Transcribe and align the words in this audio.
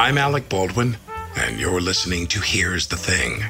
I'm 0.00 0.16
Alec 0.16 0.48
Baldwin, 0.48 0.96
and 1.36 1.60
you're 1.60 1.78
listening 1.78 2.26
to 2.28 2.40
Here's 2.40 2.86
the 2.86 2.96
Thing. 2.96 3.44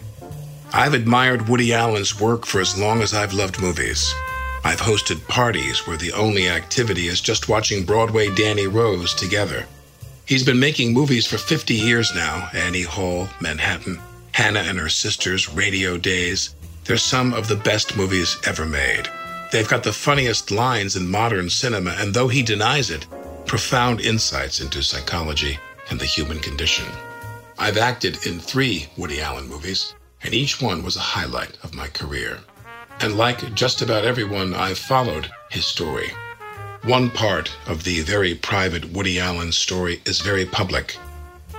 I've 0.73 0.95
admired 0.95 1.49
Woody 1.49 1.73
Allen's 1.73 2.21
work 2.21 2.45
for 2.45 2.61
as 2.61 2.77
long 2.77 3.03
as 3.03 3.15
I've 3.15 3.33
loved 3.33 3.63
movies. 3.63 4.13
I've 4.65 4.81
hosted 4.81 5.29
parties 5.29 5.87
where 5.87 5.97
the 5.97 6.13
only 6.13 6.49
activity 6.49 7.07
is 7.07 7.21
just 7.21 7.49
watching 7.49 7.85
Broadway 7.85 8.35
Danny 8.35 8.67
Rose 8.67 9.15
together. 9.15 9.65
He's 10.27 10.43
been 10.43 10.59
making 10.59 10.93
movies 10.93 11.25
for 11.25 11.39
50 11.39 11.73
years 11.73 12.13
now 12.17 12.51
Annie 12.53 12.83
Hall, 12.83 13.29
Manhattan, 13.41 14.01
Hannah 14.33 14.65
and 14.67 14.77
Her 14.77 14.89
Sisters, 14.89 15.49
Radio 15.49 15.97
Days. 15.99 16.57
They're 16.85 16.97
some 16.97 17.33
of 17.33 17.47
the 17.47 17.55
best 17.55 17.97
movies 17.97 18.37
ever 18.45 18.67
made. 18.67 19.09
They've 19.53 19.69
got 19.69 19.85
the 19.85 19.93
funniest 19.93 20.51
lines 20.51 20.97
in 20.97 21.09
modern 21.09 21.49
cinema, 21.49 21.95
and 22.01 22.13
though 22.13 22.27
he 22.27 22.43
denies 22.43 22.91
it, 22.91 23.07
profound 23.47 24.01
insights 24.01 24.61
into 24.61 24.83
psychology 24.83 25.61
and 25.91 26.01
the 26.01 26.07
human 26.07 26.39
condition. 26.39 26.87
I've 27.59 27.77
acted 27.77 28.25
in 28.27 28.41
three 28.41 28.89
Woody 28.97 29.21
Allen 29.21 29.49
movies, 29.49 29.95
and 30.23 30.33
each 30.33 30.63
one 30.63 30.83
was 30.83 30.97
a 30.97 31.01
highlight 31.01 31.59
of 31.63 31.75
my 31.75 31.89
career. 31.89 32.39
And 33.01 33.17
like 33.17 33.55
just 33.55 33.83
about 33.83 34.05
everyone, 34.05 34.55
I've 34.55 34.79
followed 34.79 35.31
his 35.51 35.67
story. 35.67 36.11
One 36.85 37.11
part 37.11 37.51
of 37.67 37.85
the 37.85 38.01
very 38.01 38.35
private 38.35 38.87
Woody 38.93 39.21
Allen 39.21 39.53
story 39.53 40.01
is 40.07 40.21
very 40.21 40.47
public. 40.47 40.97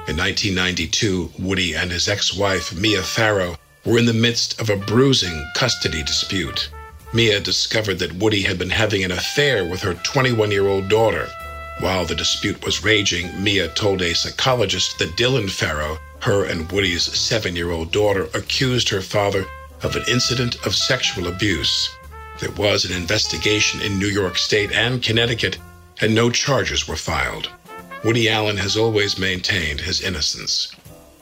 In 0.07 0.17
1992, 0.17 1.33
Woody 1.38 1.75
and 1.75 1.91
his 1.91 2.07
ex 2.07 2.33
wife, 2.33 2.73
Mia 2.75 3.03
Farrow, 3.03 3.57
were 3.85 4.00
in 4.00 4.06
the 4.06 4.13
midst 4.13 4.59
of 4.59 4.69
a 4.69 4.75
bruising 4.75 5.45
custody 5.53 6.01
dispute. 6.03 6.69
Mia 7.13 7.39
discovered 7.39 8.00
that 8.00 8.13
Woody 8.13 8.41
had 8.41 8.57
been 8.57 8.69
having 8.69 9.03
an 9.03 9.11
affair 9.11 9.66
with 9.66 9.81
her 9.81 9.94
21 9.95 10.50
year 10.50 10.67
old 10.67 10.89
daughter. 10.89 11.27
While 11.81 12.06
the 12.06 12.14
dispute 12.14 12.64
was 12.64 12.84
raging, 12.84 13.44
Mia 13.44 13.68
told 13.69 14.03
a 14.03 14.14
psychologist 14.14 15.00
that 15.00 15.16
Dylan 15.18 15.50
Farrow, 15.50 15.97
her 16.19 16.46
and 16.46 16.72
Woody's 16.72 17.06
seven 17.19 17.56
year 17.56 17.72
old 17.72 17.92
daughter, 17.92 18.30
accused 18.36 18.88
her 18.90 19.02
father 19.02 19.47
of 19.81 19.96
an 19.96 20.03
incident 20.08 20.64
of 20.68 20.75
sexual 20.75 21.28
abuse. 21.28 21.90
There 22.40 22.52
was 22.52 22.86
an 22.86 22.96
investigation 22.96 23.81
in 23.81 23.97
New 23.97 24.09
York 24.09 24.38
State 24.38 24.72
and 24.72 25.02
Connecticut, 25.02 25.58
and 26.00 26.14
no 26.14 26.30
charges 26.30 26.88
were 26.88 26.96
filed. 26.96 27.50
Woody 28.03 28.30
Allen 28.30 28.58
has 28.58 28.78
always 28.78 29.18
maintained 29.18 29.81
his 29.81 30.02
innocence. 30.02 30.72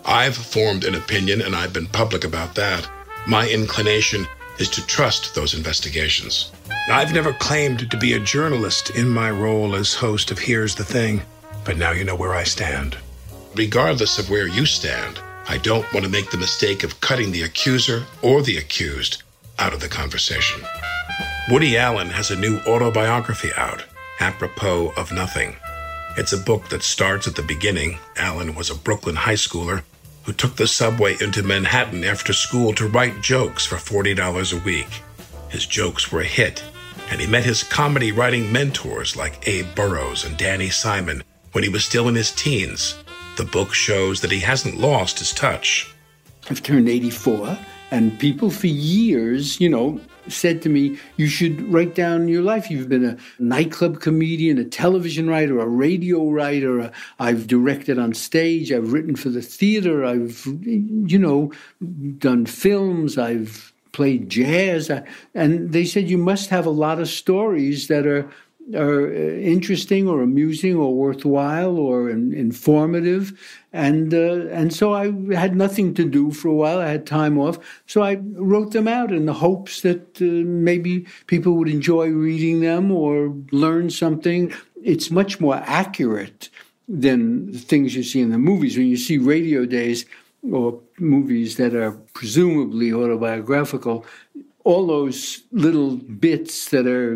I've 0.03 0.35
formed 0.35 0.83
an 0.83 0.95
opinion, 0.95 1.41
and 1.41 1.55
I've 1.55 1.71
been 1.71 1.87
public 1.87 2.25
about 2.25 2.55
that. 2.55 2.85
My 3.25 3.47
inclination 3.47 4.27
is 4.59 4.69
to 4.69 4.85
trust 4.85 5.33
those 5.33 5.53
investigations. 5.53 6.51
I've 6.89 7.13
never 7.13 7.33
claimed 7.33 7.89
to 7.89 7.97
be 7.97 8.13
a 8.13 8.19
journalist 8.19 8.91
in 8.91 9.09
my 9.09 9.31
role 9.31 9.75
as 9.75 9.93
host 9.93 10.31
of 10.31 10.39
Here's 10.39 10.75
the 10.75 10.83
Thing, 10.83 11.21
but 11.63 11.77
now 11.77 11.91
you 11.91 12.03
know 12.03 12.15
where 12.15 12.35
I 12.35 12.43
stand. 12.43 12.97
Regardless 13.55 14.19
of 14.19 14.29
where 14.29 14.47
you 14.47 14.65
stand, 14.65 15.19
I 15.47 15.57
don't 15.57 15.91
want 15.93 16.05
to 16.05 16.11
make 16.11 16.29
the 16.29 16.37
mistake 16.37 16.83
of 16.83 17.01
cutting 17.01 17.31
the 17.31 17.43
accuser 17.43 18.05
or 18.21 18.41
the 18.41 18.57
accused 18.57 19.23
out 19.57 19.73
of 19.73 19.79
the 19.79 19.87
conversation. 19.87 20.61
Woody 21.49 21.77
Allen 21.77 22.09
has 22.09 22.29
a 22.29 22.39
new 22.39 22.59
autobiography 22.67 23.49
out, 23.57 23.83
apropos 24.19 24.93
of 24.95 25.11
nothing. 25.11 25.55
It's 26.17 26.33
a 26.33 26.37
book 26.37 26.69
that 26.69 26.83
starts 26.83 27.27
at 27.27 27.35
the 27.35 27.43
beginning. 27.43 27.97
Allen 28.17 28.53
was 28.55 28.69
a 28.69 28.75
Brooklyn 28.75 29.15
high 29.15 29.33
schooler 29.33 29.83
who 30.29 30.33
took 30.33 30.55
the 30.57 30.67
subway 30.67 31.17
into 31.21 31.41
Manhattan 31.41 32.03
after 32.03 32.33
school 32.33 32.71
to 32.73 32.87
write 32.87 33.19
jokes 33.19 33.65
for 33.65 33.77
$40 33.77 34.53
a 34.53 34.63
week. 34.63 35.01
His 35.49 35.65
jokes 35.65 36.11
were 36.11 36.21
a 36.21 36.23
hit, 36.23 36.63
and 37.09 37.19
he 37.19 37.25
met 37.25 37.43
his 37.43 37.63
comedy 37.63 38.11
writing 38.11 38.51
mentors 38.51 39.15
like 39.15 39.47
Abe 39.47 39.73
Burrows 39.73 40.23
and 40.23 40.37
Danny 40.37 40.69
Simon 40.69 41.23
when 41.53 41.63
he 41.63 41.69
was 41.71 41.83
still 41.83 42.07
in 42.07 42.13
his 42.13 42.29
teens. 42.29 42.95
The 43.37 43.43
book 43.43 43.73
shows 43.73 44.21
that 44.21 44.29
he 44.29 44.39
hasn't 44.41 44.77
lost 44.77 45.17
his 45.17 45.33
touch. 45.33 45.91
I've 46.47 46.61
turned 46.61 46.87
84, 46.87 47.57
and 47.89 48.19
people 48.19 48.51
for 48.51 48.67
years, 48.67 49.59
you 49.59 49.69
know, 49.69 49.99
said 50.31 50.61
to 50.63 50.69
me, 50.69 50.97
You 51.17 51.27
should 51.27 51.71
write 51.71 51.95
down 51.95 52.27
your 52.27 52.41
life. 52.41 52.69
You've 52.69 52.89
been 52.89 53.05
a 53.05 53.17
nightclub 53.39 53.99
comedian, 53.99 54.57
a 54.57 54.65
television 54.65 55.29
writer, 55.29 55.59
a 55.59 55.67
radio 55.67 56.29
writer. 56.29 56.81
i 56.81 57.29
I've 57.29 57.47
directed 57.47 57.99
on 57.99 58.13
stage. 58.13 58.71
I've 58.71 58.91
written 58.91 59.15
for 59.15 59.29
the 59.29 59.41
theater. 59.41 60.03
I've, 60.03 60.45
you 60.45 61.19
know, 61.19 61.51
done 62.17 62.45
films. 62.45 63.17
I've 63.17 63.73
played 63.91 64.29
jazz. 64.29 64.91
And 65.35 65.71
they 65.71 65.85
said, 65.85 66.09
You 66.09 66.17
must 66.17 66.49
have 66.49 66.65
a 66.65 66.71
lot 66.71 66.99
of 66.99 67.07
stories 67.07 67.87
that 67.87 68.07
are 68.07 68.29
are 68.75 69.07
uh, 69.07 69.11
interesting 69.11 70.07
or 70.07 70.21
amusing 70.21 70.75
or 70.75 70.93
worthwhile 70.93 71.77
or 71.77 72.09
informative. 72.09 73.33
And 73.73 74.13
uh, 74.13 74.47
and 74.51 74.73
so 74.73 74.93
I 74.93 75.05
had 75.33 75.55
nothing 75.55 75.93
to 75.95 76.05
do 76.05 76.31
for 76.31 76.47
a 76.47 76.53
while. 76.53 76.79
I 76.79 76.89
had 76.89 77.05
time 77.05 77.37
off, 77.37 77.59
so 77.85 78.01
I 78.01 78.15
wrote 78.33 78.71
them 78.71 78.87
out 78.87 79.11
in 79.11 79.25
the 79.25 79.33
hopes 79.33 79.81
that 79.81 80.21
uh, 80.21 80.25
maybe 80.25 81.05
people 81.27 81.53
would 81.53 81.69
enjoy 81.69 82.09
reading 82.09 82.61
them 82.61 82.91
or 82.91 83.35
learn 83.51 83.89
something. 83.89 84.53
It's 84.83 85.11
much 85.11 85.39
more 85.39 85.61
accurate 85.65 86.49
than 86.87 87.51
the 87.51 87.59
things 87.59 87.95
you 87.95 88.03
see 88.03 88.21
in 88.21 88.31
the 88.31 88.39
movies. 88.39 88.75
When 88.75 88.87
you 88.87 88.97
see 88.97 89.19
Radio 89.19 89.65
Days 89.65 90.05
or 90.51 90.79
movies 90.97 91.57
that 91.57 91.75
are 91.75 91.91
presumably 92.13 92.91
autobiographical, 92.93 94.05
all 94.69 94.85
those 94.85 95.41
little 95.51 95.95
bits 95.95 96.69
that 96.69 96.85
are 96.85 97.15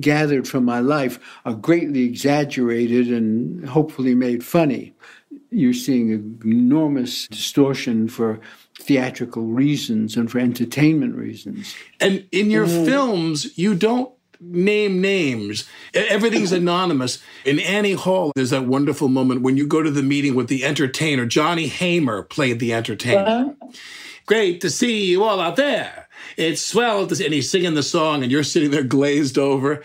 gathered 0.00 0.48
from 0.48 0.64
my 0.64 0.80
life 0.80 1.20
are 1.44 1.52
greatly 1.52 2.04
exaggerated 2.04 3.08
and 3.08 3.68
hopefully 3.68 4.14
made 4.14 4.42
funny. 4.42 4.94
You're 5.50 5.74
seeing 5.74 6.10
an 6.10 6.40
enormous 6.42 7.28
distortion 7.28 8.08
for 8.08 8.40
theatrical 8.80 9.42
reasons 9.42 10.16
and 10.16 10.30
for 10.30 10.38
entertainment 10.38 11.16
reasons. 11.16 11.74
And 12.00 12.26
in 12.32 12.50
your 12.50 12.66
mm. 12.66 12.86
films, 12.86 13.58
you 13.58 13.74
don't 13.74 14.10
name 14.40 15.02
names. 15.02 15.68
Everything's 15.92 16.52
anonymous. 16.62 17.22
In 17.44 17.58
Annie 17.60 17.92
Hall, 17.92 18.32
there's 18.34 18.50
that 18.50 18.64
wonderful 18.64 19.08
moment 19.08 19.42
when 19.42 19.58
you 19.58 19.66
go 19.66 19.82
to 19.82 19.90
the 19.90 20.02
meeting 20.02 20.34
with 20.34 20.48
the 20.48 20.64
entertainer. 20.64 21.26
Johnny 21.26 21.66
Haymer 21.66 22.22
played 22.22 22.58
the 22.58 22.72
entertainer. 22.72 23.54
Uh-huh. 23.60 23.68
Great 24.24 24.62
to 24.62 24.70
see 24.70 25.04
you 25.04 25.22
all 25.22 25.40
out 25.40 25.56
there 25.56 26.05
it's 26.36 26.62
swell 26.62 27.02
and 27.02 27.32
he's 27.32 27.50
singing 27.50 27.74
the 27.74 27.82
song 27.82 28.22
and 28.22 28.30
you're 28.30 28.42
sitting 28.42 28.70
there 28.70 28.82
glazed 28.82 29.38
over 29.38 29.82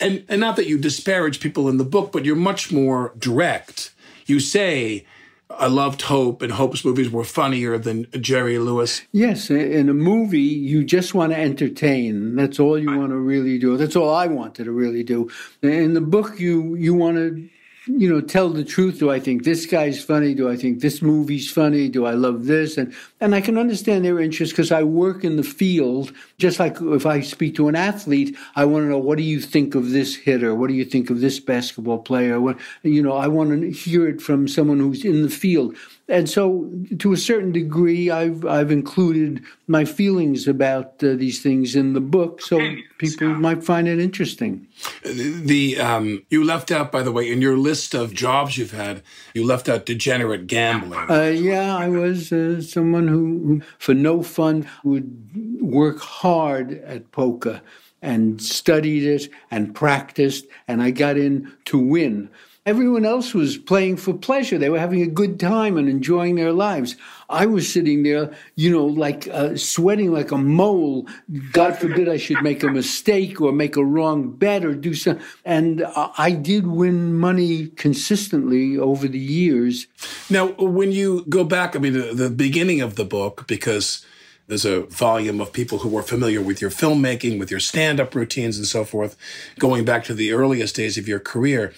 And, 0.00 0.24
and 0.28 0.40
not 0.40 0.56
that 0.56 0.66
you 0.66 0.78
disparage 0.78 1.40
people 1.40 1.68
in 1.68 1.76
the 1.76 1.84
book, 1.84 2.10
but 2.10 2.24
you're 2.24 2.34
much 2.34 2.72
more 2.72 3.12
direct. 3.18 3.92
You 4.24 4.40
say, 4.40 5.04
I 5.50 5.66
loved 5.66 6.02
Hope, 6.02 6.40
and 6.40 6.52
Hope's 6.52 6.84
movies 6.84 7.10
were 7.10 7.24
funnier 7.24 7.76
than 7.76 8.06
Jerry 8.18 8.58
Lewis. 8.58 9.02
Yes, 9.12 9.50
in 9.50 9.88
a 9.88 9.94
movie, 9.94 10.38
you 10.38 10.84
just 10.84 11.12
want 11.12 11.32
to 11.32 11.38
entertain. 11.38 12.36
That's 12.36 12.58
all 12.58 12.78
you 12.78 12.96
want 12.96 13.10
to 13.10 13.16
really 13.16 13.58
do. 13.58 13.76
That's 13.76 13.96
all 13.96 14.14
I 14.14 14.26
wanted 14.26 14.64
to 14.64 14.72
really 14.72 15.02
do. 15.02 15.30
In 15.60 15.94
the 15.94 16.00
book, 16.00 16.38
you 16.38 16.76
you 16.76 16.94
want 16.94 17.16
to 17.16 17.48
you 17.86 18.10
know, 18.10 18.20
tell 18.20 18.50
the 18.50 18.64
truth. 18.64 18.98
Do 18.98 19.10
I 19.10 19.20
think 19.20 19.44
this 19.44 19.64
guy's 19.64 20.02
funny? 20.02 20.34
Do 20.34 20.50
I 20.50 20.56
think 20.56 20.80
this 20.80 21.00
movie's 21.00 21.50
funny? 21.50 21.88
Do 21.88 22.04
I 22.04 22.12
love 22.12 22.46
this? 22.46 22.76
And 22.76 22.94
and 23.20 23.34
I 23.34 23.40
can 23.40 23.56
understand 23.56 24.04
their 24.04 24.20
interest 24.20 24.52
because 24.52 24.70
I 24.70 24.82
work 24.82 25.24
in 25.24 25.36
the 25.36 25.42
field. 25.42 26.12
Just 26.38 26.58
like 26.58 26.76
if 26.80 27.06
I 27.06 27.20
speak 27.20 27.54
to 27.56 27.68
an 27.68 27.76
athlete, 27.76 28.36
I 28.54 28.64
want 28.66 28.84
to 28.84 28.88
know 28.88 28.98
what 28.98 29.18
do 29.18 29.24
you 29.24 29.40
think 29.40 29.74
of 29.74 29.90
this 29.90 30.14
hitter? 30.14 30.54
What 30.54 30.68
do 30.68 30.74
you 30.74 30.84
think 30.84 31.10
of 31.10 31.20
this 31.20 31.40
basketball 31.40 31.98
player? 31.98 32.40
What 32.40 32.58
you 32.82 33.02
know, 33.02 33.12
I 33.12 33.28
want 33.28 33.50
to 33.60 33.70
hear 33.70 34.08
it 34.08 34.20
from 34.20 34.46
someone 34.46 34.78
who's 34.78 35.04
in 35.04 35.22
the 35.22 35.30
field 35.30 35.74
and 36.10 36.28
so 36.28 36.70
to 36.98 37.12
a 37.12 37.16
certain 37.16 37.52
degree 37.52 38.10
i've 38.10 38.44
i've 38.44 38.70
included 38.70 39.42
my 39.66 39.84
feelings 39.84 40.48
about 40.48 41.02
uh, 41.02 41.14
these 41.14 41.40
things 41.42 41.76
in 41.76 41.92
the 41.92 42.00
book 42.00 42.42
so 42.42 42.58
people 42.98 43.28
might 43.28 43.62
find 43.64 43.88
it 43.88 43.98
interesting. 43.98 44.66
The 45.04 45.80
um, 45.80 46.24
you 46.28 46.44
left 46.44 46.70
out 46.70 46.92
by 46.92 47.02
the 47.02 47.12
way 47.12 47.30
in 47.30 47.40
your 47.40 47.56
list 47.56 47.94
of 47.94 48.12
jobs 48.12 48.58
you've 48.58 48.72
had 48.72 49.02
you 49.32 49.44
left 49.44 49.68
out 49.68 49.86
degenerate 49.86 50.46
gambling. 50.46 51.10
Uh, 51.10 51.32
yeah 51.34 51.76
i 51.76 51.88
was 51.88 52.32
uh, 52.32 52.60
someone 52.60 53.08
who, 53.08 53.38
who 53.46 53.62
for 53.78 53.94
no 53.94 54.22
fun 54.22 54.66
would 54.84 55.60
work 55.62 56.00
hard 56.00 56.72
at 56.82 57.10
poker 57.12 57.62
and 58.02 58.42
studied 58.42 59.04
it 59.04 59.28
and 59.50 59.74
practiced 59.74 60.46
and 60.66 60.82
i 60.82 60.90
got 60.90 61.16
in 61.16 61.50
to 61.64 61.78
win 61.78 62.28
Everyone 62.66 63.06
else 63.06 63.32
was 63.32 63.56
playing 63.56 63.96
for 63.96 64.12
pleasure. 64.12 64.58
They 64.58 64.68
were 64.68 64.78
having 64.78 65.00
a 65.00 65.06
good 65.06 65.40
time 65.40 65.78
and 65.78 65.88
enjoying 65.88 66.34
their 66.34 66.52
lives. 66.52 66.94
I 67.30 67.46
was 67.46 67.72
sitting 67.72 68.02
there, 68.02 68.34
you 68.54 68.70
know, 68.70 68.84
like 68.84 69.26
uh, 69.28 69.56
sweating 69.56 70.12
like 70.12 70.30
a 70.30 70.36
mole. 70.36 71.08
God 71.52 71.78
forbid 71.78 72.06
I 72.06 72.18
should 72.18 72.42
make 72.42 72.62
a 72.62 72.68
mistake 72.68 73.40
or 73.40 73.50
make 73.50 73.76
a 73.76 73.84
wrong 73.84 74.32
bet 74.32 74.62
or 74.62 74.74
do 74.74 74.92
something. 74.92 75.24
And 75.46 75.86
I 75.96 76.32
did 76.32 76.66
win 76.66 77.14
money 77.14 77.68
consistently 77.68 78.76
over 78.76 79.08
the 79.08 79.18
years. 79.18 79.86
Now, 80.28 80.48
when 80.58 80.92
you 80.92 81.24
go 81.30 81.44
back, 81.44 81.74
I 81.74 81.78
mean, 81.78 81.94
the, 81.94 82.12
the 82.12 82.28
beginning 82.30 82.82
of 82.82 82.96
the 82.96 83.06
book, 83.06 83.46
because 83.46 84.04
there's 84.48 84.66
a 84.66 84.82
volume 84.82 85.40
of 85.40 85.52
people 85.54 85.78
who 85.78 85.96
are 85.96 86.02
familiar 86.02 86.42
with 86.42 86.60
your 86.60 86.70
filmmaking, 86.70 87.38
with 87.38 87.50
your 87.50 87.60
stand 87.60 88.00
up 88.00 88.14
routines 88.14 88.58
and 88.58 88.66
so 88.66 88.84
forth, 88.84 89.16
going 89.58 89.86
back 89.86 90.04
to 90.04 90.14
the 90.14 90.32
earliest 90.32 90.76
days 90.76 90.98
of 90.98 91.08
your 91.08 91.20
career 91.20 91.72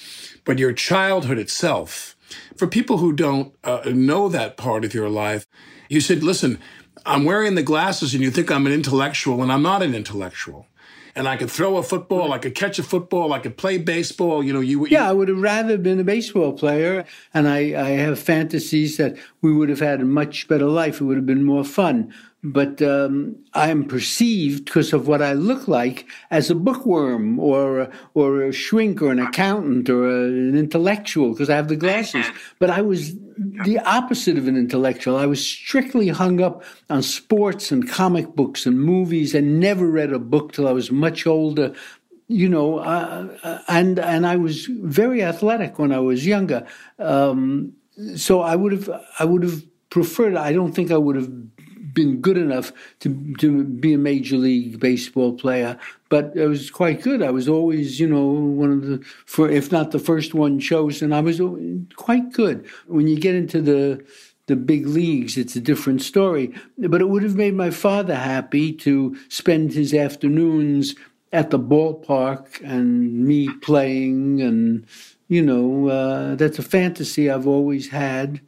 but 0.45 0.59
your 0.59 0.73
childhood 0.73 1.39
itself. 1.39 2.17
For 2.57 2.67
people 2.67 2.99
who 2.99 3.13
don't 3.13 3.55
uh, 3.63 3.83
know 3.87 4.29
that 4.29 4.57
part 4.57 4.85
of 4.85 4.95
your 4.95 5.09
life, 5.09 5.47
you 5.89 6.01
said, 6.01 6.23
listen, 6.23 6.59
I'm 7.05 7.25
wearing 7.25 7.55
the 7.55 7.63
glasses 7.63 8.15
and 8.15 8.23
you 8.23 8.31
think 8.31 8.51
I'm 8.51 8.67
an 8.67 8.73
intellectual, 8.73 9.43
and 9.43 9.53
I'm 9.53 9.63
not 9.63 9.83
an 9.83 9.95
intellectual. 9.95 10.67
And 11.15 11.29
I 11.29 11.37
could 11.37 11.51
throw 11.51 11.77
a 11.77 11.83
football, 11.83 12.33
I 12.33 12.39
could 12.39 12.55
catch 12.55 12.79
a 12.79 12.83
football, 12.83 13.35
I 13.35 13.39
could 13.39 13.59
play 13.59 13.77
baseball. 13.77 14.43
You 14.43 14.55
know, 14.55 14.61
you. 14.61 14.87
Yeah, 14.87 15.09
I 15.09 15.13
would 15.13 15.29
have 15.29 15.43
rather 15.43 15.77
been 15.77 16.01
a 16.01 16.05
baseball 16.05 16.55
player, 16.55 17.05
and 17.35 17.49
I, 17.49 17.59
I 17.79 17.91
have 17.91 18.19
fantasies 18.19 18.97
that 18.97 19.17
we 19.43 19.53
would 19.53 19.69
have 19.69 19.81
had 19.81 20.01
a 20.01 20.07
much 20.07 20.49
better 20.49 20.67
life. 20.67 21.01
It 21.01 21.05
would 21.05 21.17
have 21.17 21.27
been 21.27 21.45
more 21.45 21.65
fun 21.65 22.15
but 22.43 22.83
um, 22.83 23.37
I 23.55 23.71
am 23.71 23.85
perceived 23.85 24.65
because 24.65 24.93
of 24.93 25.07
what 25.07 25.23
I 25.23 25.33
look 25.33 25.69
like 25.69 26.07
as 26.31 26.51
a 26.51 26.57
bookworm 26.57 27.39
or 27.39 27.89
or 28.15 28.43
a 28.43 28.53
shrink 28.53 29.01
or 29.01 29.13
an 29.13 29.21
accountant 29.21 29.89
or 29.89 30.09
a, 30.09 30.25
an 30.25 30.57
intellectual 30.57 31.31
because 31.31 31.49
I 31.49 31.55
have 31.55 31.69
the 31.69 31.77
glasses. 31.77 32.27
But 32.59 32.71
I 32.71 32.81
was 32.81 33.15
the 33.65 33.79
opposite 33.85 34.37
of 34.39 34.49
an 34.49 34.57
intellectual. 34.57 35.17
I 35.17 35.27
was 35.27 35.45
strictly 35.47 36.09
hung 36.09 36.41
up 36.41 36.65
on 36.91 37.03
sports 37.03 37.71
and 37.71 37.89
comic 37.89 38.35
books 38.35 38.67
and 38.67 38.81
movies 38.81 39.35
and 39.35 39.61
never 39.61 39.87
read 39.87 40.13
a 40.13 40.19
book 40.19 40.53
till 40.53 40.67
I 40.67 40.73
was 40.73 40.91
much 40.91 41.29
older. 41.29 41.73
You 42.27 42.49
know, 42.49 42.79
uh, 42.79 43.29
uh 43.45 43.59
and 43.69 44.01
and 44.01 44.27
I 44.27 44.35
was 44.35 44.67
very 44.67 45.23
athletic 45.23 45.79
when 45.79 45.93
I 45.93 46.01
was 46.01 46.27
younger. 46.27 46.67
Um, 46.99 47.75
so 48.17 48.41
I 48.41 48.57
would 48.57 48.73
have 48.73 48.91
I 49.21 49.27
would 49.27 49.45
have 49.45 49.63
preferred. 49.91 50.35
I 50.35 50.53
don't 50.53 50.73
think 50.73 50.91
I 50.91 50.97
would 50.97 51.17
have 51.17 51.52
been 51.93 52.21
good 52.21 52.37
enough 52.37 52.73
to 53.01 53.35
to 53.39 53.65
be 53.65 53.93
a 53.93 53.99
major 53.99 54.37
league 54.37 54.81
baseball 54.81 55.33
player, 55.33 55.79
but 56.09 56.39
I 56.39 56.47
was 56.47 56.71
quite 56.71 57.03
good. 57.03 57.23
I 57.23 57.31
was 57.31 57.49
always, 57.49 58.01
you 58.01 58.09
know, 58.09 58.27
one 58.27 58.73
of 58.73 58.83
the 58.83 58.99
for 59.27 59.49
if 59.49 59.73
not 59.73 59.91
the 59.91 59.99
first 59.99 60.35
one 60.35 60.59
chosen. 60.59 61.13
I 61.13 61.21
was 61.21 61.41
quite 61.97 62.33
good. 62.33 62.67
When 62.87 63.07
you 63.07 63.19
get 63.19 63.35
into 63.35 63.61
the 63.61 64.05
the 64.47 64.57
big 64.57 64.87
leagues, 64.87 65.37
it's 65.39 65.57
a 65.57 65.61
different 65.61 66.03
story. 66.03 66.53
But 66.77 67.01
it 67.01 67.09
would 67.09 67.23
have 67.23 67.37
made 67.37 67.55
my 67.55 67.71
father 67.71 68.17
happy 68.17 68.73
to 68.73 69.17
spend 69.29 69.73
his 69.73 69.95
afternoons 69.95 70.95
at 71.33 71.51
the 71.51 71.59
ballpark 71.59 72.61
and 72.63 73.25
me 73.25 73.49
playing 73.63 74.41
and 74.43 74.87
you 75.29 75.41
know 75.43 75.89
uh, 75.89 76.35
that's 76.35 76.59
a 76.59 76.63
fantasy 76.63 77.31
I've 77.31 77.47
always 77.47 77.89
had 77.89 78.41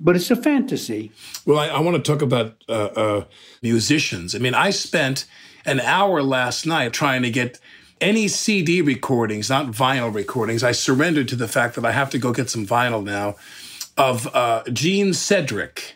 but 0.00 0.16
it's 0.16 0.30
a 0.30 0.36
fantasy. 0.36 1.12
Well, 1.44 1.58
I, 1.58 1.68
I 1.68 1.80
want 1.80 1.96
to 1.96 2.12
talk 2.12 2.22
about 2.22 2.62
uh, 2.68 2.72
uh, 2.72 3.24
musicians. 3.62 4.34
I 4.34 4.38
mean, 4.38 4.54
I 4.54 4.70
spent 4.70 5.26
an 5.64 5.80
hour 5.80 6.22
last 6.22 6.66
night 6.66 6.92
trying 6.92 7.22
to 7.22 7.30
get 7.30 7.58
any 8.00 8.28
CD 8.28 8.82
recordings, 8.82 9.48
not 9.48 9.66
vinyl 9.66 10.14
recordings. 10.14 10.62
I 10.62 10.72
surrendered 10.72 11.28
to 11.28 11.36
the 11.36 11.48
fact 11.48 11.74
that 11.76 11.84
I 11.84 11.92
have 11.92 12.10
to 12.10 12.18
go 12.18 12.32
get 12.32 12.50
some 12.50 12.66
vinyl 12.66 13.02
now 13.02 13.36
of 13.96 14.26
uh, 14.34 14.62
Gene 14.72 15.08
Sedric. 15.08 15.92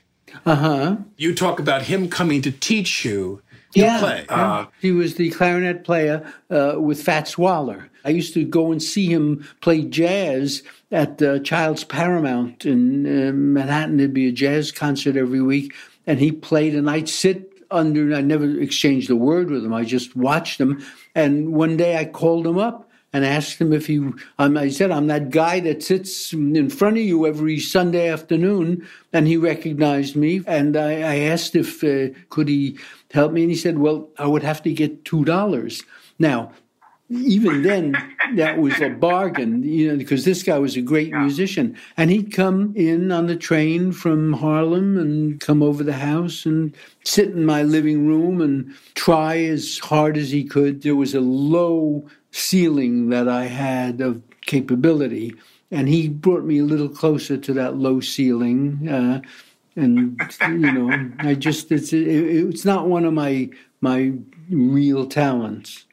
Uh 0.47 0.55
huh. 0.55 0.97
You 1.17 1.35
talk 1.35 1.61
about 1.61 1.83
him 1.83 2.09
coming 2.09 2.41
to 2.43 2.51
teach 2.51 3.05
you 3.05 3.43
yeah, 3.75 4.01
play. 4.01 4.27
Uh, 4.29 4.67
he 4.81 4.93
was 4.93 5.15
the 5.15 5.31
clarinet 5.31 5.85
player 5.85 6.33
uh, 6.51 6.75
with 6.79 7.03
Fats 7.03 7.39
Waller. 7.39 7.91
I 8.05 8.11
used 8.11 8.35
to 8.35 8.45
go 8.45 8.73
and 8.73 8.83
see 8.83 9.07
him 9.07 9.47
play 9.61 9.83
jazz 9.83 10.63
at 10.91 11.23
uh, 11.23 11.39
Childs 11.41 11.85
Paramount 11.85 12.65
in 12.65 13.07
uh, 13.07 13.33
Manhattan. 13.33 13.99
There'd 13.99 14.15
be 14.15 14.29
a 14.29 14.33
jazz 14.33 14.73
concert 14.73 15.17
every 15.17 15.43
week, 15.43 15.75
and 16.07 16.19
he 16.19 16.33
played, 16.33 16.75
and 16.75 16.91
I'd 16.91 17.09
sit 17.09 17.53
under. 17.71 18.15
I 18.15 18.21
never 18.21 18.61
exchanged 18.61 19.11
a 19.11 19.17
word 19.17 19.51
with 19.51 19.65
him. 19.65 19.75
I 19.75 19.85
just 19.85 20.17
watched 20.17 20.61
him. 20.61 20.85
And 21.15 21.53
one 21.53 21.77
day 21.77 21.97
I 21.97 22.07
called 22.07 22.47
him 22.47 22.59
up 22.59 22.89
and 23.13 23.25
asked 23.25 23.61
him 23.61 23.73
if 23.73 23.87
he. 23.87 23.99
Um, 24.39 24.57
I 24.57 24.69
said, 24.71 24.91
"I'm 24.91 25.09
that 25.09 25.31
guy 25.31 25.61
that 25.61 25.83
sits 25.83 26.33
in 26.33 26.71
front 26.71 26.97
of 26.97 27.03
you 27.03 27.27
every 27.27 27.59
Sunday 27.59 28.09
afternoon," 28.09 28.87
and 29.13 29.27
he 29.27 29.37
recognized 29.37 30.17
me. 30.17 30.43
And 30.47 30.77
I, 30.77 31.01
I 31.01 31.17
asked 31.21 31.55
if 31.57 31.83
uh, 31.85 32.15
could 32.29 32.49
he 32.49 32.79
help 33.13 33.33
me, 33.33 33.43
and 33.43 33.51
he 33.51 33.57
said, 33.57 33.79
"Well, 33.79 34.09
I 34.19 34.27
would 34.27 34.43
have 34.43 34.63
to 34.63 34.73
get 34.73 35.05
two 35.05 35.25
dollars." 35.25 35.83
Now, 36.19 36.53
even 37.11 37.63
then, 37.63 37.97
that 38.37 38.59
was 38.59 38.81
a 38.81 38.91
bargain, 38.91 39.65
you 39.65 39.89
know, 39.89 39.97
because 39.97 40.25
this 40.25 40.45
guy 40.45 40.59
was 40.59 40.77
a 40.77 40.83
great 40.83 41.13
musician. 41.13 41.77
And 41.97 42.09
he'd 42.09 42.33
come 42.33 42.73
in 42.77 43.11
on 43.11 43.27
the 43.27 43.35
train 43.35 43.91
from 43.91 44.35
Harlem 44.35 44.97
and 44.97 45.41
come 45.41 45.61
over 45.61 45.83
the 45.83 45.95
house 45.95 46.47
and 46.47 46.75
sit 47.05 47.31
in 47.31 47.45
my 47.45 47.65
living 47.65 48.07
room 48.07 48.41
and 48.41 48.73
try 48.95 49.39
as 49.39 49.79
hard 49.79 50.17
as 50.17 50.31
he 50.31 50.45
could. 50.45 50.83
There 50.83 50.95
was 50.95 51.15
a 51.15 51.21
low 51.21 52.07
ceiling 52.31 53.09
that 53.09 53.29
I 53.29 53.47
had 53.47 54.01
of 54.01 54.23
capability. 54.47 55.35
And 55.73 55.89
he 55.89 56.09
brought 56.09 56.45
me 56.45 56.59
a 56.59 56.65
little 56.65 56.89
closer 56.89 57.37
to 57.37 57.53
that 57.55 57.77
low 57.77 58.01
ceiling. 58.01 58.89
Uh, 58.89 59.21
and, 59.77 60.21
you 60.49 60.73
know, 60.73 61.11
I 61.19 61.35
just, 61.35 61.71
it's, 61.73 61.93
it, 61.93 62.07
it's 62.07 62.65
not 62.65 62.89
one 62.89 63.05
of 63.05 63.13
my, 63.15 63.51
my 63.81 64.13
real 64.51 65.07
talents. 65.07 65.87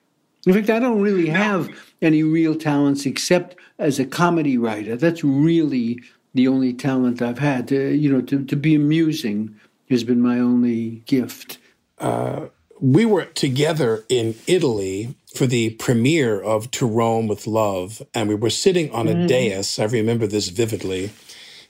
In 0.45 0.53
fact, 0.53 0.69
I 0.69 0.79
don't 0.79 1.01
really 1.01 1.27
have 1.27 1.69
any 2.01 2.23
real 2.23 2.55
talents 2.55 3.05
except 3.05 3.55
as 3.77 3.99
a 3.99 4.05
comedy 4.05 4.57
writer. 4.57 4.95
That's 4.95 5.23
really 5.23 5.99
the 6.33 6.47
only 6.47 6.73
talent 6.73 7.21
I've 7.21 7.39
had. 7.39 7.67
To, 7.69 7.93
you 7.93 8.11
know, 8.11 8.21
to, 8.21 8.45
to 8.45 8.55
be 8.55 8.75
amusing 8.75 9.55
has 9.89 10.03
been 10.03 10.21
my 10.21 10.39
only 10.39 11.03
gift. 11.05 11.59
Uh, 11.99 12.47
we 12.79 13.05
were 13.05 13.25
together 13.25 14.05
in 14.07 14.35
Italy 14.45 15.15
for 15.33 15.47
the 15.47 15.71
premiere 15.71 16.39
of 16.39 16.71
To 16.71 16.87
Rome 16.87 17.27
with 17.27 17.47
Love, 17.47 18.01
and 18.13 18.29
we 18.29 18.35
were 18.35 18.49
sitting 18.49 18.91
on 18.91 19.07
a 19.07 19.13
mm. 19.13 19.27
dais. 19.27 19.79
I 19.79 19.85
remember 19.85 20.27
this 20.27 20.49
vividly. 20.49 21.11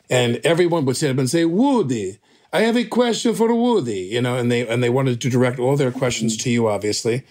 And 0.09 0.37
everyone 0.43 0.85
would 0.85 0.97
sit 0.97 1.11
up 1.11 1.17
and 1.17 1.29
say, 1.29 1.45
Woody, 1.45 2.19
I 2.53 2.61
have 2.61 2.77
a 2.77 2.85
question 2.85 3.35
for 3.35 3.53
Woody, 3.53 4.09
you 4.11 4.21
know, 4.21 4.37
and 4.37 4.51
they 4.51 4.67
and 4.67 4.81
they 4.81 4.89
wanted 4.89 5.19
to 5.21 5.29
direct 5.29 5.59
all 5.59 5.75
their 5.75 5.91
questions 5.91 6.37
to 6.37 6.49
you, 6.49 6.67
obviously. 6.67 7.23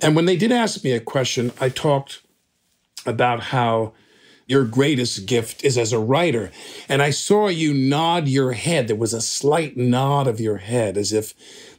And 0.00 0.16
when 0.16 0.26
they 0.26 0.36
did 0.36 0.52
ask 0.52 0.82
me 0.84 0.92
a 0.92 1.00
question, 1.00 1.52
I 1.60 1.68
talked 1.68 2.22
about 3.06 3.40
how 3.44 3.94
your 4.46 4.64
greatest 4.64 5.26
gift 5.26 5.64
is 5.64 5.78
as 5.78 5.92
a 5.92 5.98
writer. 5.98 6.50
And 6.88 7.00
I 7.00 7.10
saw 7.10 7.48
you 7.48 7.72
nod 7.72 8.28
your 8.28 8.52
head. 8.52 8.88
There 8.88 8.96
was 8.96 9.14
a 9.14 9.20
slight 9.20 9.76
nod 9.76 10.26
of 10.26 10.40
your 10.40 10.58
head 10.58 10.98
as 10.98 11.12
if 11.12 11.34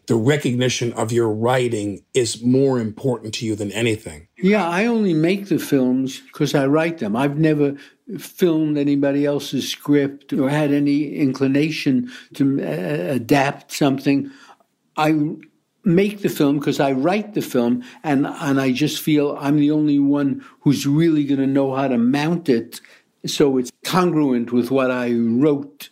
the 0.08 0.16
recognition 0.16 0.92
of 0.94 1.12
your 1.12 1.30
writing 1.30 2.04
is 2.14 2.42
more 2.42 2.80
important 2.80 3.34
to 3.36 3.46
you 3.46 3.56
than 3.56 3.72
anything. 3.72 4.28
Yeah, 4.38 4.68
I 4.68 4.86
only 4.86 5.14
make 5.14 5.48
the 5.48 5.60
films 5.60 6.20
because 6.20 6.56
I 6.56 6.66
write 6.66 6.98
them. 6.98 7.16
I've 7.16 7.38
never 7.38 7.78
filmed 8.20 8.78
anybody 8.78 9.26
else's 9.26 9.70
script 9.70 10.34
or 10.34 10.50
had 10.50 10.72
any 10.72 11.16
inclination 11.16 12.12
to 12.34 12.62
uh, 12.62 13.14
adapt 13.14 13.72
something. 13.72 14.32
I 14.98 15.20
make 15.84 16.22
the 16.22 16.30
film 16.30 16.60
because 16.60 16.80
I 16.80 16.92
write 16.94 17.34
the 17.34 17.42
film 17.42 17.84
and 18.04 18.26
and 18.26 18.60
I 18.62 18.72
just 18.72 19.02
feel 19.02 19.38
I'm 19.40 19.58
the 19.58 19.72
only 19.72 20.00
one 20.00 20.46
who's 20.62 20.88
really 20.88 21.26
going 21.26 21.42
to 21.42 21.48
know 21.48 21.76
how 21.76 21.88
to 21.88 21.98
mount 21.98 22.48
it 22.48 22.80
so 23.26 23.58
it's 23.58 23.72
congruent 23.86 24.52
with 24.52 24.72
what 24.72 24.92
I 24.92 25.14
wrote. 25.14 25.90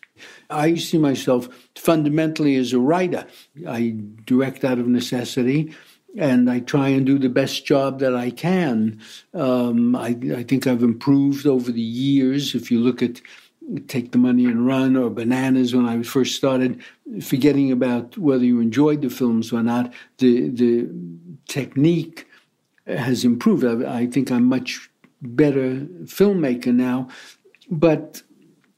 I 0.49 0.75
see 0.75 0.97
myself 0.97 1.47
fundamentally 1.75 2.55
as 2.57 2.73
a 2.73 2.79
writer. 2.79 3.25
I 3.67 3.95
direct 4.25 4.63
out 4.63 4.79
of 4.79 4.87
necessity 4.87 5.73
and 6.17 6.49
I 6.49 6.59
try 6.59 6.89
and 6.89 7.05
do 7.05 7.17
the 7.17 7.29
best 7.29 7.65
job 7.65 7.99
that 7.99 8.15
I 8.15 8.31
can. 8.31 8.99
Um, 9.33 9.95
I, 9.95 10.17
I, 10.35 10.43
think 10.43 10.67
I've 10.67 10.83
improved 10.83 11.45
over 11.47 11.71
the 11.71 11.81
years. 11.81 12.53
If 12.53 12.69
you 12.71 12.79
look 12.79 13.01
at 13.01 13.21
Take 13.87 14.11
the 14.11 14.17
Money 14.17 14.45
and 14.45 14.65
Run 14.65 14.97
or 14.97 15.09
Bananas 15.09 15.73
when 15.73 15.85
I 15.85 16.01
first 16.03 16.35
started, 16.35 16.81
forgetting 17.21 17.71
about 17.71 18.17
whether 18.17 18.43
you 18.43 18.59
enjoyed 18.59 19.01
the 19.01 19.09
films 19.09 19.53
or 19.53 19.63
not, 19.63 19.93
the, 20.17 20.49
the 20.49 20.89
technique 21.47 22.27
has 22.87 23.23
improved. 23.23 23.63
I, 23.63 23.99
I 23.99 24.07
think 24.07 24.31
I'm 24.31 24.45
much 24.45 24.89
better 25.21 25.87
filmmaker 26.03 26.73
now. 26.73 27.07
But, 27.69 28.21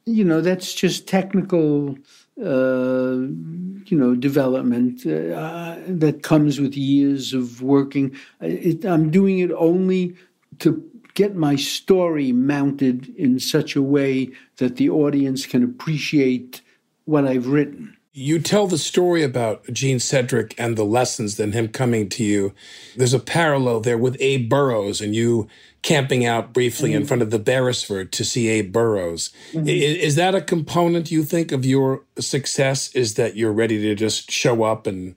you 0.05 0.23
know, 0.23 0.41
that's 0.41 0.73
just 0.73 1.07
technical 1.07 1.97
uh, 2.41 3.17
you 3.85 3.97
know, 3.97 4.15
development 4.15 5.05
uh, 5.05 5.77
that 5.87 6.21
comes 6.23 6.59
with 6.59 6.75
years 6.75 7.33
of 7.33 7.61
working. 7.61 8.15
It, 8.41 8.85
I'm 8.85 9.11
doing 9.11 9.39
it 9.39 9.51
only 9.51 10.15
to 10.59 10.83
get 11.13 11.35
my 11.35 11.55
story 11.55 12.31
mounted 12.31 13.09
in 13.15 13.39
such 13.39 13.75
a 13.75 13.81
way 13.81 14.31
that 14.57 14.77
the 14.77 14.89
audience 14.89 15.45
can 15.45 15.63
appreciate 15.63 16.61
what 17.05 17.27
I've 17.27 17.47
written. 17.47 17.97
You 18.15 18.39
tell 18.39 18.67
the 18.67 18.77
story 18.77 19.23
about 19.23 19.65
Gene 19.73 19.97
Sedric 19.97 20.53
and 20.57 20.77
the 20.77 20.85
lessons, 20.85 21.37
then 21.37 21.51
him 21.51 21.67
coming 21.67 22.09
to 22.09 22.23
you. 22.23 22.53
There's 22.95 23.13
a 23.13 23.19
parallel 23.19 23.79
there 23.79 23.97
with 23.97 24.17
Abe 24.19 24.47
Burrows 24.49 25.01
and 25.01 25.15
you 25.15 25.47
camping 25.83 26.25
out 26.25 26.53
briefly 26.53 26.91
mm-hmm. 26.91 27.01
in 27.01 27.05
front 27.05 27.21
of 27.21 27.29
the 27.29 27.37
Beresford 27.37 28.11
to 28.13 28.25
see 28.25 28.47
Abe 28.47 28.71
Burrows. 28.71 29.31
Mm-hmm. 29.51 29.67
Is, 29.67 30.15
that 30.15 30.33
a 30.33 30.41
component 30.41 31.11
you 31.11 31.23
think 31.23 31.51
of 31.51 31.65
your 31.65 32.03
success? 32.17 32.93
Is 32.95 33.15
that 33.15 33.35
you're 33.35 33.53
ready 33.53 33.79
to 33.81 33.93
just 33.93 34.31
show 34.31 34.63
up 34.63 34.87
and 34.87 35.15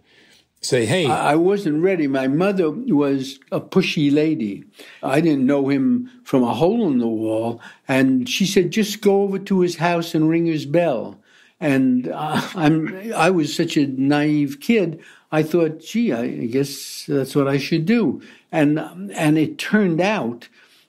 say, 0.60 0.84
hey? 0.84 1.06
I 1.06 1.36
wasn't 1.36 1.82
ready. 1.82 2.08
My 2.08 2.26
mother 2.26 2.70
was 2.70 3.38
a 3.52 3.60
pushy 3.60 4.12
lady. 4.12 4.64
I 5.04 5.20
didn't 5.20 5.46
know 5.46 5.68
him 5.68 6.10
from 6.24 6.42
a 6.42 6.52
hole 6.52 6.88
in 6.88 6.98
the 6.98 7.06
wall. 7.06 7.60
And 7.86 8.28
she 8.28 8.44
said, 8.44 8.72
just 8.72 9.00
go 9.00 9.22
over 9.22 9.38
to 9.38 9.60
his 9.60 9.76
house 9.76 10.16
and 10.16 10.28
ring 10.28 10.46
his 10.46 10.66
bell. 10.66 11.20
And 11.60 12.08
uh, 12.08 12.42
I'm, 12.56 13.12
I 13.14 13.30
was 13.30 13.54
such 13.54 13.76
a 13.76 13.86
naive 13.86 14.58
kid. 14.60 15.00
I 15.30 15.44
thought, 15.44 15.78
gee, 15.78 16.12
I 16.12 16.26
guess 16.46 17.04
that's 17.06 17.36
what 17.36 17.46
I 17.46 17.58
should 17.58 17.86
do. 17.86 18.20
And, 18.50 18.80
and 19.14 19.38
it 19.38 19.58
turned 19.58 20.00
out 20.00 20.48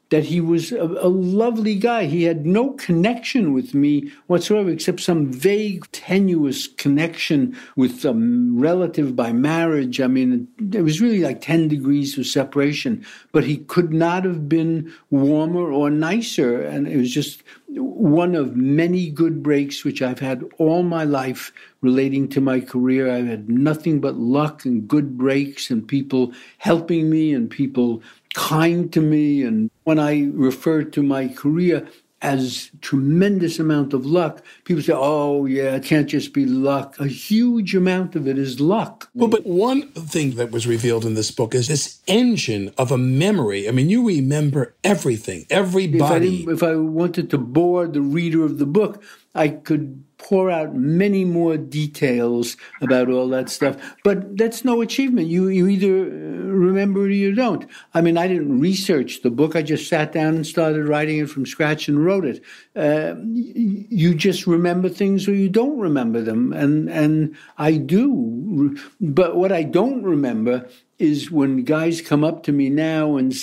that 0.09 0.23
he 0.25 0.39
was 0.39 0.71
a, 0.71 0.83
a, 0.83 1.09
lovely 1.09 1.75
guy. 1.75 2.05
He 2.05 2.23
had 2.23 2.45
no 2.45 2.71
connection 2.71 3.53
with 3.53 3.73
me 3.73 4.11
whatsoever, 4.27 4.69
except 4.69 5.01
some 5.01 5.31
vague, 5.31 5.89
tenuous 5.91 6.67
connection 6.67 7.57
with 7.75 8.05
a 8.05 8.13
relative 8.13 9.15
by 9.15 9.33
marriage. 9.33 9.99
I 9.99 10.07
mean, 10.07 10.47
it 10.73 10.81
was 10.81 11.01
really 11.01 11.19
like 11.19 11.41
10 11.41 11.67
degrees 11.67 12.17
of 12.17 12.25
separation, 12.25 13.05
but 13.33 13.43
he 13.43 13.57
could 13.57 13.91
not 13.91 14.23
have 14.23 14.47
been 14.47 14.93
warmer 15.09 15.71
or 15.71 15.89
nicer. 15.89 16.61
And 16.61 16.87
it 16.87 16.97
was 16.97 17.13
just 17.13 17.43
one 17.67 18.33
of 18.33 18.55
many 18.55 19.09
good 19.09 19.43
breaks 19.43 19.83
which 19.83 20.01
I've 20.01 20.19
had 20.19 20.43
all 20.57 20.83
my 20.83 21.03
life 21.03 21.51
relating 21.81 22.29
to 22.29 22.41
my 22.41 22.61
career. 22.61 23.11
I've 23.11 23.27
had 23.27 23.49
nothing 23.49 23.99
but 23.99 24.15
luck 24.15 24.63
and 24.63 24.87
good 24.87 25.17
breaks 25.17 25.69
and 25.69 25.85
people 25.85 26.31
helping 26.59 27.09
me 27.09 27.33
and 27.33 27.49
people 27.49 28.01
kind 28.37 28.93
to 28.93 29.01
me. 29.01 29.43
And 29.43 29.71
when 29.83 29.99
I 29.99 30.29
refer 30.33 30.83
to 30.83 31.01
my 31.01 31.27
career 31.27 31.87
as 32.21 32.71
tremendous 32.81 33.59
amount 33.59 33.93
of 33.93 34.05
luck, 34.05 34.43
people 34.63 34.81
say, 34.81 34.93
"Oh, 34.95 35.45
yeah, 35.45 35.75
it 35.75 35.83
can't 35.83 36.07
just 36.07 36.33
be 36.33 36.45
luck." 36.45 36.95
A 36.99 37.07
huge 37.07 37.75
amount 37.75 38.15
of 38.15 38.27
it 38.27 38.37
is 38.37 38.59
luck. 38.59 39.09
Well, 39.13 39.27
but 39.27 39.45
one 39.45 39.89
thing 39.91 40.35
that 40.35 40.51
was 40.51 40.65
revealed 40.65 41.05
in 41.05 41.15
this 41.15 41.31
book 41.31 41.53
is 41.53 41.67
this 41.67 41.99
engine 42.07 42.71
of 42.77 42.91
a 42.91 42.97
memory. 42.97 43.67
I 43.67 43.71
mean, 43.71 43.89
you 43.89 44.07
remember 44.07 44.75
everything, 44.83 45.45
everybody. 45.49 46.43
If 46.43 46.49
I, 46.49 46.53
if 46.53 46.63
I 46.63 46.75
wanted 46.75 47.29
to 47.31 47.37
bore 47.37 47.87
the 47.87 48.01
reader 48.01 48.43
of 48.45 48.57
the 48.57 48.67
book, 48.67 49.03
I 49.35 49.49
could 49.49 50.03
pour 50.17 50.49
out 50.49 50.73
many 50.73 51.23
more 51.23 51.57
details 51.57 52.57
about 52.81 53.09
all 53.09 53.27
that 53.29 53.49
stuff. 53.49 53.77
But 54.03 54.37
that's 54.37 54.65
no 54.65 54.81
achievement. 54.81 55.27
You 55.27 55.47
you 55.47 55.67
either 55.67 55.87
uh, 55.87 56.51
remember 56.51 57.05
it 57.05 57.11
or 57.11 57.11
you 57.11 57.35
don't. 57.35 57.65
I 57.93 58.01
mean, 58.01 58.17
I 58.17 58.27
didn't 58.27 58.59
research 58.59 59.21
the 59.21 59.29
book. 59.29 59.55
I 59.55 59.61
just 59.61 59.87
sat 59.87 60.11
down 60.11 60.35
and 60.35 60.47
started 60.47 60.87
writing 60.87 61.19
it 61.19 61.29
from 61.29 61.45
scratch 61.45 61.87
and 61.87 62.03
wrote 62.03 62.25
it. 62.25 62.43
Uh, 62.75 63.15
you 63.23 64.15
just 64.15 64.47
remember 64.47 64.89
things 64.89 65.27
or 65.27 65.33
you 65.33 65.49
don't 65.49 65.79
remember 65.79 66.21
them, 66.21 66.51
and 66.53 66.89
and 66.89 67.35
I 67.57 67.77
do. 67.77 68.77
But 68.99 69.35
what 69.35 69.51
I 69.51 69.63
don't 69.63 70.03
remember 70.03 70.67
is 70.97 71.29
when 71.29 71.63
guys 71.63 72.01
come 72.01 72.23
up 72.23 72.43
to 72.43 72.51
me 72.51 72.69
now 72.69 73.17
and 73.17 73.35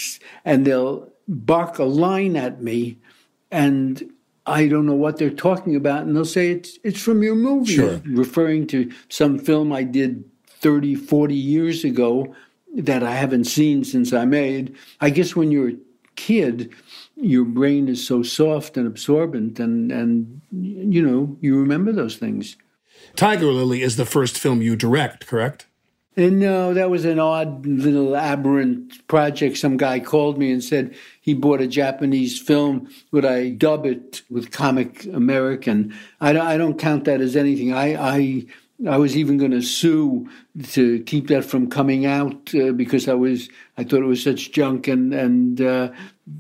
and 0.45 0.67
they'll 0.67 1.13
bark 1.29 1.79
a 1.79 1.85
line 1.85 2.37
at 2.37 2.61
me 2.61 2.99
and 3.51 4.11
I 4.47 4.69
don't 4.69 4.87
know 4.87 4.95
what 4.95 5.17
they're 5.17 5.31
talking 5.31 5.75
about, 5.75 6.03
and 6.03 6.15
they'll 6.15 6.25
say 6.25 6.51
it's 6.51 6.79
it's 6.83 7.01
from 7.01 7.23
your 7.23 7.35
movie, 7.35 7.77
sure. 7.77 8.03
referring 8.05 8.67
to 8.69 8.93
some 9.09 9.39
film 9.39 9.73
I 9.73 9.85
did 9.85 10.25
30, 10.47 10.95
40 10.95 11.35
years 11.35 11.85
ago 11.85 12.35
that 12.77 13.03
I 13.03 13.13
haven't 13.13 13.45
seen 13.45 13.85
since 13.85 14.13
I 14.13 14.25
made. 14.25 14.77
I 15.01 15.11
guess 15.11 15.35
when 15.35 15.51
you're 15.51 15.71
a 15.71 15.77
kid, 16.17 16.73
your 17.17 17.45
brain 17.45 17.89
is 17.89 18.07
so 18.07 18.23
soft 18.23 18.77
and 18.77 18.87
absorbent, 18.87 19.59
and 19.59 19.91
and 19.91 20.41
you 20.51 21.03
know 21.03 21.37
you 21.41 21.59
remember 21.59 21.93
those 21.93 22.17
things. 22.17 22.57
Tiger 23.17 23.47
Lily 23.47 23.83
is 23.83 23.97
the 23.97 24.07
first 24.07 24.39
film 24.39 24.61
you 24.61 24.77
direct, 24.77 25.27
correct? 25.27 25.67
And 26.17 26.39
no, 26.39 26.75
that 26.75 26.91
was 26.91 27.05
an 27.05 27.19
odd 27.19 27.67
little 27.67 28.17
aberrant 28.17 29.07
project. 29.09 29.57
Some 29.57 29.77
guy 29.77 29.99
called 30.01 30.39
me 30.39 30.53
and 30.53 30.63
said 30.63 30.95
he 31.25 31.33
bought 31.33 31.63
a 31.63 31.67
Japanese 31.67 32.39
film. 32.39 32.87
Would 33.11 33.25
I 33.25 33.49
dub 33.49 33.87
it 33.87 34.21
with 34.29 34.51
Comic 34.51 35.07
American? 35.07 35.97
I 36.21 36.39
I 36.39 36.59
don't 36.59 36.79
count 36.79 37.07
that 37.07 37.23
as 37.23 37.35
anything. 37.35 37.73
I, 37.73 37.95
I, 37.95 38.45
I 38.89 38.97
was 38.97 39.17
even 39.17 39.39
going 39.39 39.53
to 39.53 39.63
sue 39.63 40.29
to 40.73 41.03
keep 41.05 41.29
that 41.29 41.45
from 41.45 41.71
coming 41.71 42.07
out 42.07 42.53
uh, 42.55 42.73
because 42.73 43.09
I 43.09 43.15
was 43.15 43.49
I 43.79 43.85
thought 43.85 44.01
it 44.01 44.07
was 44.07 44.23
such 44.23 44.51
junk 44.51 44.89
and 44.89 45.15
and 45.15 45.61
uh, 45.61 45.91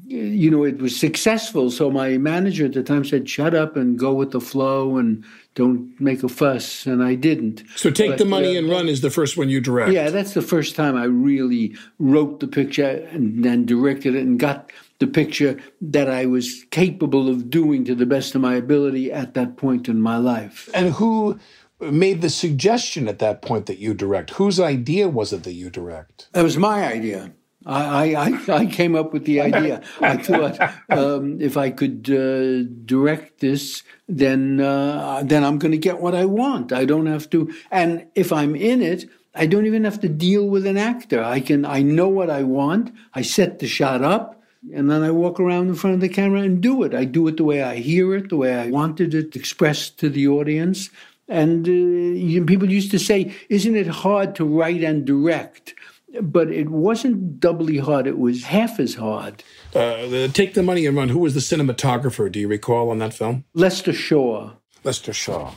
you 0.06 0.50
know 0.50 0.64
it 0.64 0.78
was 0.78 0.98
successful. 0.98 1.70
So 1.70 1.90
my 1.90 2.18
manager 2.18 2.64
at 2.64 2.72
the 2.72 2.82
time 2.82 3.04
said, 3.04 3.28
"Shut 3.28 3.54
up 3.54 3.76
and 3.76 3.96
go 3.96 4.12
with 4.12 4.32
the 4.32 4.40
flow 4.40 4.96
and 4.96 5.24
don't 5.54 5.98
make 6.00 6.24
a 6.24 6.28
fuss, 6.28 6.86
and 6.86 7.04
I 7.04 7.14
didn't. 7.14 7.62
So 7.76 7.90
take 7.90 8.10
but, 8.10 8.18
the 8.18 8.24
money 8.24 8.56
uh, 8.56 8.58
and 8.58 8.68
run 8.68 8.88
is 8.88 9.00
the 9.00 9.10
first 9.10 9.36
one 9.36 9.48
you 9.48 9.60
direct. 9.60 9.92
Yeah, 9.92 10.10
that's 10.10 10.34
the 10.34 10.42
first 10.42 10.74
time 10.74 10.96
I 10.96 11.04
really 11.04 11.76
wrote 12.00 12.40
the 12.40 12.48
picture 12.48 13.06
and 13.12 13.44
then 13.44 13.64
directed 13.64 14.16
it 14.16 14.22
and 14.22 14.40
got 14.40 14.72
the 14.98 15.06
picture 15.06 15.58
that 15.80 16.08
I 16.08 16.26
was 16.26 16.64
capable 16.70 17.28
of 17.28 17.50
doing 17.50 17.84
to 17.84 17.94
the 17.94 18.06
best 18.06 18.34
of 18.34 18.40
my 18.40 18.54
ability 18.54 19.12
at 19.12 19.34
that 19.34 19.56
point 19.56 19.88
in 19.88 20.00
my 20.00 20.16
life. 20.16 20.68
And 20.72 20.92
who 20.92 21.38
made 21.80 22.22
the 22.22 22.30
suggestion 22.30 23.08
at 23.08 23.18
that 23.18 23.42
point 23.42 23.66
that 23.66 23.78
you 23.78 23.94
direct? 23.94 24.30
Whose 24.30 24.60
idea 24.60 25.08
was 25.08 25.32
it 25.32 25.44
that 25.44 25.54
you 25.54 25.70
direct? 25.70 26.28
It 26.34 26.42
was 26.42 26.56
my 26.56 26.86
idea. 26.86 27.32
I, 27.66 28.14
I, 28.14 28.52
I 28.52 28.66
came 28.66 28.94
up 28.94 29.12
with 29.12 29.24
the 29.24 29.40
idea. 29.40 29.82
I 30.00 30.18
thought 30.18 30.60
um, 30.90 31.40
if 31.40 31.56
I 31.56 31.70
could 31.70 32.10
uh, 32.10 32.68
direct 32.84 33.40
this, 33.40 33.82
then 34.06 34.60
uh, 34.60 35.22
then 35.24 35.44
I'm 35.44 35.58
going 35.58 35.72
to 35.72 35.78
get 35.78 36.00
what 36.00 36.14
I 36.14 36.26
want. 36.26 36.72
I 36.72 36.84
don't 36.84 37.06
have 37.06 37.30
to, 37.30 37.52
and 37.70 38.06
if 38.14 38.32
I'm 38.32 38.54
in 38.54 38.82
it, 38.82 39.08
I 39.34 39.46
don't 39.46 39.66
even 39.66 39.84
have 39.84 40.00
to 40.00 40.08
deal 40.08 40.46
with 40.46 40.66
an 40.66 40.76
actor. 40.76 41.22
I 41.22 41.40
can 41.40 41.64
I 41.64 41.80
know 41.80 42.08
what 42.08 42.28
I 42.28 42.42
want. 42.42 42.92
I 43.14 43.22
set 43.22 43.60
the 43.60 43.66
shot 43.66 44.02
up, 44.02 44.42
and 44.74 44.90
then 44.90 45.02
I 45.02 45.10
walk 45.10 45.40
around 45.40 45.68
in 45.68 45.74
front 45.74 45.94
of 45.94 46.00
the 46.00 46.08
camera 46.10 46.42
and 46.42 46.60
do 46.60 46.82
it. 46.82 46.94
I 46.94 47.06
do 47.06 47.26
it 47.28 47.38
the 47.38 47.44
way 47.44 47.62
I 47.62 47.76
hear 47.76 48.14
it, 48.14 48.28
the 48.28 48.36
way 48.36 48.54
I 48.54 48.68
wanted 48.68 49.14
it 49.14 49.34
expressed 49.34 49.98
to 50.00 50.10
the 50.10 50.28
audience. 50.28 50.90
And 51.28 51.66
uh, 51.66 51.70
you, 51.70 52.44
people 52.44 52.70
used 52.70 52.90
to 52.90 52.98
say, 52.98 53.34
"Isn't 53.48 53.76
it 53.76 53.86
hard 53.86 54.34
to 54.36 54.44
write 54.44 54.82
and 54.84 55.04
direct?" 55.04 55.74
but 56.22 56.50
it 56.50 56.68
wasn't 56.68 57.40
doubly 57.40 57.78
hard. 57.78 58.06
It 58.06 58.18
was 58.18 58.44
half 58.44 58.78
as 58.78 58.94
hard. 58.94 59.42
Uh, 59.74 60.28
Take 60.28 60.54
the 60.54 60.62
Money 60.62 60.86
and 60.86 60.96
Run. 60.96 61.08
Who 61.08 61.18
was 61.18 61.34
the 61.34 61.40
cinematographer? 61.40 62.30
Do 62.30 62.38
you 62.38 62.48
recall 62.48 62.90
on 62.90 62.98
that 62.98 63.14
film? 63.14 63.44
Lester 63.54 63.92
Shorr. 63.92 64.52
Lester 64.84 65.12
Shorr. 65.12 65.52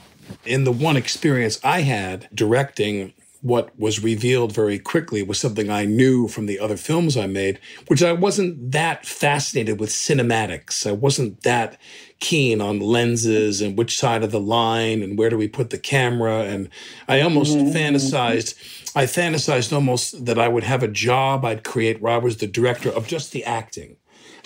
In 0.45 0.63
the 0.63 0.71
one 0.71 0.97
experience 0.97 1.59
I 1.63 1.81
had 1.81 2.27
directing 2.33 3.13
what 3.41 3.77
was 3.79 4.03
revealed 4.03 4.53
very 4.53 4.79
quickly 4.79 5.21
was 5.23 5.39
something 5.39 5.69
I 5.69 5.85
knew 5.85 6.27
from 6.27 6.45
the 6.45 6.59
other 6.59 6.77
films 6.77 7.15
I 7.15 7.27
made, 7.27 7.59
which 7.87 8.03
I 8.03 8.11
wasn't 8.11 8.71
that 8.71 9.05
fascinated 9.05 9.79
with 9.79 9.89
cinematics. 9.89 10.87
I 10.87 10.91
wasn't 10.91 11.43
that 11.43 11.79
keen 12.19 12.61
on 12.61 12.79
lenses 12.79 13.61
and 13.61 13.77
which 13.77 13.97
side 13.97 14.23
of 14.23 14.31
the 14.31 14.39
line 14.39 15.03
and 15.03 15.17
where 15.17 15.29
do 15.29 15.37
we 15.37 15.47
put 15.47 15.69
the 15.69 15.77
camera. 15.77 16.43
And 16.43 16.69
I 17.07 17.21
almost 17.21 17.55
mm-hmm. 17.55 17.75
fantasized, 17.75 18.55
I 18.95 19.05
fantasized 19.05 19.71
almost 19.71 20.25
that 20.25 20.39
I 20.39 20.47
would 20.47 20.63
have 20.63 20.83
a 20.83 20.87
job 20.87 21.45
I'd 21.45 21.63
create 21.63 22.01
where 22.01 22.13
I 22.13 22.17
was 22.17 22.37
the 22.37 22.47
director 22.47 22.89
of 22.89 23.07
just 23.07 23.31
the 23.31 23.43
acting. 23.43 23.97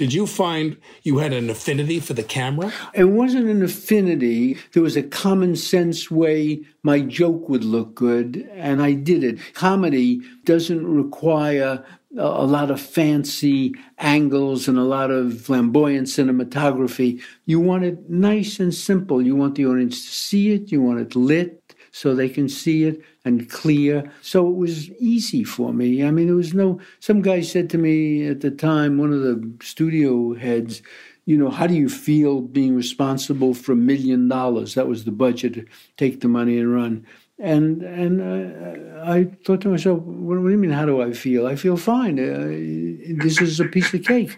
Did 0.01 0.15
you 0.15 0.25
find 0.25 0.77
you 1.03 1.19
had 1.19 1.31
an 1.31 1.51
affinity 1.51 1.99
for 1.99 2.15
the 2.15 2.23
camera? 2.23 2.73
It 2.95 3.03
wasn't 3.03 3.49
an 3.49 3.61
affinity. 3.61 4.57
There 4.73 4.81
was 4.81 4.97
a 4.97 5.03
common 5.03 5.55
sense 5.55 6.09
way 6.09 6.63
my 6.81 7.01
joke 7.01 7.47
would 7.49 7.63
look 7.63 7.93
good, 7.93 8.49
and 8.55 8.81
I 8.81 8.93
did 8.93 9.23
it. 9.23 9.37
Comedy 9.53 10.19
doesn't 10.43 10.87
require 10.87 11.85
a 12.17 12.45
lot 12.45 12.71
of 12.71 12.81
fancy 12.81 13.75
angles 13.99 14.67
and 14.67 14.79
a 14.79 14.83
lot 14.83 15.11
of 15.11 15.39
flamboyant 15.39 16.07
cinematography. 16.07 17.21
You 17.45 17.59
want 17.59 17.83
it 17.83 18.09
nice 18.09 18.59
and 18.59 18.73
simple. 18.73 19.21
You 19.21 19.35
want 19.35 19.53
the 19.53 19.67
audience 19.67 20.01
to 20.01 20.11
see 20.11 20.51
it, 20.51 20.71
you 20.71 20.81
want 20.81 20.99
it 20.99 21.15
lit 21.15 21.60
so 21.91 22.15
they 22.15 22.29
can 22.29 22.47
see 22.47 22.85
it 22.85 23.01
and 23.25 23.49
clear. 23.49 24.09
So 24.21 24.47
it 24.47 24.55
was 24.55 24.89
easy 24.91 25.43
for 25.43 25.73
me. 25.73 26.03
I 26.03 26.11
mean, 26.11 26.27
there 26.27 26.35
was 26.35 26.53
no, 26.53 26.79
some 26.99 27.21
guy 27.21 27.41
said 27.41 27.69
to 27.71 27.77
me 27.77 28.27
at 28.27 28.41
the 28.41 28.51
time, 28.51 28.97
one 28.97 29.13
of 29.13 29.21
the 29.21 29.53
studio 29.61 30.33
heads, 30.35 30.81
you 31.25 31.37
know, 31.37 31.49
how 31.49 31.67
do 31.67 31.75
you 31.75 31.89
feel 31.89 32.41
being 32.41 32.75
responsible 32.75 33.53
for 33.53 33.73
a 33.73 33.75
million 33.75 34.27
dollars? 34.27 34.73
That 34.73 34.87
was 34.87 35.03
the 35.03 35.11
budget, 35.11 35.67
take 35.97 36.21
the 36.21 36.27
money 36.27 36.57
and 36.57 36.73
run. 36.73 37.05
And 37.37 37.81
and 37.81 38.21
uh, 38.21 39.03
I 39.03 39.25
thought 39.45 39.61
to 39.61 39.69
myself, 39.69 39.99
what, 40.01 40.39
what, 40.39 40.45
do 40.45 40.49
you 40.49 40.57
mean? 40.57 40.71
How 40.71 40.85
do 40.85 41.01
I 41.01 41.11
feel? 41.11 41.47
I 41.47 41.55
feel 41.55 41.75
fine. 41.75 42.19
Uh, 42.19 43.23
this 43.23 43.41
is 43.41 43.59
a 43.59 43.65
piece 43.65 43.93
of 43.93 44.03
cake 44.03 44.37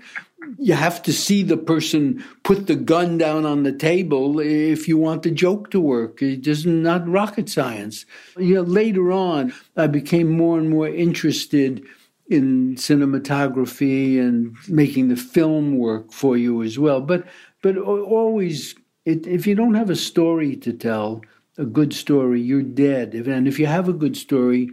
you 0.58 0.74
have 0.74 1.02
to 1.04 1.14
see 1.14 1.44
the 1.44 1.58
person 1.58 2.24
put 2.44 2.68
the 2.68 2.76
gun 2.76 3.18
down 3.18 3.46
on 3.46 3.64
the 3.64 3.72
table 3.72 4.40
if 4.40 4.88
you 4.88 4.98
want 4.98 5.24
the 5.24 5.32
joke 5.32 5.72
to 5.72 5.80
work. 5.80 6.22
It 6.22 6.48
is 6.48 6.66
not 6.66 7.08
rocket 7.08 7.50
science. 7.50 8.06
You 8.38 8.56
know, 8.56 8.62
later 8.62 9.12
on, 9.12 9.54
I 9.78 9.88
became 9.88 10.30
more 10.30 10.58
and 10.58 10.70
more 10.70 10.88
interested 10.88 11.84
in 12.30 12.76
cinematography 12.76 14.20
and 14.20 14.56
making 14.68 15.10
the 15.10 15.16
film 15.16 15.78
work 15.78 16.12
for 16.12 16.38
you 16.38 16.64
as 16.64 16.80
well. 16.80 17.02
But 17.02 17.26
but 17.62 17.78
always, 17.78 18.76
it, 19.06 19.26
if 19.26 19.48
you 19.48 19.56
don't 19.56 19.76
have 19.76 19.90
a 19.90 19.96
story 19.96 20.56
to 20.58 20.74
tell, 20.74 21.22
a 21.58 21.66
good 21.66 21.94
story, 21.94 22.42
you're 22.42 22.62
dead. 22.62 23.14
And 23.14 23.48
if 23.48 23.60
you 23.60 23.68
have 23.68 23.88
a 23.88 23.94
good 23.94 24.18
story, 24.18 24.70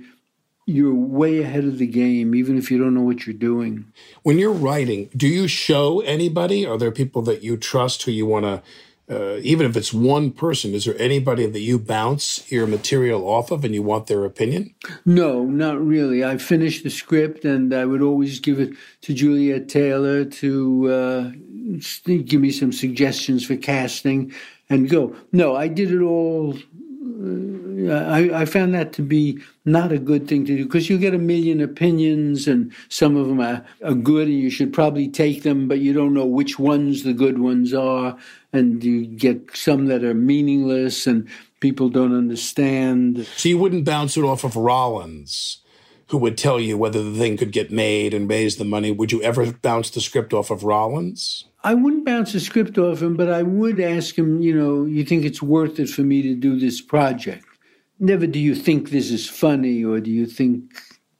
you're 0.70 0.94
way 0.94 1.42
ahead 1.42 1.64
of 1.64 1.78
the 1.78 1.86
game, 1.86 2.34
even 2.34 2.56
if 2.56 2.70
you 2.70 2.78
don't 2.78 2.94
know 2.94 3.02
what 3.02 3.26
you're 3.26 3.34
doing. 3.34 3.92
When 4.22 4.38
you're 4.38 4.52
writing, 4.52 5.10
do 5.16 5.26
you 5.26 5.48
show 5.48 6.00
anybody? 6.00 6.66
Are 6.66 6.78
there 6.78 6.90
people 6.90 7.22
that 7.22 7.42
you 7.42 7.56
trust 7.56 8.02
who 8.02 8.12
you 8.12 8.26
want 8.26 8.44
to, 8.44 8.62
uh, 9.10 9.40
even 9.42 9.66
if 9.66 9.76
it's 9.76 9.92
one 9.92 10.30
person, 10.30 10.72
is 10.72 10.84
there 10.84 10.98
anybody 10.98 11.44
that 11.44 11.60
you 11.60 11.78
bounce 11.78 12.50
your 12.50 12.66
material 12.66 13.28
off 13.28 13.50
of 13.50 13.64
and 13.64 13.74
you 13.74 13.82
want 13.82 14.06
their 14.06 14.24
opinion? 14.24 14.74
No, 15.04 15.44
not 15.44 15.84
really. 15.84 16.24
I 16.24 16.38
finished 16.38 16.84
the 16.84 16.90
script 16.90 17.44
and 17.44 17.74
I 17.74 17.84
would 17.84 18.02
always 18.02 18.38
give 18.38 18.60
it 18.60 18.70
to 19.02 19.12
Juliet 19.12 19.68
Taylor 19.68 20.24
to 20.24 20.90
uh, 20.92 21.30
give 22.04 22.40
me 22.40 22.52
some 22.52 22.72
suggestions 22.72 23.44
for 23.44 23.56
casting 23.56 24.32
and 24.68 24.88
go. 24.88 25.16
No, 25.32 25.56
I 25.56 25.66
did 25.66 25.90
it 25.90 26.02
all 26.02 26.56
I, 27.88 28.42
I, 28.42 28.44
found 28.44 28.74
that 28.74 28.92
to 28.94 29.02
be 29.02 29.40
not 29.64 29.92
a 29.92 29.98
good 29.98 30.28
thing 30.28 30.44
to 30.46 30.56
do 30.56 30.64
because 30.64 30.90
you 30.90 30.98
get 30.98 31.14
a 31.14 31.18
million 31.18 31.60
opinions 31.60 32.48
and 32.48 32.72
some 32.88 33.16
of 33.16 33.28
them 33.28 33.40
are, 33.40 33.64
are 33.84 33.94
good 33.94 34.28
and 34.28 34.38
you 34.38 34.50
should 34.50 34.72
probably 34.72 35.08
take 35.08 35.42
them, 35.42 35.68
but 35.68 35.78
you 35.78 35.92
don't 35.92 36.14
know 36.14 36.26
which 36.26 36.58
ones 36.58 37.02
the 37.02 37.12
good 37.12 37.38
ones 37.38 37.72
are. 37.72 38.16
And 38.52 38.82
you 38.82 39.06
get 39.06 39.56
some 39.56 39.86
that 39.86 40.02
are 40.02 40.14
meaningless 40.14 41.06
and 41.06 41.28
people 41.60 41.88
don't 41.88 42.16
understand. 42.16 43.26
So 43.36 43.48
you 43.48 43.58
wouldn't 43.58 43.84
bounce 43.84 44.16
it 44.16 44.24
off 44.24 44.44
of 44.44 44.56
Rollins? 44.56 45.58
Who 46.08 46.18
would 46.18 46.36
tell 46.36 46.58
you 46.58 46.76
whether 46.76 47.02
the 47.02 47.16
thing 47.16 47.36
could 47.36 47.52
get 47.52 47.70
made 47.70 48.12
and 48.12 48.28
raise 48.28 48.56
the 48.56 48.64
money? 48.64 48.90
Would 48.90 49.12
you 49.12 49.22
ever 49.22 49.52
bounce 49.52 49.90
the 49.90 50.00
script 50.00 50.34
off 50.34 50.50
of 50.50 50.64
Rollins? 50.64 51.44
I 51.62 51.74
wouldn't 51.74 52.06
bounce 52.06 52.32
the 52.32 52.40
script 52.40 52.78
off 52.78 53.02
him, 53.02 53.16
but 53.16 53.30
I 53.30 53.42
would 53.42 53.78
ask 53.80 54.16
him, 54.16 54.40
you 54.40 54.54
know, 54.54 54.86
you 54.86 55.04
think 55.04 55.24
it's 55.24 55.42
worth 55.42 55.78
it 55.78 55.90
for 55.90 56.00
me 56.00 56.22
to 56.22 56.34
do 56.34 56.58
this 56.58 56.80
project? 56.80 57.44
Never 58.00 58.26
do 58.26 58.38
you 58.38 58.54
think 58.54 58.90
this 58.90 59.10
is 59.10 59.28
funny 59.28 59.84
or 59.84 60.00
do 60.00 60.10
you 60.10 60.26
think. 60.26 60.72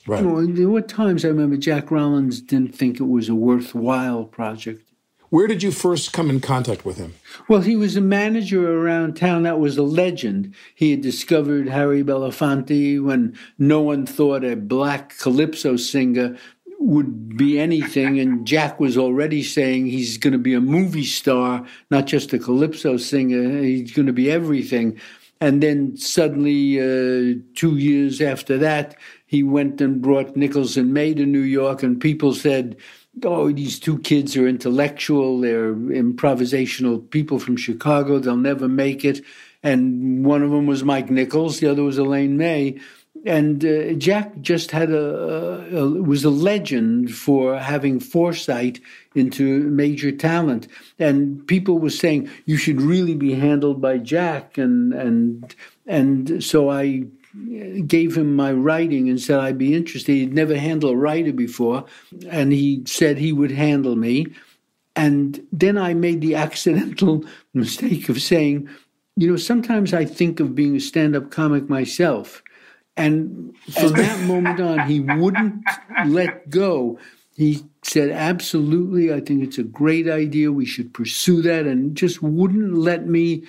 Right. 0.07 0.23
You 0.23 0.29
know, 0.29 0.47
there 0.47 0.69
were 0.69 0.81
times 0.81 1.25
I 1.25 1.29
remember 1.29 1.59
Jack 1.59 1.91
Rollins 1.91 2.41
didn't 2.41 2.75
think 2.75 2.99
it 2.99 3.05
was 3.05 3.29
a 3.29 3.35
worthwhile 3.35 4.25
project. 4.25 4.83
Where 5.29 5.47
did 5.47 5.63
you 5.63 5.71
first 5.71 6.13
come 6.13 6.29
in 6.29 6.41
contact 6.41 6.85
with 6.85 6.97
him? 6.97 7.15
Well, 7.49 7.61
he 7.61 7.77
was 7.77 7.97
a 7.97 8.01
manager 8.01 8.81
around 8.81 9.15
town 9.15 9.45
that 9.45 9.61
was 9.61 9.77
a 9.79 9.83
legend. 9.85 10.55
He 10.75 10.91
had 10.91 11.03
discovered 11.03 11.69
Harry 11.69 12.03
Belafonte 12.03 13.01
when 13.01 13.39
no 13.57 13.81
one 13.81 14.07
thought 14.07 14.43
a 14.43 14.57
black 14.57 15.17
calypso 15.19 15.77
singer 15.77 16.37
would 16.81 17.37
be 17.37 17.61
anything. 17.61 18.19
And 18.19 18.45
Jack 18.45 18.81
was 18.81 18.99
already 18.99 19.45
saying 19.45 19.87
he's 19.87 20.19
going 20.19 20.33
to 20.33 20.39
be 20.39 20.55
a 20.55 20.61
movie 20.61 21.05
star, 21.05 21.65
not 21.91 22.07
just 22.07 22.33
a 22.33 22.39
calypso 22.39 22.97
singer. 22.97 23.63
He's 23.63 23.93
going 23.93 24.07
to 24.07 24.13
be 24.13 24.31
everything. 24.31 24.99
And 25.41 25.63
then 25.63 25.97
suddenly, 25.97 26.79
uh, 26.79 27.41
two 27.55 27.77
years 27.77 28.21
after 28.21 28.59
that, 28.59 28.97
he 29.27 29.43
went 29.43 29.81
and 29.81 30.03
brought 30.03 30.37
Nichols 30.37 30.77
and 30.77 30.93
May 30.93 31.15
to 31.15 31.25
New 31.25 31.41
York, 31.41 31.83
and 31.83 32.01
people 32.01 32.35
said, 32.35 32.77
Oh, 33.25 33.51
these 33.51 33.81
two 33.81 33.99
kids 34.01 34.37
are 34.37 34.47
intellectual, 34.47 35.41
they're 35.41 35.75
improvisational 35.75 37.11
people 37.11 37.39
from 37.39 37.57
Chicago, 37.57 38.19
they'll 38.19 38.37
never 38.37 38.69
make 38.69 39.05
it. 39.05 39.25
And 39.63 40.25
one 40.25 40.43
of 40.43 40.51
them 40.51 40.67
was 40.67 40.85
Mike 40.85 41.11
Nichols, 41.11 41.61
the 41.61 41.71
other 41.71 41.83
was 41.83 41.99
Elaine 41.99 42.37
May 42.37 42.79
and 43.27 43.65
uh, 43.65 43.93
Jack 43.95 44.41
just 44.41 44.71
had 44.71 44.91
a, 44.91 45.77
a, 45.77 45.89
was 45.89 46.25
a 46.25 46.31
legend 46.31 47.15
for 47.15 47.59
having 47.59 48.01
foresight 48.01 48.81
into 49.15 49.65
major 49.71 50.11
talent, 50.13 50.69
and 50.99 51.47
people 51.47 51.79
were 51.79 51.91
saying 51.91 52.31
you 52.47 52.57
should 52.57 52.81
really 52.81 53.15
be 53.15 53.35
handled 53.35 53.81
by 53.81 53.99
Jack, 53.99 54.57
and 54.57 54.93
and 54.95 55.55
and 55.87 56.43
so 56.43 56.71
I 56.71 57.05
gave 57.87 58.17
him 58.17 58.35
my 58.35 58.53
writing 58.53 59.09
and 59.09 59.21
said 59.21 59.39
I'd 59.39 59.59
be 59.59 59.75
interested. 59.75 60.13
He'd 60.13 60.35
never 60.35 60.57
handled 60.57 60.95
a 60.95 60.97
writer 60.97 61.33
before, 61.33 61.85
and 62.29 62.53
he 62.53 62.83
said 62.87 63.19
he 63.19 63.33
would 63.33 63.53
handle 63.53 63.97
me. 63.97 64.27
And 64.97 65.47
then 65.53 65.79
I 65.79 65.95
made 65.95 66.21
the 66.21 66.35
accidental 66.35 67.25
mistake 67.55 68.09
of 68.09 68.21
saying, 68.21 68.69
you 69.17 69.31
know, 69.31 69.37
sometimes 69.37 69.95
I 69.95 70.05
think 70.05 70.41
of 70.41 70.55
being 70.55 70.77
a 70.77 70.81
stand-up 70.81 71.31
comic 71.31 71.69
myself 71.69 72.43
and 73.01 73.57
from 73.73 73.93
that 73.95 74.21
moment 74.27 74.61
on, 74.61 74.87
he 74.87 75.01
wouldn't 75.01 75.65
let 76.07 76.51
go. 76.51 76.99
He 77.35 77.65
said, 77.83 78.11
Absolutely, 78.11 79.13
I 79.13 79.21
think 79.21 79.43
it's 79.43 79.59
a 79.59 79.63
great 79.63 80.09
idea. 80.09 80.53
We 80.53 80.67
should 80.67 80.93
pursue 80.93 81.41
that, 81.43 81.67
and 81.67 81.97
just 81.97 82.23
wouldn't 82.23 82.75
let 82.75 83.07
me. 83.07 83.45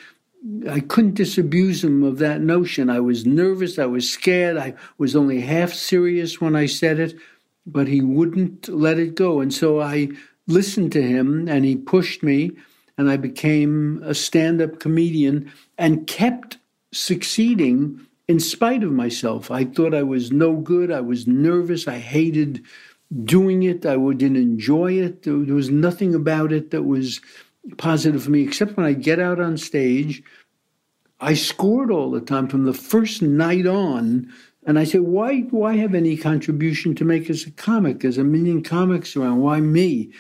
I 0.70 0.80
couldn't 0.80 1.16
disabuse 1.16 1.84
him 1.84 2.04
of 2.04 2.18
that 2.18 2.42
notion. 2.42 2.90
I 2.90 3.00
was 3.00 3.26
nervous, 3.26 3.78
I 3.78 3.86
was 3.86 4.10
scared, 4.10 4.58
I 4.58 4.74
was 4.98 5.16
only 5.16 5.42
half 5.42 5.72
serious 5.72 6.42
when 6.42 6.56
I 6.56 6.66
said 6.66 7.00
it, 7.00 7.14
but 7.66 7.88
he 7.88 8.02
wouldn't 8.02 8.68
let 8.68 8.98
it 8.98 9.14
go. 9.14 9.40
And 9.40 9.54
so 9.54 9.82
I 9.82 10.10
listened 10.48 10.94
to 10.94 11.02
him, 11.02 11.48
and 11.48 11.64
he 11.64 11.76
pushed 11.76 12.24
me, 12.24 12.52
and 12.98 13.12
I 13.12 13.18
became 13.18 14.02
a 14.04 14.16
stand 14.16 14.62
up 14.62 14.80
comedian 14.80 15.52
and 15.78 16.08
kept 16.08 16.58
succeeding 16.92 18.08
in 18.32 18.40
spite 18.40 18.82
of 18.82 18.94
myself. 18.94 19.52
I 19.52 19.66
thought 19.66 19.94
I 19.94 20.04
was 20.04 20.32
no 20.32 20.56
good. 20.56 20.90
I 20.90 21.02
was 21.02 21.28
nervous. 21.28 21.86
I 21.86 22.00
hated 22.00 22.64
doing 23.26 23.64
it. 23.64 23.86
I 23.86 23.98
didn't 23.98 24.38
enjoy 24.38 24.94
it. 24.94 25.24
There 25.24 25.36
was 25.36 25.70
nothing 25.70 26.16
about 26.16 26.54
it 26.54 26.72
that 26.72 26.84
was 26.84 27.20
positive 27.78 28.24
for 28.24 28.32
me, 28.32 28.42
except 28.42 28.78
when 28.78 28.86
I 28.86 28.94
get 28.94 29.20
out 29.20 29.42
on 29.42 29.58
stage. 29.58 30.24
I 31.20 31.34
scored 31.34 31.92
all 31.92 32.10
the 32.10 32.22
time 32.22 32.48
from 32.48 32.64
the 32.64 32.74
first 32.74 33.22
night 33.22 33.68
on. 33.68 34.32
And 34.66 34.80
I 34.80 34.86
said, 34.86 35.02
why 35.02 35.44
I 35.66 35.76
have 35.76 35.94
any 35.94 36.16
contribution 36.16 36.96
to 36.96 37.04
make 37.04 37.30
as 37.30 37.46
a 37.46 37.52
comic? 37.52 38.00
There's 38.00 38.18
a 38.18 38.24
million 38.24 38.64
comics 38.64 39.16
around. 39.18 39.42
Why 39.42 39.60
me? 39.60 40.12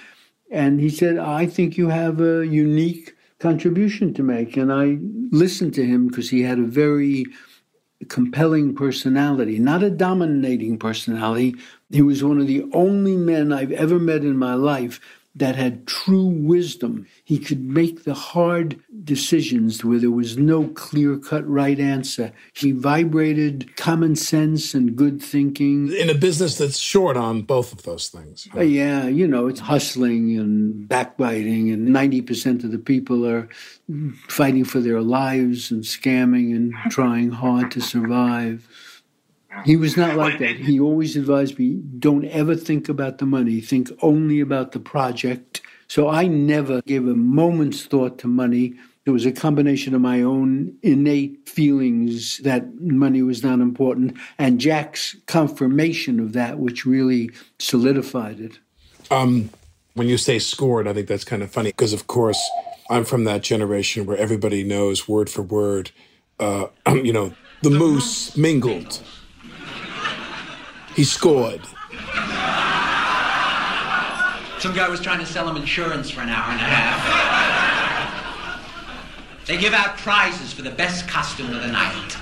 And 0.52 0.82
he 0.82 0.90
said, 0.90 1.18
I 1.18 1.46
think 1.46 1.78
you 1.78 1.88
have 1.88 2.20
a 2.20 2.46
unique 2.46 3.16
contribution 3.40 4.14
to 4.16 4.24
make. 4.24 4.58
And 4.58 4.74
I 4.74 4.98
listened 5.32 5.74
to 5.76 5.86
him 5.86 6.08
because 6.08 6.30
he 6.30 6.42
had 6.42 6.60
a 6.60 6.64
very 6.64 7.26
compelling 8.10 8.76
personality, 8.76 9.60
not 9.60 9.84
a 9.84 9.90
dominating 9.90 10.78
personality. 10.78 11.56
He 11.90 12.02
was 12.02 12.24
one 12.24 12.40
of 12.40 12.48
the 12.48 12.66
only 12.74 13.16
men 13.16 13.52
I've 13.52 13.72
ever 13.72 14.00
met 14.00 14.22
in 14.22 14.38
my 14.38 14.54
life 14.54 15.00
that 15.36 15.56
had 15.56 15.88
true 15.88 16.26
wisdom. 16.26 17.08
He 17.24 17.40
could 17.40 17.64
make 17.64 18.04
the 18.04 18.14
hard 18.14 18.80
decisions 19.04 19.84
where 19.84 20.00
there 20.00 20.12
was 20.12 20.38
no 20.38 20.68
clear 20.68 21.18
cut 21.18 21.48
right 21.48 21.80
answer. 21.80 22.34
He 22.54 22.72
vibrated 22.74 23.76
common 23.78 24.16
sense 24.16 24.74
and 24.74 24.96
good 24.96 25.22
thinking. 25.22 25.92
In 25.94 26.10
a 26.10 26.16
business 26.16 26.58
that's 26.58 26.78
short 26.78 27.16
on 27.16 27.44
both 27.44 27.72
of 27.72 27.84
those 27.84 28.10
things. 28.10 28.48
Uh, 28.54 28.62
yeah, 28.62 29.08
you 29.08 29.28
know, 29.28 29.48
it's 29.48 29.62
hustling 29.62 30.38
and 30.38 30.88
backbiting, 30.88 31.72
and 31.72 31.88
90% 31.88 32.64
of 32.64 32.72
the 32.72 32.80
people 32.80 33.26
are 33.26 33.48
fighting 34.28 34.66
for 34.66 34.82
their 34.82 35.02
lives 35.02 35.72
and 35.72 35.84
scamming 35.84 36.54
and 36.56 36.74
trying 36.90 37.32
hard 37.32 37.72
to 37.72 37.82
survive. 37.82 38.68
He 39.66 39.76
was 39.76 39.98
not 39.98 40.16
like 40.16 40.40
that. 40.40 40.56
He 40.58 40.80
always 40.80 41.16
advised 41.16 41.60
me 41.60 41.82
don't 42.00 42.26
ever 42.26 42.56
think 42.56 42.90
about 42.90 43.18
the 43.18 43.26
money, 43.26 43.62
think 43.62 43.92
only 44.02 44.40
about 44.40 44.72
the 44.72 44.80
project. 44.80 45.62
So 45.88 46.10
I 46.10 46.28
never 46.28 46.82
gave 46.84 47.08
a 47.08 47.16
moment's 47.16 47.84
thought 47.86 48.18
to 48.20 48.28
money. 48.28 48.76
It 49.06 49.12
was 49.12 49.26
a 49.26 49.32
combination 49.32 49.94
of 49.94 50.02
my 50.02 50.22
own 50.22 50.76
innate 50.84 51.50
feelings 51.50 52.38
that 52.40 52.80
money 52.80 53.22
was 53.22 53.44
not 53.44 53.60
important 53.60 54.18
and 54.38 54.60
Jack's 54.60 55.16
confirmation 55.28 56.20
of 56.20 56.34
that, 56.34 56.60
which 56.60 56.86
really 56.86 57.32
solidified 57.60 58.40
it. 58.40 58.60
Um, 59.10 59.50
when 59.96 60.08
you 60.08 60.18
say 60.18 60.40
scored, 60.40 60.88
I 60.88 60.94
think 60.94 61.08
that's 61.08 61.26
kind 61.26 61.44
of 61.44 61.52
funny 61.52 61.70
because, 61.70 61.92
of 61.92 62.08
course, 62.08 62.40
I'm 62.90 63.04
from 63.04 63.26
that 63.26 63.42
generation 63.42 64.06
where 64.06 64.18
everybody 64.18 64.64
knows 64.64 65.08
word 65.08 65.30
for 65.30 65.42
word, 65.42 65.92
uh, 66.40 66.68
you 66.88 67.12
know, 67.12 67.34
the 67.64 67.70
moose 67.70 68.38
mingled 68.38 69.02
he 70.96 71.04
scored. 71.04 71.62
Some 74.60 74.76
guy 74.76 74.88
was 74.90 75.00
trying 75.00 75.20
to 75.20 75.26
sell 75.26 75.50
him 75.50 75.58
insurance 75.58 76.12
for 76.12 76.22
an 76.22 76.30
hour 76.30 76.52
and 76.52 76.60
a 76.60 76.64
half. 76.64 77.32
They 79.48 79.58
give 79.58 79.74
out 79.74 79.98
prizes 79.98 80.54
for 80.54 80.62
the 80.62 80.70
best 80.70 81.08
costume 81.08 81.54
of 81.54 81.62
the 81.62 81.68
night. 81.68 82.16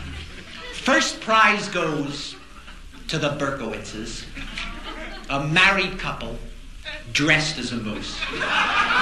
First 0.74 1.20
prize 1.20 1.68
goes 1.68 2.36
to 3.10 3.18
the 3.18 3.32
Berkowitzes, 3.32 4.24
a 5.30 5.46
married 5.48 6.00
couple 6.00 6.38
dressed 7.12 7.58
as 7.60 7.72
a 7.72 7.76
moose. 7.76 8.18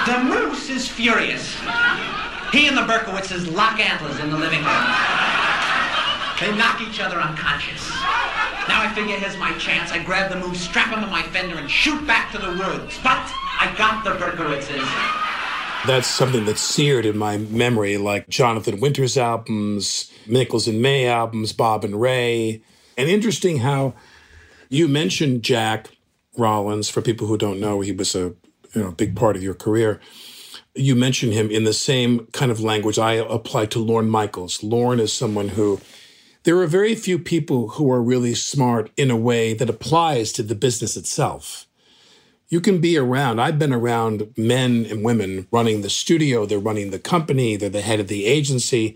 The 0.08 0.24
moose 0.24 0.70
is 0.70 0.88
furious. 0.88 1.56
He 2.52 2.68
and 2.68 2.78
the 2.78 2.82
Berkowitzes 2.82 3.54
lock 3.54 3.80
antlers 3.80 4.20
in 4.20 4.32
the 4.32 4.38
living 4.38 4.64
room. 4.64 4.86
They 6.40 6.56
knock 6.56 6.82
each 6.82 7.00
other 7.00 7.18
unconscious. 7.18 7.90
Now 8.68 8.84
I 8.84 8.92
figure 8.94 9.18
here's 9.18 9.38
my 9.38 9.58
chance. 9.58 9.92
I 9.92 10.04
grab 10.04 10.32
the 10.32 10.38
moose, 10.38 10.62
strap 10.62 10.94
him 10.94 11.02
to 11.02 11.08
my 11.08 11.24
fender, 11.24 11.58
and 11.58 11.70
shoot 11.70 12.06
back 12.06 12.32
to 12.34 12.38
the 12.38 12.50
woods. 12.50 13.00
But 13.02 13.24
I 13.60 13.74
got 13.76 14.04
the 14.04 14.12
Berkowitzes. 14.12 14.86
That's 15.88 16.08
something 16.08 16.46
that's 16.46 16.62
seared 16.62 17.06
in 17.06 17.18
my 17.18 17.38
memory, 17.38 17.98
like 17.98 18.30
Jonathan 18.30 18.80
Winters 18.80 19.18
albums, 19.18 20.12
Nichols 20.28 20.68
and 20.68 20.80
May 20.80 21.08
albums, 21.08 21.54
Bob 21.54 21.84
and 21.84 22.00
Ray. 22.00 22.62
And 22.98 23.10
interesting 23.10 23.60
how 23.60 23.96
you 24.70 24.88
mentioned 24.88 25.42
Jack 25.44 25.90
Rollins. 26.38 26.90
For 26.90 27.02
people 27.02 27.26
who 27.26 27.38
don't 27.38 27.60
know, 27.60 27.82
he 27.82 27.92
was 27.92 28.14
a 28.14 28.36
you 28.76 28.84
know 28.84 28.92
big 28.92 29.16
part 29.16 29.36
of 29.36 29.42
your 29.42 29.56
career. 29.56 30.00
You 30.76 30.96
mentioned 30.96 31.34
him 31.34 31.50
in 31.50 31.64
the 31.64 31.74
same 31.74 32.28
kind 32.28 32.52
of 32.52 32.60
language 32.60 33.00
I 33.00 33.14
apply 33.14 33.66
to 33.68 33.80
Lorne 33.80 34.10
Michaels. 34.10 34.62
Lorne 34.62 35.00
is 35.00 35.12
someone 35.12 35.50
who 35.50 35.80
there 36.48 36.60
are 36.60 36.66
very 36.66 36.96
few 36.96 37.20
people 37.20 37.72
who 37.72 37.92
are 37.92 38.02
really 38.02 38.34
smart 38.34 38.90
in 38.96 39.12
a 39.12 39.18
way 39.18 39.54
that 39.54 39.70
applies 39.70 40.32
to 40.32 40.42
the 40.42 40.56
business 40.56 40.96
itself. 40.96 41.68
You 42.48 42.62
can 42.62 42.80
be 42.80 42.98
around, 42.98 43.42
I've 43.42 43.60
been 43.60 43.74
around 43.74 44.32
men 44.38 44.86
and 44.90 45.04
women 45.04 45.50
running 45.52 45.82
the 45.82 45.90
studio, 45.90 46.46
they're 46.46 46.58
running 46.58 46.92
the 46.92 47.00
company, 47.00 47.58
they're 47.58 47.68
the 47.68 47.82
head 47.82 48.00
of 48.00 48.08
the 48.08 48.26
agency. 48.26 48.96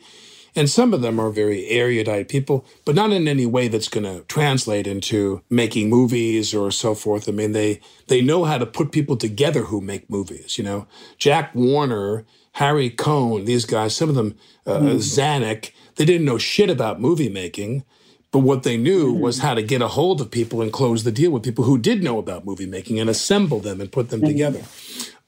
And 0.55 0.69
some 0.69 0.93
of 0.93 1.01
them 1.01 1.19
are 1.19 1.29
very 1.29 1.67
erudite 1.67 2.29
people, 2.29 2.65
but 2.85 2.95
not 2.95 3.11
in 3.11 3.27
any 3.27 3.45
way 3.45 3.67
that's 3.67 3.89
going 3.89 4.05
to 4.05 4.23
translate 4.29 4.87
into 4.87 5.41
making 5.49 5.89
movies 5.89 6.53
or 6.53 6.71
so 6.71 6.95
forth. 6.95 7.27
I 7.27 7.33
mean, 7.33 7.51
they 7.51 7.81
they 8.07 8.21
know 8.21 8.45
how 8.45 8.59
to 8.59 8.65
put 8.65 8.93
people 8.93 9.17
together 9.17 9.63
who 9.63 9.81
make 9.81 10.09
movies. 10.09 10.57
You 10.57 10.63
know, 10.63 10.87
Jack 11.17 11.53
Warner, 11.53 12.25
Harry 12.53 12.89
Cohn, 12.89 13.43
these 13.43 13.65
guys, 13.65 13.93
some 13.93 14.07
of 14.07 14.15
them, 14.15 14.37
uh, 14.65 14.79
mm. 14.79 14.95
Zanuck, 14.95 15.71
they 15.95 16.05
didn't 16.05 16.25
know 16.25 16.37
shit 16.37 16.69
about 16.69 17.01
movie 17.01 17.29
making, 17.29 17.83
but 18.31 18.39
what 18.39 18.63
they 18.63 18.77
knew 18.77 19.11
was 19.11 19.39
how 19.39 19.53
to 19.53 19.61
get 19.61 19.81
a 19.81 19.89
hold 19.89 20.21
of 20.21 20.31
people 20.31 20.61
and 20.61 20.71
close 20.71 21.03
the 21.03 21.11
deal 21.11 21.31
with 21.31 21.43
people 21.43 21.65
who 21.65 21.77
did 21.77 22.01
know 22.01 22.17
about 22.17 22.45
movie 22.45 22.65
making 22.65 22.99
and 22.99 23.09
assemble 23.09 23.59
them 23.59 23.81
and 23.81 23.91
put 23.91 24.09
them 24.09 24.21
together. 24.21 24.61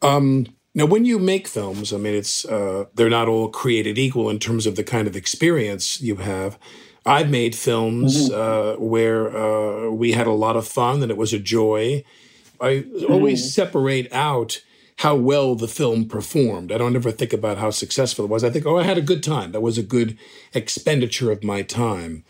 Um, 0.01 0.47
now, 0.75 0.85
when 0.85 1.05
you 1.05 1.19
make 1.19 1.47
films, 1.47 1.93
I 1.93 1.97
mean, 1.97 2.15
it's 2.15 2.45
uh, 2.45 2.85
they're 2.95 3.09
not 3.09 3.27
all 3.27 3.49
created 3.49 3.97
equal 3.97 4.29
in 4.29 4.39
terms 4.39 4.65
of 4.65 4.75
the 4.75 4.83
kind 4.83 5.07
of 5.07 5.15
experience 5.15 6.01
you 6.01 6.15
have. 6.17 6.57
I've 7.05 7.29
made 7.29 7.55
films 7.55 8.29
mm-hmm. 8.29 8.81
uh, 8.81 8.83
where 8.83 9.35
uh, 9.35 9.89
we 9.91 10.13
had 10.13 10.25
a 10.25 10.31
lot 10.31 10.55
of 10.55 10.67
fun 10.67 11.01
and 11.01 11.11
it 11.11 11.17
was 11.17 11.33
a 11.33 11.39
joy. 11.39 12.03
I 12.61 12.85
always 13.09 13.41
mm-hmm. 13.41 13.49
separate 13.49 14.13
out 14.13 14.61
how 14.97 15.15
well 15.15 15.55
the 15.55 15.67
film 15.67 16.07
performed. 16.07 16.71
I 16.71 16.77
don't 16.77 16.95
ever 16.95 17.11
think 17.11 17.33
about 17.33 17.57
how 17.57 17.71
successful 17.71 18.25
it 18.25 18.31
was. 18.31 18.43
I 18.43 18.49
think, 18.49 18.65
oh, 18.65 18.77
I 18.77 18.83
had 18.83 18.97
a 18.97 19.01
good 19.01 19.23
time. 19.23 19.51
That 19.51 19.61
was 19.61 19.77
a 19.77 19.83
good 19.83 20.17
expenditure 20.53 21.31
of 21.31 21.43
my 21.43 21.61
time. 21.61 22.23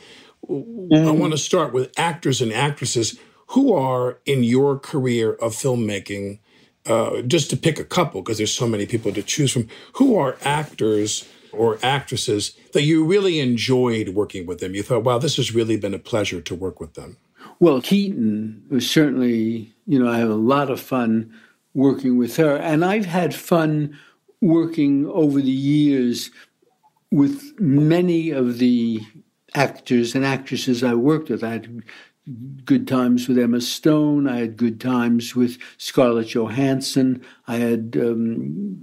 Mm. 0.49 1.07
I 1.07 1.11
want 1.11 1.33
to 1.33 1.37
start 1.37 1.73
with 1.73 1.91
actors 1.97 2.41
and 2.41 2.51
actresses 2.51 3.19
who 3.47 3.73
are 3.73 4.19
in 4.25 4.43
your 4.43 4.79
career 4.79 5.33
of 5.33 5.53
filmmaking. 5.53 6.39
Uh, 6.85 7.21
just 7.21 7.49
to 7.49 7.55
pick 7.55 7.79
a 7.79 7.85
couple, 7.85 8.21
because 8.21 8.37
there's 8.37 8.53
so 8.53 8.67
many 8.67 8.85
people 8.85 9.13
to 9.13 9.23
choose 9.23 9.53
from. 9.53 9.69
Who 9.93 10.17
are 10.17 10.35
actors 10.43 11.25
or 11.53 11.79
actresses 11.81 12.57
that 12.73 12.81
you 12.83 13.05
really 13.05 13.39
enjoyed 13.39 14.09
working 14.09 14.45
with 14.45 14.59
them? 14.59 14.75
You 14.75 14.83
thought, 14.83 15.05
wow, 15.05 15.17
this 15.17 15.37
has 15.37 15.55
really 15.55 15.77
been 15.77 15.93
a 15.93 15.99
pleasure 15.99 16.41
to 16.41 16.53
work 16.53 16.81
with 16.81 16.95
them. 16.95 17.15
Well, 17.61 17.81
Keaton 17.81 18.65
was 18.69 18.89
certainly, 18.89 19.73
you 19.87 19.97
know, 19.97 20.11
I 20.11 20.17
have 20.17 20.29
a 20.29 20.35
lot 20.35 20.69
of 20.69 20.81
fun 20.81 21.33
working 21.73 22.17
with 22.17 22.37
her. 22.37 22.55
And 22.55 22.83
I've 22.85 23.05
had 23.05 23.33
fun 23.33 23.97
working 24.41 25.07
over 25.07 25.41
the 25.41 25.49
years 25.49 26.31
with 27.11 27.59
many 27.59 28.31
of 28.31 28.57
the 28.57 29.01
actors 29.53 30.15
and 30.15 30.25
actresses 30.25 30.83
I 30.83 30.95
worked 30.95 31.29
with. 31.29 31.43
I 31.43 31.51
had 31.51 31.83
good 32.63 32.87
times 32.87 33.27
with 33.27 33.37
Emma 33.37 33.61
Stone. 33.61 34.27
I 34.27 34.37
had 34.39 34.57
good 34.57 34.79
times 34.79 35.35
with 35.35 35.57
Scarlett 35.77 36.29
Johansson. 36.29 37.23
I 37.47 37.57
had 37.57 37.97
um, 37.99 38.77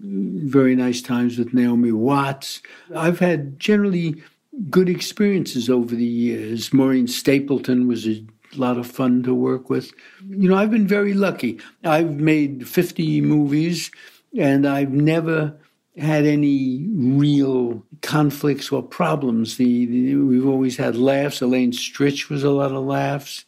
very 0.44 0.76
nice 0.76 1.00
times 1.00 1.38
with 1.38 1.55
Naomi 1.55 1.92
Watts. 1.92 2.61
I've 2.94 3.18
had 3.18 3.59
generally 3.59 4.22
good 4.68 4.88
experiences 4.88 5.70
over 5.70 5.94
the 5.94 6.05
years. 6.05 6.72
Maureen 6.72 7.09
Stapleton 7.09 7.88
was 7.88 8.07
a 8.07 8.22
a 8.54 8.58
lot 8.58 8.78
of 8.78 8.86
fun 8.86 9.22
to 9.24 9.34
work 9.34 9.70
with. 9.70 9.92
You 10.28 10.48
know, 10.48 10.56
I've 10.56 10.70
been 10.70 10.86
very 10.86 11.14
lucky. 11.14 11.58
I've 11.84 12.18
made 12.18 12.68
50 12.68 13.20
movies 13.20 13.90
and 14.36 14.66
I've 14.66 14.90
never 14.90 15.58
had 15.96 16.24
any 16.24 16.86
real 16.92 17.84
conflicts 18.02 18.70
or 18.70 18.82
problems. 18.82 19.56
The, 19.56 19.86
the 19.86 20.14
we've 20.16 20.46
always 20.46 20.76
had 20.76 20.96
laughs. 20.96 21.40
Elaine 21.40 21.72
Stritch 21.72 22.28
was 22.28 22.42
a 22.42 22.50
lot 22.50 22.72
of 22.72 22.84
laughs. 22.84 23.44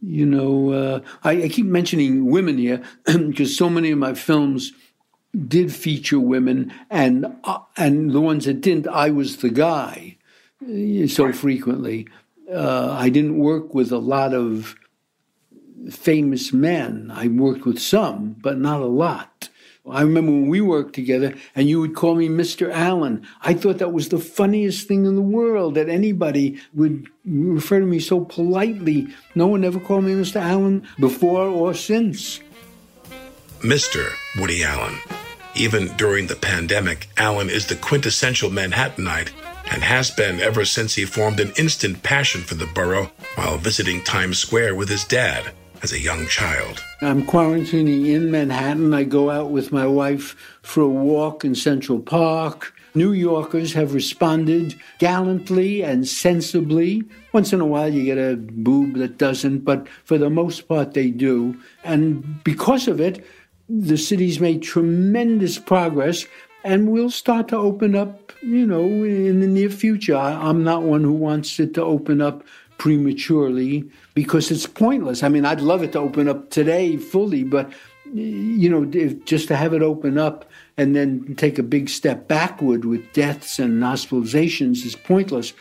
You 0.00 0.26
know, 0.26 0.72
uh, 0.72 1.00
I, 1.22 1.44
I 1.44 1.48
keep 1.48 1.66
mentioning 1.66 2.26
women 2.26 2.58
here 2.58 2.82
because 3.04 3.56
so 3.56 3.70
many 3.70 3.90
of 3.90 3.98
my 3.98 4.14
films 4.14 4.72
did 5.48 5.72
feature 5.72 6.20
women, 6.20 6.72
and 6.90 7.26
uh, 7.44 7.60
and 7.76 8.10
the 8.10 8.20
ones 8.20 8.44
that 8.44 8.60
didn't, 8.60 8.88
I 8.88 9.10
was 9.10 9.38
the 9.38 9.48
guy 9.48 10.18
uh, 10.62 11.06
so 11.06 11.32
frequently 11.32 12.08
uh, 12.50 12.96
I 12.98 13.08
didn't 13.08 13.38
work 13.38 13.74
with 13.74 13.92
a 13.92 13.98
lot 13.98 14.34
of 14.34 14.76
famous 15.90 16.52
men. 16.52 17.10
I 17.12 17.28
worked 17.28 17.66
with 17.66 17.78
some, 17.78 18.36
but 18.40 18.58
not 18.58 18.80
a 18.80 18.86
lot. 18.86 19.48
I 19.90 20.02
remember 20.02 20.30
when 20.30 20.46
we 20.46 20.60
worked 20.60 20.94
together 20.94 21.34
and 21.56 21.68
you 21.68 21.80
would 21.80 21.96
call 21.96 22.14
me 22.14 22.28
Mr. 22.28 22.72
Allen. 22.72 23.26
I 23.40 23.54
thought 23.54 23.78
that 23.78 23.92
was 23.92 24.10
the 24.10 24.18
funniest 24.18 24.86
thing 24.86 25.06
in 25.06 25.16
the 25.16 25.22
world 25.22 25.74
that 25.74 25.88
anybody 25.88 26.60
would 26.72 27.08
refer 27.24 27.80
to 27.80 27.86
me 27.86 27.98
so 27.98 28.24
politely. 28.24 29.08
No 29.34 29.48
one 29.48 29.64
ever 29.64 29.80
called 29.80 30.04
me 30.04 30.12
Mr. 30.12 30.40
Allen 30.40 30.86
before 31.00 31.46
or 31.46 31.74
since. 31.74 32.38
Mr. 33.60 34.12
Woody 34.38 34.62
Allen. 34.62 34.94
Even 35.54 35.88
during 35.96 36.26
the 36.26 36.36
pandemic, 36.36 37.08
Allen 37.18 37.50
is 37.50 37.66
the 37.66 37.76
quintessential 37.76 38.50
Manhattanite 38.50 39.30
and 39.70 39.82
has 39.82 40.10
been 40.10 40.40
ever 40.40 40.64
since 40.64 40.94
he 40.94 41.04
formed 41.04 41.40
an 41.40 41.52
instant 41.58 42.02
passion 42.02 42.40
for 42.40 42.54
the 42.54 42.66
borough 42.66 43.10
while 43.34 43.58
visiting 43.58 44.02
Times 44.02 44.38
Square 44.38 44.76
with 44.76 44.88
his 44.88 45.04
dad 45.04 45.52
as 45.82 45.92
a 45.92 46.00
young 46.00 46.26
child. 46.26 46.82
I'm 47.02 47.26
quarantining 47.26 48.06
in 48.06 48.30
Manhattan. 48.30 48.94
I 48.94 49.04
go 49.04 49.30
out 49.30 49.50
with 49.50 49.72
my 49.72 49.86
wife 49.86 50.36
for 50.62 50.82
a 50.82 50.88
walk 50.88 51.44
in 51.44 51.54
Central 51.54 52.00
Park. 52.00 52.72
New 52.94 53.12
Yorkers 53.12 53.72
have 53.72 53.94
responded 53.94 54.74
gallantly 54.98 55.82
and 55.82 56.06
sensibly. 56.06 57.02
Once 57.32 57.52
in 57.52 57.60
a 57.60 57.66
while, 57.66 57.92
you 57.92 58.04
get 58.04 58.18
a 58.18 58.36
boob 58.36 58.94
that 58.94 59.18
doesn't, 59.18 59.60
but 59.60 59.88
for 60.04 60.18
the 60.18 60.30
most 60.30 60.68
part, 60.68 60.92
they 60.94 61.10
do. 61.10 61.56
And 61.84 62.44
because 62.44 62.88
of 62.88 63.00
it, 63.00 63.24
the 63.68 63.96
city's 63.96 64.40
made 64.40 64.62
tremendous 64.62 65.58
progress 65.58 66.26
and 66.64 66.90
we'll 66.90 67.10
start 67.10 67.48
to 67.48 67.56
open 67.56 67.96
up, 67.96 68.32
you 68.40 68.66
know, 68.66 68.84
in 68.84 69.40
the 69.40 69.46
near 69.46 69.70
future. 69.70 70.16
I, 70.16 70.32
I'm 70.32 70.62
not 70.62 70.82
one 70.82 71.02
who 71.02 71.12
wants 71.12 71.58
it 71.58 71.74
to 71.74 71.82
open 71.82 72.20
up 72.20 72.44
prematurely 72.78 73.88
because 74.14 74.50
it's 74.50 74.66
pointless. 74.66 75.22
I 75.22 75.28
mean, 75.28 75.44
I'd 75.44 75.60
love 75.60 75.82
it 75.82 75.92
to 75.92 75.98
open 75.98 76.28
up 76.28 76.50
today 76.50 76.96
fully, 76.96 77.44
but 77.44 77.72
you 78.12 78.68
know, 78.68 78.88
if, 78.92 79.24
just 79.24 79.48
to 79.48 79.56
have 79.56 79.72
it 79.72 79.82
open 79.82 80.18
up 80.18 80.50
and 80.76 80.94
then 80.94 81.34
take 81.36 81.58
a 81.58 81.62
big 81.62 81.88
step 81.88 82.28
backward 82.28 82.84
with 82.84 83.12
deaths 83.12 83.58
and 83.58 83.82
hospitalizations 83.82 84.84
is 84.84 84.94
pointless. 84.94 85.52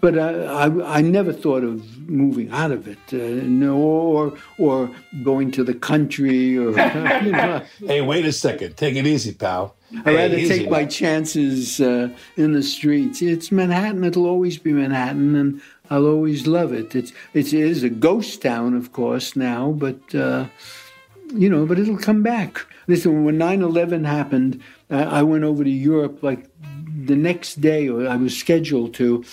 But 0.00 0.18
I, 0.18 0.66
I, 0.66 0.98
I 0.98 1.00
never 1.00 1.32
thought 1.32 1.62
of 1.62 2.08
moving 2.08 2.50
out 2.50 2.72
of 2.72 2.88
it, 2.88 2.98
uh, 3.12 3.46
no, 3.46 3.76
or 3.76 4.36
or 4.58 4.90
going 5.22 5.52
to 5.52 5.64
the 5.64 5.74
country, 5.74 6.58
or 6.58 6.70
you 7.22 7.32
know. 7.32 7.62
hey, 7.78 8.00
wait 8.00 8.26
a 8.26 8.32
second, 8.32 8.76
take 8.76 8.96
it 8.96 9.06
easy, 9.06 9.32
pal. 9.32 9.76
I'd 10.04 10.14
rather 10.14 10.36
take 10.36 10.68
my 10.68 10.84
chances 10.84 11.80
uh, 11.80 12.08
in 12.36 12.52
the 12.52 12.62
streets. 12.62 13.22
It's 13.22 13.52
Manhattan. 13.52 14.02
It'll 14.02 14.26
always 14.26 14.58
be 14.58 14.72
Manhattan, 14.72 15.36
and 15.36 15.62
I'll 15.88 16.06
always 16.06 16.46
love 16.46 16.72
it. 16.72 16.94
It's 16.96 17.12
it 17.32 17.52
is 17.52 17.82
a 17.84 17.90
ghost 17.90 18.42
town, 18.42 18.74
of 18.74 18.92
course, 18.92 19.36
now, 19.36 19.70
but 19.70 20.14
uh, 20.14 20.46
you 21.32 21.48
know, 21.48 21.64
but 21.64 21.78
it'll 21.78 21.98
come 21.98 22.22
back. 22.22 22.66
Listen, 22.88 23.24
when 23.24 23.38
9/11 23.38 24.04
happened, 24.04 24.60
I 24.90 25.22
went 25.22 25.44
over 25.44 25.64
to 25.64 25.70
Europe 25.70 26.22
like 26.22 26.46
the 27.04 27.16
next 27.16 27.60
day, 27.60 27.88
or 27.88 28.08
I 28.08 28.16
was 28.16 28.36
scheduled 28.36 28.94
to, 28.94 29.24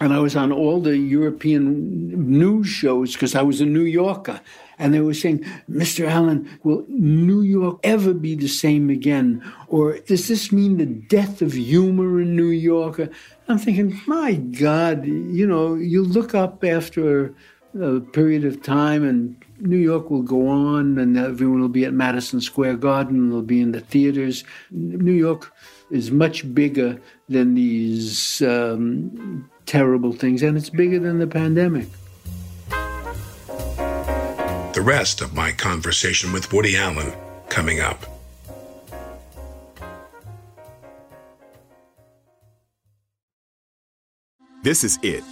and 0.00 0.12
I 0.12 0.18
was 0.18 0.36
on 0.36 0.52
all 0.52 0.80
the 0.80 0.98
European 0.98 2.38
news 2.38 2.68
shows 2.68 3.14
because 3.14 3.34
I 3.34 3.42
was 3.42 3.60
a 3.60 3.66
New 3.66 3.84
Yorker. 3.84 4.40
And 4.78 4.92
they 4.92 5.00
were 5.00 5.14
saying, 5.14 5.38
Mr. 5.70 6.06
Allen, 6.06 6.58
will 6.62 6.84
New 6.86 7.40
York 7.40 7.80
ever 7.82 8.12
be 8.12 8.34
the 8.34 8.48
same 8.48 8.90
again? 8.90 9.42
Or 9.68 9.98
does 9.98 10.28
this 10.28 10.52
mean 10.52 10.76
the 10.76 10.84
death 10.84 11.40
of 11.40 11.54
humor 11.54 12.20
in 12.20 12.36
New 12.36 12.50
York? 12.50 13.00
I'm 13.48 13.56
thinking, 13.56 13.98
my 14.06 14.34
God, 14.34 15.06
you 15.06 15.46
know, 15.46 15.74
you 15.76 16.04
look 16.04 16.34
up 16.34 16.62
after 16.62 17.34
a 17.80 18.00
period 18.00 18.44
of 18.44 18.62
time 18.62 19.02
and 19.02 19.42
New 19.60 19.78
York 19.78 20.10
will 20.10 20.22
go 20.22 20.48
on 20.48 20.98
and 20.98 21.16
everyone 21.16 21.60
will 21.60 21.68
be 21.68 21.86
at 21.86 21.94
Madison 21.94 22.42
Square 22.42 22.76
Garden, 22.76 23.30
they'll 23.30 23.40
be 23.40 23.62
in 23.62 23.72
the 23.72 23.80
theaters. 23.80 24.44
New 24.70 25.12
York 25.12 25.54
is 25.90 26.10
much 26.10 26.54
bigger 26.54 27.00
than 27.30 27.54
these 27.54 28.42
um, 28.42 29.48
terrible 29.66 30.12
things, 30.12 30.42
and 30.42 30.56
it's 30.56 30.70
bigger 30.70 30.98
than 30.98 31.18
the 31.18 31.26
pandemic. 31.26 31.88
The 34.72 34.82
rest 34.82 35.20
of 35.20 35.34
my 35.34 35.52
conversation 35.52 36.32
with 36.32 36.52
Woody 36.52 36.76
Allen 36.76 37.12
coming 37.48 37.80
up. 37.80 38.04
This 44.62 44.82
is 44.82 44.98
it. 45.02 45.22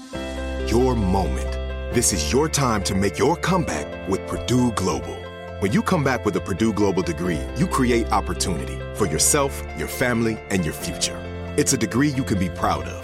Your 0.71 0.95
moment. 0.95 1.51
This 1.93 2.13
is 2.13 2.33
your 2.33 2.49
time 2.49 2.83
to 2.85 2.95
make 2.95 3.19
your 3.19 3.37
comeback 3.37 4.09
with 4.09 4.27
Purdue 4.29 4.71
Global. 4.73 5.17
When 5.59 5.73
you 5.73 5.83
come 5.83 6.05
back 6.05 6.25
with 6.25 6.37
a 6.37 6.41
Purdue 6.41 6.73
Global 6.73 7.03
degree, 7.03 7.41
you 7.57 7.67
create 7.67 8.11
opportunity 8.13 8.79
for 8.95 9.07
yourself, 9.07 9.63
your 9.77 9.89
family, 9.89 10.39
and 10.51 10.65
your 10.65 10.75
future. 10.75 11.19
It's 11.57 11.73
a 11.73 11.77
degree 11.77 12.11
you 12.11 12.23
can 12.23 12.39
be 12.39 12.49
proud 12.49 12.85
of, 12.85 13.04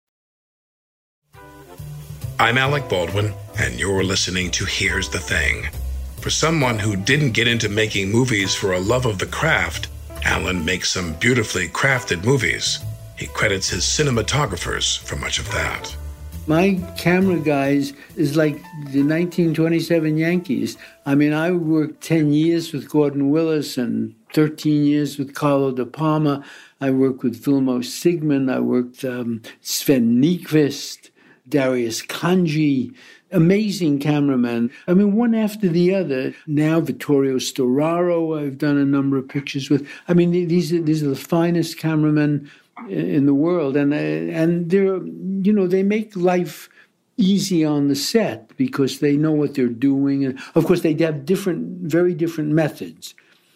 I'm 2.41 2.57
Alec 2.57 2.89
Baldwin, 2.89 3.35
and 3.59 3.79
you're 3.79 4.03
listening 4.03 4.49
to 4.49 4.65
Here's 4.65 5.07
the 5.07 5.19
Thing. 5.19 5.69
For 6.21 6.31
someone 6.31 6.79
who 6.79 6.95
didn't 6.95 7.33
get 7.33 7.47
into 7.47 7.69
making 7.69 8.11
movies 8.11 8.55
for 8.55 8.73
a 8.73 8.79
love 8.79 9.05
of 9.05 9.19
the 9.19 9.27
craft, 9.27 9.89
Allen 10.23 10.65
makes 10.65 10.89
some 10.89 11.13
beautifully 11.13 11.67
crafted 11.67 12.25
movies. 12.25 12.79
He 13.15 13.27
credits 13.27 13.69
his 13.69 13.83
cinematographers 13.83 14.97
for 14.97 15.17
much 15.17 15.37
of 15.37 15.51
that. 15.51 15.95
My 16.47 16.81
camera 16.97 17.39
guys 17.39 17.93
is 18.15 18.35
like 18.35 18.55
the 18.89 19.03
1927 19.03 20.17
Yankees. 20.17 20.79
I 21.05 21.13
mean, 21.13 21.33
I 21.33 21.51
worked 21.51 22.01
10 22.01 22.33
years 22.33 22.73
with 22.73 22.89
Gordon 22.89 23.29
Willis 23.29 23.77
and 23.77 24.15
13 24.33 24.83
years 24.83 25.19
with 25.19 25.35
Carlo 25.35 25.71
Di 25.71 25.85
Palma. 25.85 26.43
I 26.79 26.89
worked 26.89 27.21
with 27.21 27.43
Vilmos 27.43 27.85
Zsigmond. 27.85 28.51
I 28.51 28.61
worked 28.61 29.05
um, 29.05 29.43
Sven 29.61 30.19
Nykvist. 30.19 31.00
Darius 31.47 32.01
Khondji, 32.03 32.93
amazing 33.31 33.99
cameraman. 33.99 34.71
I 34.87 34.93
mean, 34.93 35.15
one 35.15 35.35
after 35.35 35.67
the 35.67 35.93
other. 35.93 36.33
Now, 36.47 36.79
Vittorio 36.79 37.35
Storaro, 37.35 38.39
I've 38.39 38.57
done 38.57 38.77
a 38.77 38.85
number 38.85 39.17
of 39.17 39.27
pictures 39.27 39.69
with. 39.69 39.87
I 40.07 40.13
mean, 40.13 40.31
these 40.31 40.71
are, 40.73 40.81
these 40.81 41.03
are 41.03 41.09
the 41.09 41.15
finest 41.15 41.77
cameramen 41.77 42.49
in 42.89 43.25
the 43.25 43.33
world. 43.33 43.75
And, 43.75 43.93
uh, 43.93 43.97
and 43.97 44.69
they're, 44.69 44.97
you 44.97 45.53
know, 45.53 45.67
they 45.67 45.83
make 45.83 46.15
life 46.15 46.69
easy 47.17 47.63
on 47.63 47.87
the 47.87 47.95
set 47.95 48.55
because 48.57 48.99
they 48.99 49.15
know 49.15 49.31
what 49.31 49.53
they're 49.53 49.67
doing. 49.67 50.25
And 50.25 50.39
of 50.55 50.65
course, 50.65 50.81
they 50.81 50.93
have 50.95 51.25
different, 51.25 51.89
very 51.89 52.13
different 52.13 52.51
methods. 52.51 53.13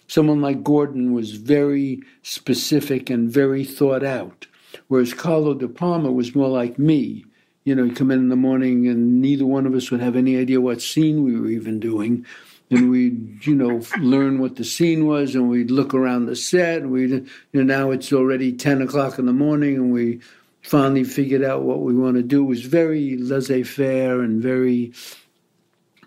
Someone 0.08 0.42
like 0.42 0.64
Gordon 0.64 1.14
was 1.14 1.32
very 1.32 2.02
specific 2.22 3.10
and 3.10 3.32
very 3.32 3.64
thought 3.64 4.04
out, 4.04 4.46
whereas 4.88 5.16
Carlo 5.16 5.56
Di 5.56 5.68
Palma 5.68 6.12
was 6.12 6.36
more 6.36 6.50
like 6.50 6.78
me 6.78 7.26
you 7.66 7.74
know, 7.74 7.84
you 7.84 7.94
come 7.94 8.12
in 8.12 8.20
in 8.20 8.30
the 8.30 8.36
morning 8.36 8.88
and 8.88 9.22
neither 9.22 9.46
one 9.46 9.66
of 9.66 9.74
us 9.74 9.92
would 9.92 10.00
have 10.00 10.16
any 10.16 10.38
idea 10.38 10.62
what 10.62 10.82
scene 10.82 11.24
we 11.24 11.38
were 11.38 11.50
even 11.50 11.80
doing. 11.80 12.26
And 12.70 12.90
we'd, 12.90 13.46
you 13.46 13.56
know, 13.56 13.82
learn 14.00 14.40
what 14.40 14.56
the 14.56 14.64
scene 14.64 15.06
was 15.06 15.36
and 15.36 15.50
we'd 15.50 15.72
look 15.72 15.94
around 15.94 16.28
the 16.28 16.36
set 16.36 16.84
and 16.84 16.92
we'd, 16.92 17.10
you 17.10 17.28
know, 17.54 17.64
now 17.64 17.92
it's 17.92 18.14
already 18.14 18.54
10 18.54 18.84
o'clock 18.84 19.20
in 19.20 19.26
the 19.26 19.34
morning 19.34 19.76
and 19.76 19.92
we 19.92 20.22
finally 20.62 21.04
figured 21.04 21.44
out 21.44 21.64
what 21.64 21.82
we 21.82 21.96
want 21.96 22.16
to 22.18 22.24
do. 22.24 22.44
It 22.44 22.48
was 22.50 22.66
very 22.66 23.18
laissez 23.18 23.64
faire 23.64 24.22
and 24.22 24.42
very 24.42 24.94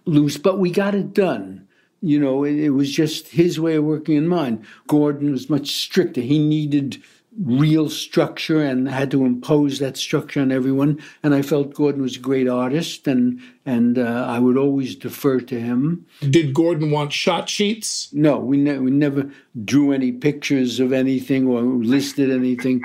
loose, 0.05 0.37
but 0.37 0.59
we 0.59 0.71
got 0.71 0.95
it 0.95 1.13
done. 1.13 1.67
You 2.01 2.21
know, 2.21 2.45
it, 2.45 2.57
it 2.57 2.71
was 2.71 2.91
just 2.91 3.29
his 3.29 3.59
way 3.59 3.75
of 3.75 3.85
working 3.85 4.17
and 4.17 4.29
mine. 4.29 4.65
Gordon 4.87 5.33
was 5.33 5.51
much 5.51 5.73
stricter. 5.73 6.21
He 6.21 6.39
needed 6.39 7.03
real 7.41 7.89
structure 7.89 8.63
and 8.63 8.89
had 8.89 9.11
to 9.13 9.25
impose 9.25 9.79
that 9.79 9.97
structure 9.97 10.41
on 10.41 10.51
everyone. 10.51 11.01
And 11.23 11.35
I 11.35 11.43
felt 11.43 11.75
Gordon 11.75 12.03
was 12.03 12.17
a 12.17 12.21
great 12.21 12.49
artist, 12.49 13.07
and 13.07 13.41
and 13.65 13.99
uh, 13.99 14.27
I 14.29 14.39
would 14.39 14.57
always 14.57 14.97
defer 14.97 15.41
to 15.41 15.61
him. 15.61 16.07
Did 16.21 16.55
Gordon 16.55 16.91
want 16.91 17.13
shot 17.13 17.49
sheets? 17.49 18.13
No, 18.13 18.39
we, 18.39 18.57
ne- 18.57 18.79
we 18.79 18.91
never 18.91 19.31
drew 19.65 19.93
any 19.93 20.11
pictures 20.11 20.81
of 20.81 20.93
anything 20.93 21.47
or 21.47 21.63
listed 21.63 22.31
anything. 22.31 22.83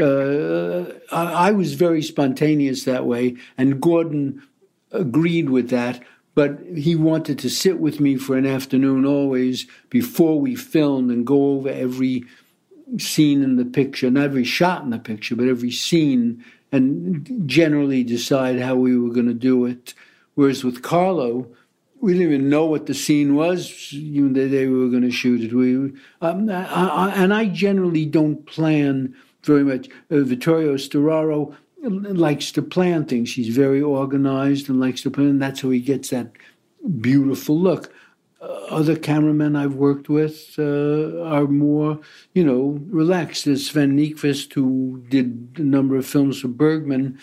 Uh, 0.00 0.84
I, 1.12 1.48
I 1.48 1.50
was 1.52 1.74
very 1.74 2.02
spontaneous 2.02 2.84
that 2.84 3.06
way, 3.06 3.36
and 3.58 3.80
Gordon 3.80 4.42
agreed 4.90 5.50
with 5.50 5.70
that. 5.70 6.02
But 6.34 6.60
he 6.74 6.96
wanted 6.96 7.38
to 7.40 7.50
sit 7.50 7.78
with 7.78 8.00
me 8.00 8.16
for 8.16 8.38
an 8.38 8.46
afternoon 8.46 9.04
always 9.04 9.66
before 9.90 10.40
we 10.40 10.54
filmed 10.54 11.10
and 11.10 11.26
go 11.26 11.56
over 11.56 11.68
every 11.68 12.24
scene 12.98 13.42
in 13.42 13.56
the 13.56 13.64
picture, 13.64 14.10
not 14.10 14.24
every 14.24 14.44
shot 14.44 14.82
in 14.82 14.90
the 14.90 14.98
picture, 14.98 15.36
but 15.36 15.48
every 15.48 15.70
scene, 15.70 16.44
and 16.70 17.46
generally 17.46 18.02
decide 18.02 18.60
how 18.60 18.74
we 18.74 18.98
were 18.98 19.12
going 19.12 19.26
to 19.26 19.34
do 19.34 19.64
it. 19.66 19.94
Whereas 20.34 20.64
with 20.64 20.82
Carlo, 20.82 21.46
we 22.00 22.12
didn't 22.12 22.28
even 22.28 22.48
know 22.48 22.64
what 22.64 22.86
the 22.86 22.94
scene 22.94 23.34
was. 23.34 23.92
You 23.92 24.28
know, 24.28 24.48
they, 24.48 24.66
were 24.66 24.88
going 24.88 25.02
to 25.02 25.10
shoot 25.10 25.42
it. 25.42 25.52
We, 25.52 25.92
um, 26.20 26.48
I, 26.50 26.64
I, 26.64 27.10
and 27.14 27.32
I 27.32 27.46
generally 27.46 28.06
don't 28.06 28.44
plan 28.46 29.14
very 29.44 29.64
much. 29.64 29.88
Uh, 30.10 30.20
Vittorio 30.20 30.74
Storaro 30.74 31.54
likes 31.82 32.52
to 32.52 32.62
plan 32.62 33.04
things. 33.04 33.34
He's 33.34 33.54
very 33.54 33.82
organized 33.82 34.68
and 34.68 34.80
likes 34.80 35.02
to 35.02 35.10
plan. 35.10 35.28
And 35.28 35.42
that's 35.42 35.60
how 35.60 35.70
he 35.70 35.80
gets 35.80 36.10
that 36.10 36.32
beautiful 37.00 37.58
look 37.58 37.92
other 38.42 38.96
cameramen 38.96 39.54
I've 39.54 39.74
worked 39.74 40.08
with 40.08 40.54
uh, 40.58 41.22
are 41.22 41.46
more, 41.46 42.00
you 42.34 42.44
know, 42.44 42.80
relaxed. 42.88 43.44
There's 43.44 43.70
Sven 43.70 43.96
Nykvist, 43.96 44.52
who 44.54 45.04
did 45.08 45.54
a 45.56 45.62
number 45.62 45.96
of 45.96 46.06
films 46.06 46.40
for 46.40 46.48
Bergman, 46.48 47.18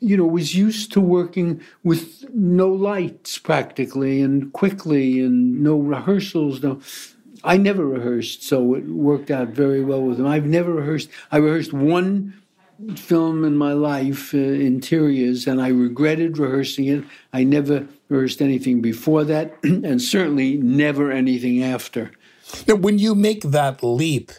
you 0.00 0.16
know, 0.16 0.26
was 0.26 0.54
used 0.54 0.92
to 0.92 1.00
working 1.00 1.60
with 1.84 2.24
no 2.34 2.68
lights 2.68 3.38
practically 3.38 4.20
and 4.20 4.52
quickly 4.52 5.20
and 5.20 5.62
no 5.62 5.78
rehearsals. 5.78 6.62
No, 6.62 6.80
I 7.44 7.56
never 7.56 7.86
rehearsed, 7.86 8.42
so 8.42 8.74
it 8.74 8.84
worked 8.86 9.30
out 9.30 9.48
very 9.48 9.82
well 9.82 10.02
with 10.02 10.18
him. 10.18 10.26
I've 10.26 10.46
never 10.46 10.72
rehearsed. 10.74 11.08
I 11.30 11.38
rehearsed 11.38 11.72
one 11.72 12.41
film 12.96 13.44
in 13.44 13.56
my 13.56 13.72
life, 13.72 14.34
uh, 14.34 14.38
interiors, 14.38 15.46
and 15.46 15.60
I 15.60 15.68
regretted 15.68 16.38
rehearsing 16.38 16.86
it. 16.86 17.04
I 17.32 17.44
never 17.44 17.86
rehearsed 18.08 18.40
anything 18.42 18.80
before 18.80 19.24
that, 19.24 19.56
and 19.62 20.00
certainly 20.00 20.56
never 20.56 21.10
anything 21.10 21.62
after. 21.62 22.10
Now, 22.66 22.74
when 22.74 22.98
you 22.98 23.14
make 23.14 23.42
that 23.42 23.82
leap, 23.82 24.32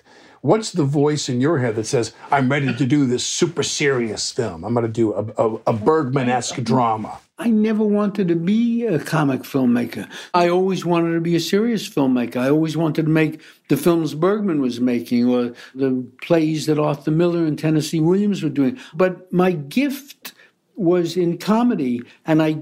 what's 0.44 0.74
the 0.74 0.84
voice 0.84 1.30
in 1.30 1.42
your 1.42 1.60
head 1.60 1.76
that 1.76 1.86
says, 1.86 2.14
I'm 2.30 2.50
ready 2.50 2.74
to 2.74 2.86
do 2.86 3.06
this 3.06 3.26
super 3.26 3.64
serious 3.64 4.30
film? 4.32 4.64
I'm 4.64 4.74
going 4.74 4.86
to 4.86 4.92
do 4.92 5.14
a, 5.14 5.26
a, 5.38 5.60
a 5.68 5.74
Bergman 5.74 6.30
esque 6.30 6.62
drama? 6.62 7.18
I 7.40 7.50
never 7.50 7.84
wanted 7.84 8.28
to 8.28 8.36
be 8.36 8.86
a 8.86 9.00
comic 9.00 9.42
filmmaker. 9.42 10.08
I 10.34 10.50
always 10.50 10.86
wanted 10.86 11.14
to 11.14 11.22
be 11.22 11.36
a 11.36 11.40
serious 11.40 11.90
filmmaker. 11.90 12.36
I 12.36 12.50
always 12.50 12.78
wanted 12.78 13.06
to 13.06 13.12
make 13.12 13.42
the 13.70 13.78
films 13.78 14.14
Bergman 14.14 14.62
was 14.62 14.80
making 14.80 15.28
or 15.28 15.54
the 15.74 16.06
plays 16.22 16.68
that 16.68 16.78
Arthur 16.78 17.12
Miller 17.12 17.46
and 17.46 17.58
Tennessee 17.58 18.02
Williams 18.02 18.44
were 18.44 18.50
doing. 18.50 18.78
But 18.94 19.32
my 19.32 19.54
gift 19.54 20.34
was 20.76 21.18
in 21.18 21.38
comedy, 21.38 22.02
and 22.26 22.42
I 22.42 22.62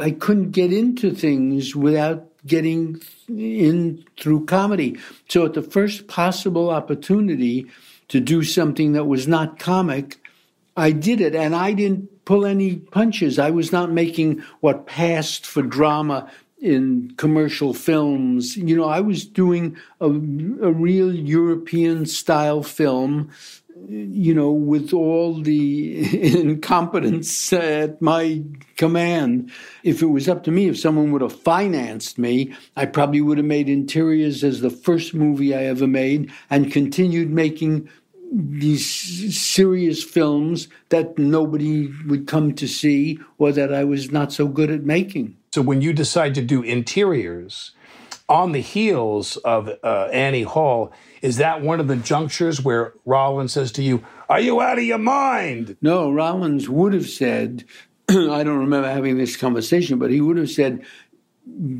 I 0.00 0.10
couldn't 0.12 0.50
get 0.50 0.72
into 0.72 1.14
things 1.14 1.76
without 1.76 2.26
getting 2.44 3.00
in 3.28 4.04
through 4.18 4.46
comedy. 4.46 4.98
So 5.28 5.44
at 5.46 5.54
the 5.54 5.62
first 5.62 6.08
possible 6.08 6.70
opportunity 6.70 7.66
to 8.08 8.20
do 8.20 8.42
something 8.42 8.92
that 8.92 9.04
was 9.04 9.28
not 9.28 9.58
comic, 9.58 10.18
I 10.76 10.92
did 10.92 11.20
it, 11.20 11.34
and 11.34 11.54
I 11.54 11.72
didn't 11.72 12.24
pull 12.24 12.46
any 12.46 12.76
punches. 12.76 13.38
I 13.38 13.50
was 13.50 13.72
not 13.72 13.90
making 13.90 14.42
what 14.60 14.86
passed 14.86 15.44
for 15.44 15.62
drama 15.62 16.30
in 16.60 17.12
commercial 17.16 17.74
films. 17.74 18.56
You 18.56 18.76
know, 18.76 18.84
I 18.84 19.00
was 19.00 19.24
doing 19.24 19.76
a, 20.00 20.06
a 20.06 20.72
real 20.72 21.14
European 21.14 22.06
style 22.06 22.62
film 22.62 23.30
you 23.88 24.34
know, 24.34 24.50
with 24.50 24.92
all 24.92 25.40
the 25.40 26.40
incompetence 26.40 27.52
at 27.52 28.00
my 28.02 28.42
command. 28.76 29.50
If 29.82 30.02
it 30.02 30.06
was 30.06 30.28
up 30.28 30.44
to 30.44 30.50
me, 30.50 30.68
if 30.68 30.78
someone 30.78 31.12
would 31.12 31.22
have 31.22 31.38
financed 31.40 32.18
me, 32.18 32.54
I 32.76 32.86
probably 32.86 33.20
would 33.20 33.38
have 33.38 33.46
made 33.46 33.68
Interiors 33.68 34.42
as 34.44 34.60
the 34.60 34.70
first 34.70 35.14
movie 35.14 35.54
I 35.54 35.64
ever 35.64 35.86
made 35.86 36.30
and 36.50 36.72
continued 36.72 37.30
making 37.30 37.88
these 38.30 39.38
serious 39.38 40.04
films 40.04 40.68
that 40.90 41.18
nobody 41.18 41.90
would 42.06 42.26
come 42.26 42.54
to 42.54 42.68
see 42.68 43.18
or 43.38 43.52
that 43.52 43.72
I 43.72 43.84
was 43.84 44.12
not 44.12 44.32
so 44.32 44.46
good 44.48 44.70
at 44.70 44.84
making. 44.84 45.36
So 45.54 45.62
when 45.62 45.80
you 45.80 45.94
decide 45.94 46.34
to 46.34 46.42
do 46.42 46.62
Interiors, 46.62 47.72
on 48.28 48.52
the 48.52 48.60
heels 48.60 49.36
of 49.38 49.70
uh, 49.82 50.08
Annie 50.12 50.42
Hall, 50.42 50.92
is 51.22 51.36
that 51.36 51.62
one 51.62 51.80
of 51.80 51.88
the 51.88 51.96
junctures 51.96 52.62
where 52.62 52.94
Rollins 53.04 53.52
says 53.52 53.72
to 53.72 53.82
you, 53.82 54.04
Are 54.28 54.40
you 54.40 54.60
out 54.60 54.78
of 54.78 54.84
your 54.84 54.98
mind? 54.98 55.76
No, 55.80 56.10
Rollins 56.10 56.68
would 56.68 56.92
have 56.92 57.08
said, 57.08 57.64
I 58.08 58.42
don't 58.42 58.58
remember 58.58 58.90
having 58.90 59.18
this 59.18 59.36
conversation, 59.36 59.98
but 59.98 60.10
he 60.10 60.20
would 60.20 60.36
have 60.36 60.50
said, 60.50 60.84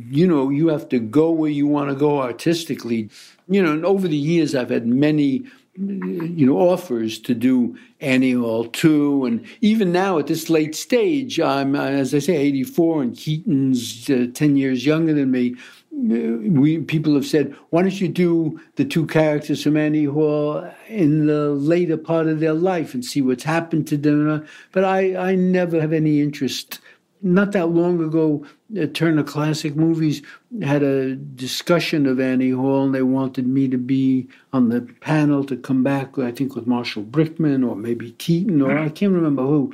you 0.09 0.27
know, 0.27 0.49
you 0.49 0.67
have 0.69 0.89
to 0.89 0.99
go 0.99 1.31
where 1.31 1.51
you 1.51 1.67
want 1.67 1.89
to 1.89 1.95
go 1.95 2.21
artistically. 2.21 3.09
You 3.47 3.63
know, 3.63 3.71
and 3.71 3.85
over 3.85 4.07
the 4.07 4.17
years, 4.17 4.55
I've 4.55 4.69
had 4.69 4.87
many, 4.87 5.43
you 5.75 6.45
know, 6.45 6.57
offers 6.57 7.19
to 7.19 7.33
do 7.33 7.77
Annie 7.99 8.33
Hall 8.33 8.65
2. 8.65 9.25
And 9.25 9.45
even 9.61 9.91
now 9.91 10.17
at 10.17 10.27
this 10.27 10.49
late 10.49 10.75
stage, 10.75 11.39
I'm, 11.39 11.75
as 11.75 12.13
I 12.13 12.19
say, 12.19 12.35
84, 12.37 13.01
and 13.01 13.15
Keaton's 13.15 14.09
uh, 14.09 14.27
10 14.33 14.55
years 14.55 14.85
younger 14.85 15.13
than 15.13 15.31
me 15.31 15.55
we 16.07 16.79
people 16.79 17.13
have 17.15 17.25
said, 17.25 17.55
why 17.69 17.81
don't 17.81 17.99
you 17.99 18.07
do 18.07 18.59
the 18.75 18.85
two 18.85 19.05
characters 19.05 19.63
from 19.63 19.77
Annie 19.77 20.05
Hall 20.05 20.69
in 20.87 21.27
the 21.27 21.49
later 21.49 21.97
part 21.97 22.27
of 22.27 22.39
their 22.39 22.53
life 22.53 22.93
and 22.93 23.03
see 23.03 23.21
what's 23.21 23.43
happened 23.43 23.87
to 23.87 23.97
them? 23.97 24.47
But 24.71 24.85
I, 24.85 25.15
I 25.15 25.35
never 25.35 25.79
have 25.81 25.93
any 25.93 26.21
interest. 26.21 26.79
Not 27.21 27.51
that 27.51 27.67
long 27.67 28.01
ago, 28.01 28.45
uh, 28.79 28.85
Turner 28.93 29.23
Classic 29.23 29.75
Movies 29.75 30.21
had 30.61 30.83
a 30.83 31.15
discussion 31.15 32.05
of 32.05 32.17
Annie 32.17 32.51
Hall, 32.51 32.85
and 32.85 32.95
they 32.95 33.01
wanted 33.01 33.45
me 33.45 33.67
to 33.67 33.77
be 33.77 34.29
on 34.53 34.69
the 34.69 34.81
panel 35.01 35.43
to 35.45 35.57
come 35.57 35.83
back. 35.83 36.17
I 36.17 36.31
think 36.31 36.55
with 36.55 36.65
Marshall 36.65 37.03
Brickman 37.03 37.67
or 37.67 37.75
maybe 37.75 38.11
Keaton 38.11 38.61
or 38.61 38.77
I 38.77 38.87
can't 38.87 39.11
remember 39.11 39.43
who. 39.43 39.73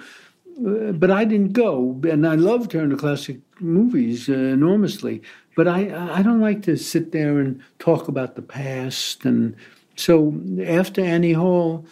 Uh, 0.58 0.94
but 0.94 1.12
I 1.12 1.26
didn't 1.26 1.52
go, 1.52 2.00
and 2.10 2.26
I 2.26 2.36
love 2.36 2.70
Turner 2.70 2.96
Classic 2.96 3.40
Movies 3.60 4.30
uh, 4.30 4.34
enormously. 4.34 5.22
But 5.56 5.68
I, 5.68 6.18
I 6.18 6.22
don't 6.22 6.42
like 6.42 6.64
to 6.64 6.78
sit 6.78 7.12
there 7.12 7.40
and 7.40 7.62
talk 7.80 8.08
about 8.08 8.36
the 8.36 8.42
past. 8.42 9.26
And 9.26 9.56
so 9.96 10.40
after 10.66 11.02
Annie 11.02 11.34
Hall, 11.34 11.86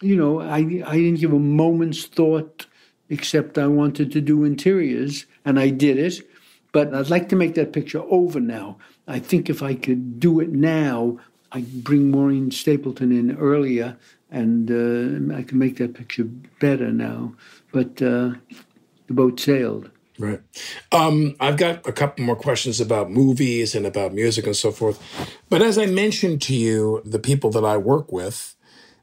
you 0.00 0.16
know, 0.16 0.40
I, 0.40 0.58
I 0.84 0.96
didn't 0.96 1.20
give 1.20 1.32
a 1.32 1.38
moment's 1.38 2.04
thought 2.04 2.66
except 3.08 3.56
I 3.56 3.68
wanted 3.68 4.10
to 4.12 4.20
do 4.20 4.44
interiors, 4.44 5.26
and 5.44 5.60
I 5.60 5.70
did 5.70 5.98
it. 5.98 6.20
But 6.72 6.92
I'd 6.92 7.08
like 7.08 7.28
to 7.30 7.36
make 7.36 7.54
that 7.54 7.72
picture 7.72 8.02
over 8.10 8.40
now. 8.40 8.78
I 9.06 9.20
think 9.20 9.48
if 9.48 9.62
I 9.62 9.74
could 9.74 10.18
do 10.18 10.40
it 10.40 10.50
now, 10.50 11.18
I'd 11.52 11.84
bring 11.84 12.10
Maureen 12.10 12.50
Stapleton 12.50 13.12
in 13.12 13.36
earlier, 13.36 13.96
and 14.30 14.70
uh, 14.70 15.36
I 15.36 15.42
can 15.42 15.58
make 15.58 15.76
that 15.76 15.94
picture 15.94 16.24
better 16.60 16.90
now. 16.90 17.34
But 17.72 18.02
uh, 18.02 18.34
the 19.06 19.14
boat 19.14 19.38
sailed. 19.38 19.90
Right. 20.18 20.40
Um, 20.92 21.36
I've 21.40 21.56
got 21.56 21.86
a 21.86 21.92
couple 21.92 22.24
more 22.24 22.36
questions 22.36 22.80
about 22.80 23.10
movies 23.10 23.74
and 23.74 23.86
about 23.86 24.14
music 24.14 24.46
and 24.46 24.56
so 24.56 24.70
forth. 24.70 25.02
But 25.50 25.62
as 25.62 25.76
I 25.76 25.86
mentioned 25.86 26.40
to 26.42 26.54
you, 26.54 27.02
the 27.04 27.18
people 27.18 27.50
that 27.50 27.64
I 27.64 27.76
work 27.76 28.12
with 28.12 28.54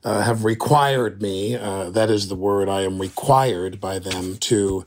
uh, 0.04 0.22
have 0.22 0.44
required 0.44 1.22
me, 1.22 1.56
uh, 1.56 1.90
that 1.92 2.10
is 2.10 2.28
the 2.28 2.36
word, 2.36 2.68
I 2.68 2.82
am 2.82 3.00
required 3.00 3.80
by 3.80 4.00
them 4.00 4.38
to 4.38 4.84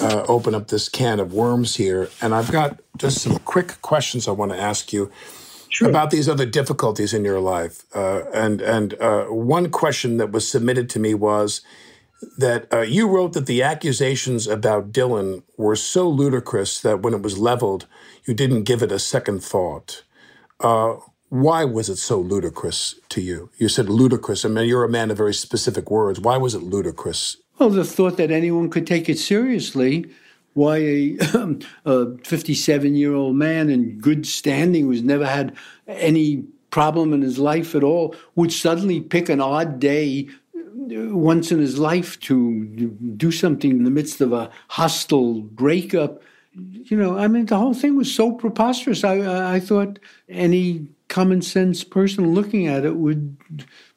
uh, 0.00 0.24
open 0.28 0.54
up 0.54 0.68
this 0.68 0.88
can 0.88 1.20
of 1.20 1.32
worms 1.32 1.76
here. 1.76 2.10
And 2.20 2.34
I've 2.34 2.50
got 2.50 2.80
just 2.98 3.22
some 3.22 3.38
quick 3.38 3.80
questions 3.80 4.26
I 4.26 4.32
want 4.32 4.52
to 4.52 4.58
ask 4.58 4.92
you. 4.92 5.10
Sure. 5.72 5.88
About 5.88 6.10
these 6.10 6.28
other 6.28 6.46
difficulties 6.46 7.14
in 7.14 7.24
your 7.24 7.38
life, 7.38 7.84
uh, 7.94 8.22
and 8.34 8.60
and 8.60 8.94
uh, 8.94 9.26
one 9.26 9.70
question 9.70 10.16
that 10.16 10.32
was 10.32 10.50
submitted 10.50 10.90
to 10.90 10.98
me 10.98 11.14
was, 11.14 11.60
that 12.38 12.72
uh, 12.72 12.80
you 12.80 13.08
wrote 13.08 13.32
that 13.32 13.46
the 13.46 13.62
accusations 13.62 14.46
about 14.46 14.92
Dylan 14.92 15.42
were 15.56 15.76
so 15.76 16.08
ludicrous 16.08 16.80
that 16.80 17.00
when 17.00 17.14
it 17.14 17.22
was 17.22 17.38
leveled, 17.38 17.86
you 18.24 18.34
didn't 18.34 18.64
give 18.64 18.82
it 18.82 18.92
a 18.92 18.98
second 18.98 19.42
thought. 19.42 20.02
Uh, 20.60 20.96
why 21.28 21.64
was 21.64 21.88
it 21.88 21.96
so 21.96 22.18
ludicrous 22.18 22.96
to 23.08 23.20
you? 23.20 23.50
You 23.56 23.68
said 23.68 23.88
ludicrous. 23.88 24.44
I 24.44 24.48
mean, 24.48 24.68
you're 24.68 24.84
a 24.84 24.88
man 24.88 25.10
of 25.10 25.16
very 25.16 25.34
specific 25.34 25.90
words. 25.90 26.20
Why 26.20 26.36
was 26.36 26.54
it 26.54 26.62
ludicrous? 26.62 27.36
Well, 27.58 27.70
the 27.70 27.84
thought 27.84 28.16
that 28.16 28.30
anyone 28.30 28.68
could 28.68 28.86
take 28.86 29.08
it 29.08 29.18
seriously 29.18 30.10
why 30.54 31.16
a 31.84 32.16
57 32.24 32.94
year 32.94 33.14
old 33.14 33.36
man 33.36 33.70
in 33.70 33.98
good 33.98 34.26
standing 34.26 34.86
who's 34.86 35.02
never 35.02 35.26
had 35.26 35.54
any 35.86 36.44
problem 36.70 37.12
in 37.12 37.22
his 37.22 37.38
life 37.38 37.74
at 37.74 37.82
all 37.82 38.14
would 38.34 38.52
suddenly 38.52 39.00
pick 39.00 39.28
an 39.28 39.40
odd 39.40 39.80
day 39.80 40.28
once 40.80 41.52
in 41.52 41.58
his 41.58 41.78
life 41.78 42.18
to 42.20 42.64
do 43.16 43.30
something 43.30 43.70
in 43.70 43.84
the 43.84 43.90
midst 43.90 44.20
of 44.20 44.32
a 44.32 44.50
hostile 44.68 45.42
breakup. 45.42 46.22
You 46.54 46.96
know, 46.96 47.16
I 47.16 47.28
mean, 47.28 47.46
the 47.46 47.58
whole 47.58 47.74
thing 47.74 47.96
was 47.96 48.12
so 48.12 48.32
preposterous. 48.32 49.04
I, 49.04 49.54
I 49.54 49.60
thought 49.60 49.98
any 50.28 50.88
common 51.08 51.42
sense 51.42 51.84
person 51.84 52.34
looking 52.34 52.66
at 52.66 52.84
it 52.84 52.96
would 52.96 53.36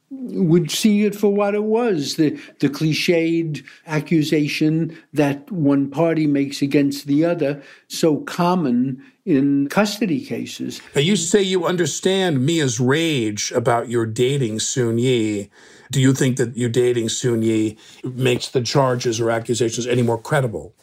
would 0.10 0.70
see 0.70 1.06
it 1.06 1.16
for 1.16 1.34
what 1.34 1.56
it 1.56 1.64
was 1.64 2.16
the, 2.16 2.40
the 2.60 2.70
cliched 2.70 3.64
accusation 3.88 4.96
that 5.12 5.52
one 5.52 5.90
party 5.90 6.28
makes 6.28 6.62
against 6.62 7.08
the 7.08 7.26
other, 7.26 7.62
so 7.88 8.18
common 8.18 9.04
in 9.26 9.68
custody 9.70 10.24
cases. 10.24 10.82
Now, 10.94 11.02
you 11.02 11.16
say 11.16 11.42
you 11.42 11.66
understand 11.66 12.46
Mia's 12.46 12.80
rage 12.80 13.52
about 13.54 13.90
your 13.90 14.06
dating 14.06 14.60
Soon 14.60 15.00
Yi. 15.00 15.50
Do 15.92 16.02
you 16.02 16.14
think 16.14 16.38
that 16.38 16.56
you 16.58 16.70
dating 16.70 17.10
Soon 17.10 17.42
Yi 17.42 17.78
makes 18.04 18.50
the 18.50 18.62
charges 18.62 19.20
or 19.20 19.30
accusations 19.30 19.88
any 19.88 20.02
more 20.02 20.18
credible? 20.18 20.74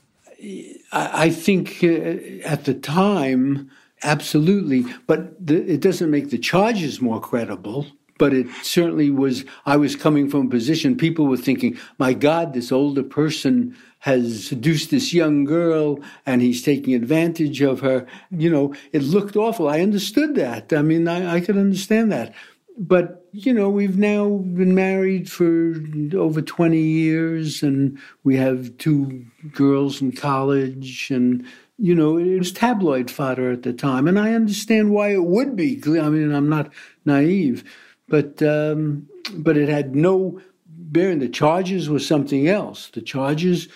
I 0.93 1.31
think 1.31 1.81
uh, 1.83 2.47
at 2.47 2.65
the 2.65 2.75
time, 2.75 3.71
absolutely, 4.03 4.85
but 5.07 5.45
the, 5.45 5.57
it 5.71 5.81
doesn't 5.81 6.11
make 6.11 6.31
the 6.31 6.39
charges 6.39 7.01
more 7.01 7.21
credible 7.21 7.87
but 8.21 8.35
it 8.35 8.47
certainly 8.63 9.11
was. 9.11 9.47
I 9.65 9.79
was 9.79 9.97
coming 9.97 10.29
from 10.29 10.47
a 10.47 10.51
position, 10.51 10.95
people 10.95 11.27
were 11.27 11.39
thinking, 11.39 11.79
my 11.99 12.13
God, 12.13 12.53
this 12.53 12.71
older 12.71 13.03
person 13.03 13.75
has 14.01 14.47
seduced 14.47 14.91
this 14.91 15.15
young 15.15 15.45
girl 15.45 15.99
and 16.27 16.43
he's 16.43 16.63
taking 16.63 16.95
advantage 16.95 17.63
of 17.63 17.81
her. 17.81 18.07
You 18.31 18.51
know, 18.51 18.75
it 18.93 19.03
looked 19.03 19.37
awful. 19.37 19.69
I 19.69 19.81
understood 19.81 20.35
that. 20.35 20.71
I 20.73 20.83
mean, 20.83 21.09
I, 21.09 21.37
I 21.37 21.41
could 21.41 21.57
understand 21.57 22.13
that. 22.13 22.35
But, 22.77 23.20
you 23.33 23.53
know, 23.53 23.69
we've 23.69 23.99
now 23.99 24.29
been 24.29 24.75
married 24.75 25.31
for 25.31 25.75
over 26.15 26.43
20 26.43 26.79
years 26.79 27.63
and 27.63 27.99
we 28.25 28.37
have 28.37 28.77
two 28.79 29.27
girls 29.53 30.01
in 30.01 30.13
college 30.13 31.11
and, 31.11 31.45
you 31.79 31.95
know, 31.95 32.19
it 32.19 32.39
was 32.39 32.53
tabloid 32.53 33.11
fodder 33.11 33.53
at 33.53 33.63
the 33.63 33.73
time. 33.73 34.09
And 34.09 34.19
I 34.19 34.35
understand 34.35 34.91
why 34.91 35.13
it 35.13 35.25
would 35.25 35.57
be. 35.57 35.81
I 35.87 36.09
mean, 36.09 36.33
I'm 36.33 36.49
not 36.49 36.71
naive 37.05 37.65
but 38.11 38.43
um, 38.43 39.09
but 39.33 39.57
it 39.57 39.71
had 39.71 39.95
no 39.95 40.39
bearing. 40.67 41.21
The 41.21 41.29
charges 41.29 41.89
were 41.89 42.01
something 42.01 42.49
else. 42.49 42.91
The 42.91 43.01
charges 43.01 43.69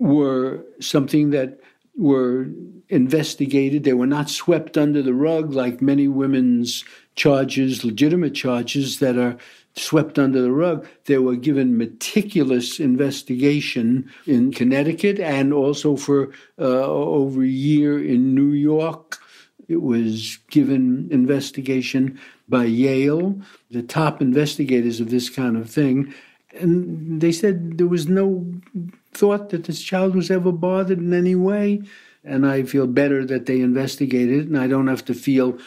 were 0.00 0.64
something 0.80 1.30
that 1.30 1.60
were 1.94 2.48
investigated. 2.88 3.84
They 3.84 3.92
were 3.92 4.06
not 4.06 4.30
swept 4.30 4.76
under 4.76 5.02
the 5.02 5.14
rug 5.14 5.52
like 5.52 5.80
many 5.80 6.08
women's 6.08 6.84
charges, 7.14 7.84
legitimate 7.84 8.34
charges 8.34 8.98
that 8.98 9.16
are 9.16 9.36
swept 9.74 10.18
under 10.18 10.42
the 10.42 10.52
rug. 10.52 10.86
They 11.06 11.18
were 11.18 11.36
given 11.36 11.78
meticulous 11.78 12.78
investigation 12.78 14.10
in 14.26 14.52
Connecticut 14.52 15.18
and 15.18 15.52
also 15.52 15.96
for 15.96 16.30
uh, 16.58 16.84
over 16.84 17.42
a 17.42 17.46
year 17.46 18.02
in 18.02 18.34
New 18.34 18.52
York. 18.52 19.18
It 19.68 19.82
was 19.82 20.38
given 20.50 21.08
investigation 21.10 22.20
by 22.48 22.64
Yale, 22.64 23.40
the 23.70 23.82
top 23.82 24.20
investigators 24.20 25.00
of 25.00 25.10
this 25.10 25.30
kind 25.30 25.56
of 25.56 25.70
thing. 25.70 26.12
And 26.60 27.20
they 27.20 27.32
said 27.32 27.78
there 27.78 27.86
was 27.86 28.08
no 28.08 28.44
thought 29.12 29.50
that 29.50 29.64
this 29.64 29.80
child 29.80 30.14
was 30.14 30.30
ever 30.30 30.52
bothered 30.52 30.98
in 30.98 31.14
any 31.14 31.34
way. 31.34 31.82
And 32.24 32.46
I 32.46 32.62
feel 32.64 32.86
better 32.86 33.24
that 33.24 33.46
they 33.46 33.60
investigated, 33.60 34.46
and 34.46 34.56
I 34.56 34.68
don't 34.68 34.86
have 34.86 35.04
to 35.06 35.14
feel 35.14 35.58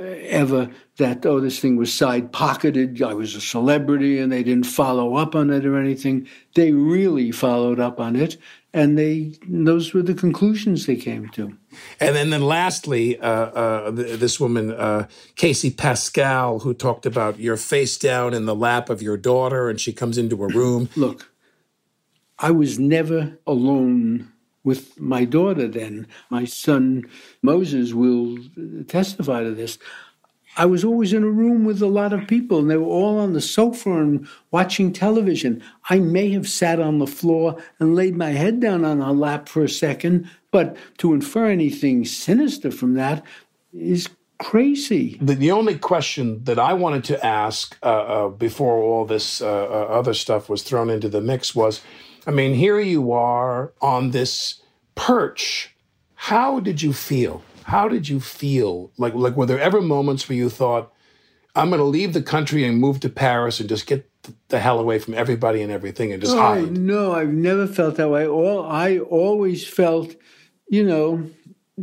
ever 0.00 0.70
that, 0.96 1.24
oh, 1.26 1.40
this 1.40 1.58
thing 1.58 1.76
was 1.76 1.92
side 1.92 2.32
pocketed. 2.32 3.02
I 3.02 3.14
was 3.14 3.34
a 3.34 3.40
celebrity 3.40 4.18
and 4.18 4.32
they 4.32 4.42
didn't 4.42 4.66
follow 4.66 5.16
up 5.16 5.34
on 5.34 5.50
it 5.50 5.64
or 5.64 5.78
anything. 5.78 6.26
They 6.54 6.72
really 6.72 7.32
followed 7.32 7.80
up 7.80 8.00
on 8.00 8.16
it 8.16 8.36
and 8.72 8.98
they 8.98 9.32
those 9.48 9.92
were 9.92 10.02
the 10.02 10.14
conclusions 10.14 10.86
they 10.86 10.96
came 10.96 11.28
to. 11.30 11.56
And 11.98 12.14
then, 12.14 12.30
then 12.30 12.42
lastly, 12.42 13.18
uh, 13.18 13.26
uh, 13.26 13.90
this 13.90 14.38
woman, 14.38 14.72
uh, 14.72 15.08
Casey 15.36 15.70
Pascal, 15.70 16.60
who 16.60 16.74
talked 16.74 17.06
about 17.06 17.38
your 17.38 17.56
face 17.56 17.98
down 17.98 18.34
in 18.34 18.46
the 18.46 18.54
lap 18.54 18.88
of 18.90 19.02
your 19.02 19.16
daughter, 19.16 19.68
and 19.68 19.80
she 19.80 19.92
comes 19.92 20.18
into 20.18 20.42
a 20.42 20.48
room. 20.48 20.88
Look, 20.96 21.32
I 22.38 22.50
was 22.50 22.78
never 22.78 23.38
alone 23.46 24.32
with 24.64 24.98
my 25.00 25.24
daughter 25.24 25.68
then. 25.68 26.06
My 26.30 26.44
son 26.44 27.04
Moses 27.42 27.94
will 27.94 28.38
testify 28.88 29.44
to 29.44 29.52
this. 29.52 29.78
I 30.56 30.66
was 30.66 30.84
always 30.84 31.12
in 31.12 31.22
a 31.22 31.30
room 31.30 31.64
with 31.64 31.80
a 31.80 31.86
lot 31.86 32.12
of 32.12 32.26
people, 32.26 32.58
and 32.58 32.70
they 32.70 32.76
were 32.76 32.84
all 32.84 33.18
on 33.18 33.34
the 33.34 33.40
sofa 33.40 33.92
and 33.92 34.26
watching 34.50 34.92
television. 34.92 35.62
I 35.88 36.00
may 36.00 36.30
have 36.32 36.48
sat 36.48 36.80
on 36.80 36.98
the 36.98 37.06
floor 37.06 37.56
and 37.78 37.94
laid 37.94 38.16
my 38.16 38.30
head 38.30 38.60
down 38.60 38.84
on 38.84 39.00
her 39.00 39.12
lap 39.12 39.48
for 39.48 39.62
a 39.62 39.68
second, 39.68 40.28
but 40.50 40.76
to 40.98 41.14
infer 41.14 41.46
anything 41.46 42.04
sinister 42.04 42.72
from 42.72 42.94
that 42.94 43.24
is 43.72 44.08
crazy. 44.40 45.18
The, 45.20 45.34
the 45.34 45.52
only 45.52 45.78
question 45.78 46.42
that 46.44 46.58
I 46.58 46.72
wanted 46.72 47.04
to 47.04 47.24
ask 47.24 47.78
uh, 47.82 47.86
uh, 47.86 48.28
before 48.30 48.82
all 48.82 49.04
this 49.04 49.40
uh, 49.40 49.46
uh 49.46 49.86
other 49.90 50.14
stuff 50.14 50.48
was 50.48 50.62
thrown 50.62 50.90
into 50.90 51.08
the 51.08 51.20
mix 51.20 51.54
was 51.54 51.82
I 52.26 52.30
mean, 52.30 52.54
here 52.54 52.78
you 52.80 53.12
are 53.12 53.72
on 53.80 54.10
this 54.10 54.62
perch. 54.94 55.74
How 56.14 56.60
did 56.60 56.82
you 56.82 56.92
feel? 56.92 57.42
How 57.64 57.88
did 57.88 58.08
you 58.08 58.20
feel? 58.20 58.90
Like, 58.98 59.14
like 59.14 59.36
were 59.36 59.46
there 59.46 59.60
ever 59.60 59.80
moments 59.80 60.28
where 60.28 60.36
you 60.36 60.50
thought, 60.50 60.92
I'm 61.56 61.70
going 61.70 61.80
to 61.80 61.84
leave 61.84 62.12
the 62.12 62.22
country 62.22 62.64
and 62.64 62.78
move 62.78 63.00
to 63.00 63.08
Paris 63.08 63.60
and 63.60 63.68
just 63.68 63.86
get 63.86 64.08
the 64.48 64.60
hell 64.60 64.78
away 64.78 64.98
from 64.98 65.14
everybody 65.14 65.62
and 65.62 65.72
everything 65.72 66.12
and 66.12 66.22
just 66.22 66.36
oh, 66.36 66.40
hide? 66.40 66.76
No, 66.76 67.12
I've 67.12 67.32
never 67.32 67.66
felt 67.66 67.96
that 67.96 68.10
way. 68.10 68.26
All 68.26 68.64
I 68.64 68.98
always 68.98 69.66
felt, 69.66 70.14
you 70.68 70.84
know, 70.84 71.28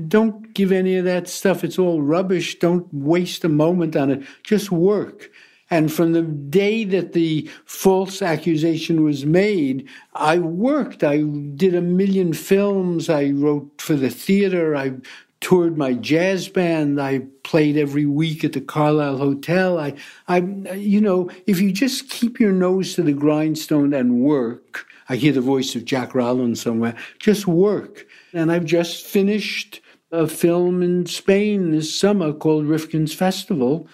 don't 0.07 0.53
give 0.53 0.71
any 0.71 0.95
of 0.97 1.05
that 1.05 1.27
stuff. 1.27 1.63
It's 1.63 1.79
all 1.79 2.01
rubbish. 2.01 2.59
Don't 2.59 2.87
waste 2.93 3.43
a 3.43 3.49
moment 3.49 3.95
on 3.95 4.11
it. 4.11 4.23
Just 4.43 4.71
work. 4.71 5.31
And 5.69 5.91
from 5.91 6.13
the 6.13 6.21
day 6.21 6.83
that 6.85 7.13
the 7.13 7.49
false 7.65 8.21
accusation 8.21 9.03
was 9.03 9.25
made, 9.25 9.87
I 10.13 10.39
worked. 10.39 11.03
I 11.03 11.23
did 11.23 11.75
a 11.75 11.81
million 11.81 12.33
films. 12.33 13.09
I 13.09 13.31
wrote 13.31 13.81
for 13.81 13.95
the 13.95 14.09
theater. 14.09 14.75
I 14.75 14.93
toured 15.39 15.77
my 15.77 15.93
jazz 15.93 16.47
band. 16.47 17.01
I 17.01 17.19
played 17.43 17.77
every 17.77 18.05
week 18.05 18.43
at 18.43 18.53
the 18.53 18.61
Carlyle 18.61 19.17
Hotel. 19.17 19.77
I, 19.77 19.93
I, 20.27 20.37
you 20.73 21.01
know, 21.01 21.29
if 21.45 21.59
you 21.59 21.71
just 21.71 22.09
keep 22.09 22.39
your 22.39 22.51
nose 22.53 22.95
to 22.95 23.03
the 23.03 23.13
grindstone 23.13 23.93
and 23.93 24.21
work, 24.21 24.85
I 25.09 25.15
hear 25.15 25.33
the 25.33 25.41
voice 25.41 25.75
of 25.75 25.85
Jack 25.85 26.15
Rollins 26.15 26.61
somewhere. 26.61 26.95
Just 27.19 27.47
work. 27.47 28.05
And 28.33 28.51
I've 28.51 28.65
just 28.65 29.05
finished 29.05 29.81
a 30.11 30.27
film 30.27 30.81
in 30.81 31.05
Spain 31.05 31.71
this 31.71 31.97
summer 31.97 32.33
called 32.33 32.65
Rifkin's 32.65 33.13
Festival. 33.13 33.87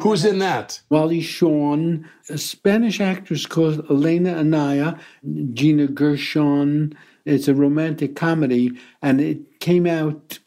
Who's 0.00 0.24
in 0.24 0.38
that? 0.38 0.80
Wally 0.90 1.20
Shawn, 1.20 2.08
a 2.28 2.38
Spanish 2.38 3.00
actress 3.00 3.46
called 3.46 3.84
Elena 3.90 4.38
Anaya, 4.38 4.98
Gina 5.52 5.88
Gershon. 5.88 6.96
It's 7.24 7.48
a 7.48 7.54
romantic 7.54 8.14
comedy, 8.14 8.72
and 9.00 9.20
it 9.20 9.60
came 9.60 9.86
out 9.86 10.38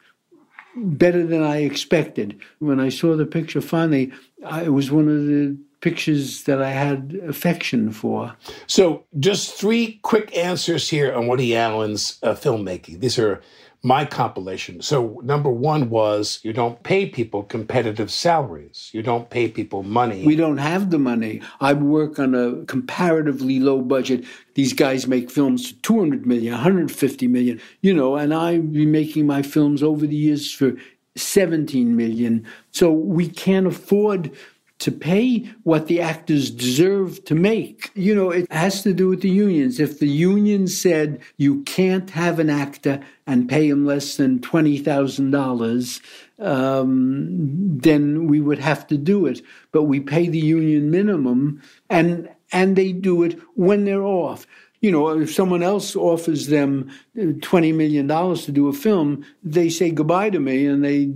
better 0.74 1.26
than 1.26 1.42
I 1.42 1.58
expected. 1.58 2.38
When 2.60 2.80
I 2.80 2.88
saw 2.88 3.16
the 3.16 3.26
picture 3.26 3.60
finally, 3.60 4.12
I, 4.44 4.64
it 4.64 4.72
was 4.72 4.90
one 4.90 5.08
of 5.08 5.26
the 5.26 5.56
pictures 5.80 6.44
that 6.44 6.62
I 6.62 6.70
had 6.70 7.18
affection 7.28 7.92
for. 7.92 8.34
So, 8.66 9.04
just 9.20 9.54
three 9.54 10.00
quick 10.02 10.36
answers 10.36 10.88
here 10.88 11.14
on 11.14 11.28
Woody 11.28 11.54
Allen's 11.56 12.18
uh, 12.22 12.32
filmmaking. 12.34 13.00
These 13.00 13.18
are 13.18 13.40
my 13.86 14.04
compilation. 14.04 14.82
So, 14.82 15.20
number 15.22 15.48
one 15.48 15.90
was 15.90 16.40
you 16.42 16.52
don't 16.52 16.82
pay 16.82 17.06
people 17.06 17.44
competitive 17.44 18.10
salaries. 18.10 18.90
You 18.92 19.00
don't 19.00 19.30
pay 19.30 19.46
people 19.46 19.84
money. 19.84 20.26
We 20.26 20.34
don't 20.34 20.56
have 20.56 20.90
the 20.90 20.98
money. 20.98 21.40
I 21.60 21.72
work 21.72 22.18
on 22.18 22.34
a 22.34 22.64
comparatively 22.64 23.60
low 23.60 23.80
budget. 23.82 24.24
These 24.54 24.72
guys 24.72 25.06
make 25.06 25.30
films 25.30 25.70
for 25.70 25.82
200 25.84 26.26
million, 26.26 26.52
150 26.52 27.28
million, 27.28 27.60
you 27.80 27.94
know, 27.94 28.16
and 28.16 28.34
I've 28.34 28.72
been 28.72 28.90
making 28.90 29.24
my 29.24 29.42
films 29.42 29.84
over 29.84 30.04
the 30.04 30.16
years 30.16 30.52
for 30.52 30.72
17 31.14 31.94
million. 31.94 32.44
So 32.72 32.90
we 32.90 33.28
can't 33.28 33.68
afford 33.68 34.32
to 34.78 34.92
pay 34.92 35.38
what 35.62 35.86
the 35.86 36.00
actors 36.00 36.50
deserve 36.50 37.24
to 37.24 37.34
make. 37.34 37.90
You 37.94 38.14
know, 38.14 38.30
it 38.30 38.50
has 38.52 38.82
to 38.82 38.92
do 38.92 39.08
with 39.08 39.22
the 39.22 39.30
unions. 39.30 39.80
If 39.80 39.98
the 40.00 40.08
union 40.08 40.68
said 40.68 41.20
you 41.38 41.62
can't 41.62 42.10
have 42.10 42.38
an 42.38 42.50
actor 42.50 43.00
and 43.26 43.48
pay 43.48 43.68
him 43.68 43.86
less 43.86 44.16
than 44.16 44.40
$20,000, 44.40 46.00
um, 46.38 47.78
then 47.78 48.26
we 48.26 48.40
would 48.40 48.58
have 48.58 48.86
to 48.88 48.98
do 48.98 49.24
it. 49.26 49.40
But 49.72 49.84
we 49.84 50.00
pay 50.00 50.28
the 50.28 50.38
union 50.38 50.90
minimum 50.90 51.62
and 51.88 52.28
and 52.52 52.76
they 52.76 52.92
do 52.92 53.24
it 53.24 53.40
when 53.54 53.84
they're 53.84 54.04
off. 54.04 54.46
You 54.80 54.92
know, 54.92 55.08
if 55.08 55.34
someone 55.34 55.62
else 55.62 55.96
offers 55.96 56.46
them 56.46 56.90
$20 57.16 57.74
million 57.74 58.06
to 58.06 58.52
do 58.52 58.68
a 58.68 58.72
film, 58.72 59.24
they 59.42 59.68
say 59.68 59.90
goodbye 59.90 60.30
to 60.30 60.38
me 60.38 60.66
and 60.66 60.84
they 60.84 61.06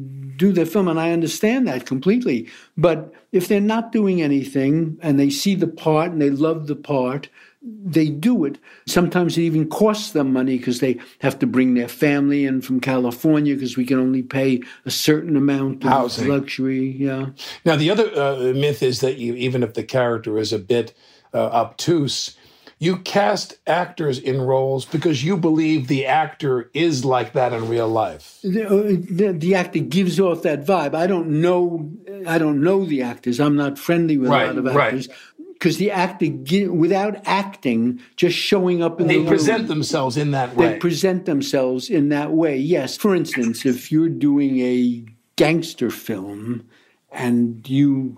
do 0.41 0.53
the 0.53 0.65
film. 0.65 0.89
And 0.89 0.99
I 0.99 1.13
understand 1.13 1.69
that 1.69 1.87
completely. 1.87 2.49
But 2.77 3.13
if 3.31 3.47
they're 3.47 3.61
not 3.61 3.93
doing 3.93 4.23
anything 4.23 4.99
and 5.03 5.21
they 5.21 5.31
see 5.31 5.55
the 5.55 5.69
part 5.69 6.11
and 6.11 6.21
they 6.21 6.31
love 6.31 6.67
the 6.67 6.75
part, 6.75 7.29
they 7.63 8.09
do 8.09 8.47
it. 8.47 8.57
Sometimes 8.87 9.37
it 9.37 9.43
even 9.43 9.69
costs 9.69 10.13
them 10.13 10.33
money 10.33 10.57
because 10.57 10.81
they 10.81 10.99
have 11.19 11.39
to 11.41 11.47
bring 11.47 11.75
their 11.75 11.89
family 11.89 12.47
in 12.47 12.63
from 12.63 12.81
California 12.81 13.55
because 13.55 13.77
we 13.77 13.85
can 13.85 13.99
only 13.99 14.23
pay 14.23 14.63
a 14.87 14.91
certain 14.91 15.37
amount 15.37 15.85
of 15.85 15.91
Housing. 15.91 16.29
luxury. 16.29 16.87
Yeah. 16.99 17.27
Now, 17.67 17.77
the 17.77 17.91
other 17.91 18.11
uh, 18.19 18.55
myth 18.55 18.83
is 18.83 19.01
that 19.01 19.19
you, 19.19 19.35
even 19.35 19.63
if 19.63 19.75
the 19.75 19.85
character 19.85 20.39
is 20.39 20.55
a 20.55 20.59
bit 20.59 20.95
uh, 21.35 21.51
obtuse, 21.53 22.35
you 22.83 22.97
cast 22.97 23.59
actors 23.67 24.19
in 24.19 24.41
roles 24.41 24.87
because 24.87 25.23
you 25.23 25.37
believe 25.37 25.87
the 25.87 26.07
actor 26.07 26.71
is 26.73 27.05
like 27.05 27.35
that 27.35 27.53
in 27.53 27.69
real 27.69 27.87
life. 27.87 28.39
The, 28.43 28.67
uh, 28.67 28.71
the, 29.09 29.35
the 29.39 29.55
actor 29.55 29.81
gives 29.81 30.19
off 30.19 30.43
that 30.43 30.65
vibe. 30.65 30.95
I 30.95 31.07
don't 31.07 31.43
know. 31.43 31.91
I 32.27 32.39
don't 32.39 32.63
know 32.63 32.87
the 32.87 33.03
actors. 33.03 33.39
I'm 33.39 33.55
not 33.55 33.79
friendly 33.79 34.17
with 34.17 34.31
Right, 34.31 34.45
a 34.49 34.55
lot 34.55 34.59
of 34.59 34.75
right. 34.75 34.87
actors. 34.87 35.09
Because 35.53 35.77
the 35.77 35.91
actor, 35.91 36.27
without 36.73 37.21
acting, 37.27 38.01
just 38.17 38.35
showing 38.35 38.83
up 38.83 38.99
in 38.99 39.09
They 39.09 39.19
the 39.19 39.29
present 39.29 39.59
room, 39.59 39.69
themselves 39.69 40.17
in 40.17 40.31
that 40.31 40.57
way. 40.57 40.71
they 40.71 40.79
present 40.79 41.27
themselves 41.27 41.91
in 41.91 42.09
that 42.09 42.33
way. 42.33 42.57
Yes. 42.57 42.97
For 42.97 43.15
instance, 43.15 43.67
if 43.67 43.93
you're 43.93 44.09
doing 44.09 44.59
a 44.61 45.05
gangster 45.37 45.91
film 45.91 46.67
and 47.13 47.69
you 47.69 48.17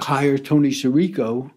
hire 0.00 0.38
Tony 0.38 0.70
Sirico, 0.70 1.52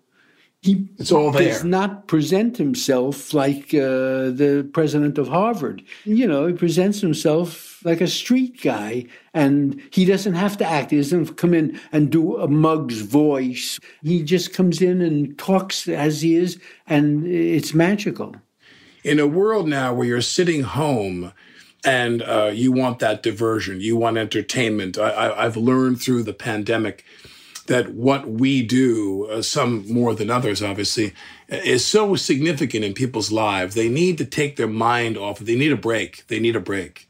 he 0.66 0.74
It's 0.98 1.12
all 1.12 1.32
does 1.32 1.64
not 1.64 2.08
present 2.08 2.58
himself 2.58 3.34
like 3.34 3.74
uh, 3.74 4.34
the 4.42 4.68
president 4.74 5.18
of 5.18 5.28
Harvard. 5.28 5.84
You 6.04 6.28
know, 6.28 6.48
he 6.48 6.54
presents 6.54 7.02
himself 7.02 7.80
like 7.86 8.02
a 8.02 8.08
street 8.08 8.62
guy, 8.62 9.06
and 9.34 9.80
he 9.92 10.06
doesn't 10.06 10.34
have 10.34 10.58
to 10.58 10.66
act. 10.66 10.92
He 10.92 10.98
doesn't 10.98 11.38
come 11.38 11.54
in 11.54 11.80
and 11.92 12.12
do 12.12 12.38
a 12.38 12.48
mug's 12.48 13.02
voice. 13.02 13.80
He 14.04 14.24
just 14.24 14.54
comes 14.54 14.82
in 14.82 15.02
and 15.02 15.38
talks 15.38 15.88
as 15.88 16.22
he 16.24 16.36
is, 16.36 16.60
and 16.88 17.26
it's 17.28 17.74
magical. 17.74 18.36
in 19.04 19.20
a 19.20 19.28
world 19.28 19.68
now 19.68 19.94
where 19.94 20.08
you're 20.08 20.22
sitting 20.22 20.64
home 20.64 21.32
and 21.84 22.24
uh, 22.24 22.52
you 22.52 22.72
want 22.72 22.98
that 23.00 23.22
diversion, 23.22 23.80
you 23.80 23.96
want 23.96 24.18
entertainment. 24.18 24.98
I, 24.98 25.10
I, 25.12 25.46
I've 25.46 25.56
learned 25.58 26.02
through 26.02 26.24
the 26.24 26.34
pandemic 26.34 27.06
that 27.68 27.94
what 27.94 28.28
we 28.28 28.62
do, 28.62 29.26
uh, 29.26 29.42
some 29.42 29.92
more 29.92 30.14
than 30.14 30.30
others, 30.30 30.62
obviously, 30.62 31.14
is 31.48 31.86
so 31.86 32.16
significant 32.16 32.84
in 32.84 32.94
people's 32.94 33.32
lives. 33.32 33.76
They 33.76 33.90
need 33.90 34.18
to 34.20 34.26
take 34.26 34.56
their 34.56 34.68
mind 34.68 35.18
off. 35.18 35.40
They 35.40 35.56
need 35.56 35.72
a 35.72 35.78
break. 35.78 36.26
They 36.28 36.40
need 36.40 36.56
a 36.56 36.60
break. 36.60 37.10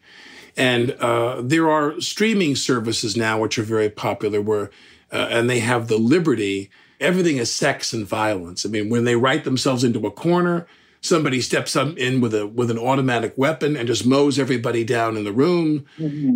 And 0.58 0.92
uh, 0.92 1.42
there 1.42 1.70
are 1.70 2.00
streaming 2.00 2.56
services 2.56 3.18
now 3.18 3.42
which 3.42 3.60
are 3.60 3.64
very 3.64 3.90
popular, 3.90 4.42
where 4.42 4.72
uh, 5.12 5.28
and 5.30 5.50
they 5.50 5.60
have 5.60 5.88
the 5.88 5.98
liberty. 5.98 6.70
Everything 7.02 7.38
is 7.38 7.54
sex 7.54 7.92
and 7.94 8.08
violence. 8.08 8.66
I 8.66 8.70
mean, 8.70 8.90
when 8.90 9.04
they 9.04 9.18
write 9.18 9.44
themselves 9.44 9.84
into 9.84 10.08
a 10.08 10.12
corner, 10.12 10.66
somebody 11.02 11.42
steps 11.42 11.76
up 11.76 11.98
in 11.98 12.22
with 12.22 12.34
a 12.34 12.48
with 12.48 12.72
an 12.72 12.80
automatic 12.80 13.34
weapon 13.38 13.76
and 13.76 13.88
just 13.88 14.06
mows 14.06 14.40
everybody 14.40 14.86
down 14.86 15.18
in 15.18 15.26
the 15.26 15.34
room. 15.34 15.86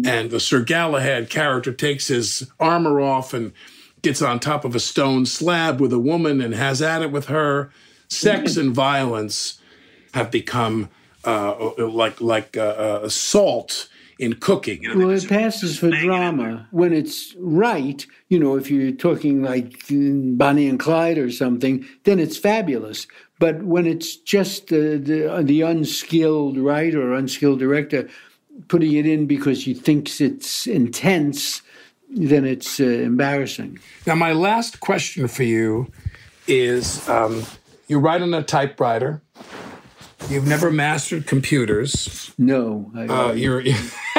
And 0.05 0.29
the 0.31 0.39
Sir 0.41 0.61
Galahad 0.61 1.29
character 1.29 1.71
takes 1.71 2.07
his 2.07 2.51
armor 2.59 2.99
off 2.99 3.33
and 3.33 3.53
gets 4.01 4.21
on 4.21 4.39
top 4.39 4.65
of 4.65 4.75
a 4.75 4.79
stone 4.79 5.25
slab 5.25 5.79
with 5.79 5.93
a 5.93 5.99
woman 5.99 6.41
and 6.41 6.53
has 6.53 6.81
at 6.81 7.01
it 7.01 7.11
with 7.11 7.25
her. 7.25 7.71
Sex 8.07 8.57
and 8.57 8.73
violence 8.73 9.59
have 10.13 10.31
become 10.31 10.89
uh, 11.23 11.71
like 11.77 12.19
like 12.21 12.57
uh, 12.57 12.61
uh, 12.61 13.09
salt 13.09 13.87
in 14.17 14.33
cooking. 14.33 14.81
Well, 14.95 15.11
it 15.11 15.29
passes 15.29 15.77
for 15.77 15.91
drama 15.91 16.67
when 16.71 16.91
it's 16.91 17.35
right. 17.37 18.05
You 18.27 18.39
know, 18.39 18.55
if 18.55 18.71
you're 18.71 18.91
talking 18.91 19.43
like 19.43 19.83
Bonnie 19.89 20.67
and 20.67 20.79
Clyde 20.79 21.17
or 21.17 21.31
something, 21.31 21.85
then 22.03 22.19
it's 22.19 22.37
fabulous. 22.37 23.05
But 23.37 23.63
when 23.63 23.85
it's 23.85 24.15
just 24.15 24.67
the 24.67 24.97
the, 24.97 25.43
the 25.43 25.61
unskilled 25.61 26.57
writer 26.57 27.11
or 27.11 27.13
unskilled 27.13 27.59
director 27.59 28.09
putting 28.67 28.93
it 28.93 29.05
in 29.05 29.25
because 29.25 29.63
he 29.63 29.73
thinks 29.73 30.19
it's 30.19 30.67
intense, 30.67 31.61
then 32.09 32.45
it's 32.45 32.79
uh, 32.79 32.85
embarrassing. 32.85 33.79
Now, 34.05 34.15
my 34.15 34.33
last 34.33 34.79
question 34.79 35.27
for 35.27 35.43
you 35.43 35.91
is: 36.47 37.07
um, 37.07 37.43
you 37.87 37.99
write 37.99 38.21
on 38.21 38.33
a 38.33 38.43
typewriter. 38.43 39.21
You've 40.29 40.47
never 40.47 40.69
mastered 40.69 41.27
computers. 41.27 42.33
No, 42.37 42.91
I, 42.95 43.07
Uh, 43.07 43.31
you're. 43.33 43.63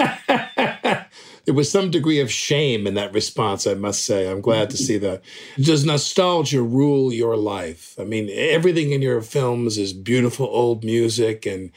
there 1.45 1.55
was 1.55 1.71
some 1.71 1.91
degree 1.91 2.21
of 2.21 2.33
shame 2.33 2.87
in 2.87 2.95
that 2.95 3.13
response, 3.13 3.67
I 3.67 3.75
must 3.75 4.05
say. 4.05 4.31
I'm 4.31 4.41
glad 4.41 4.71
to 4.71 4.77
see 4.77 4.99
that. 4.99 5.23
Does 5.57 5.85
nostalgia 5.85 6.63
rule 6.63 7.13
your 7.13 7.37
life? 7.37 7.97
I 7.99 8.05
mean, 8.05 8.31
everything 8.33 8.93
in 8.93 9.03
your 9.03 9.21
films 9.21 9.77
is 9.77 9.93
beautiful 9.93 10.47
old 10.47 10.85
music, 10.85 11.47
and 11.47 11.71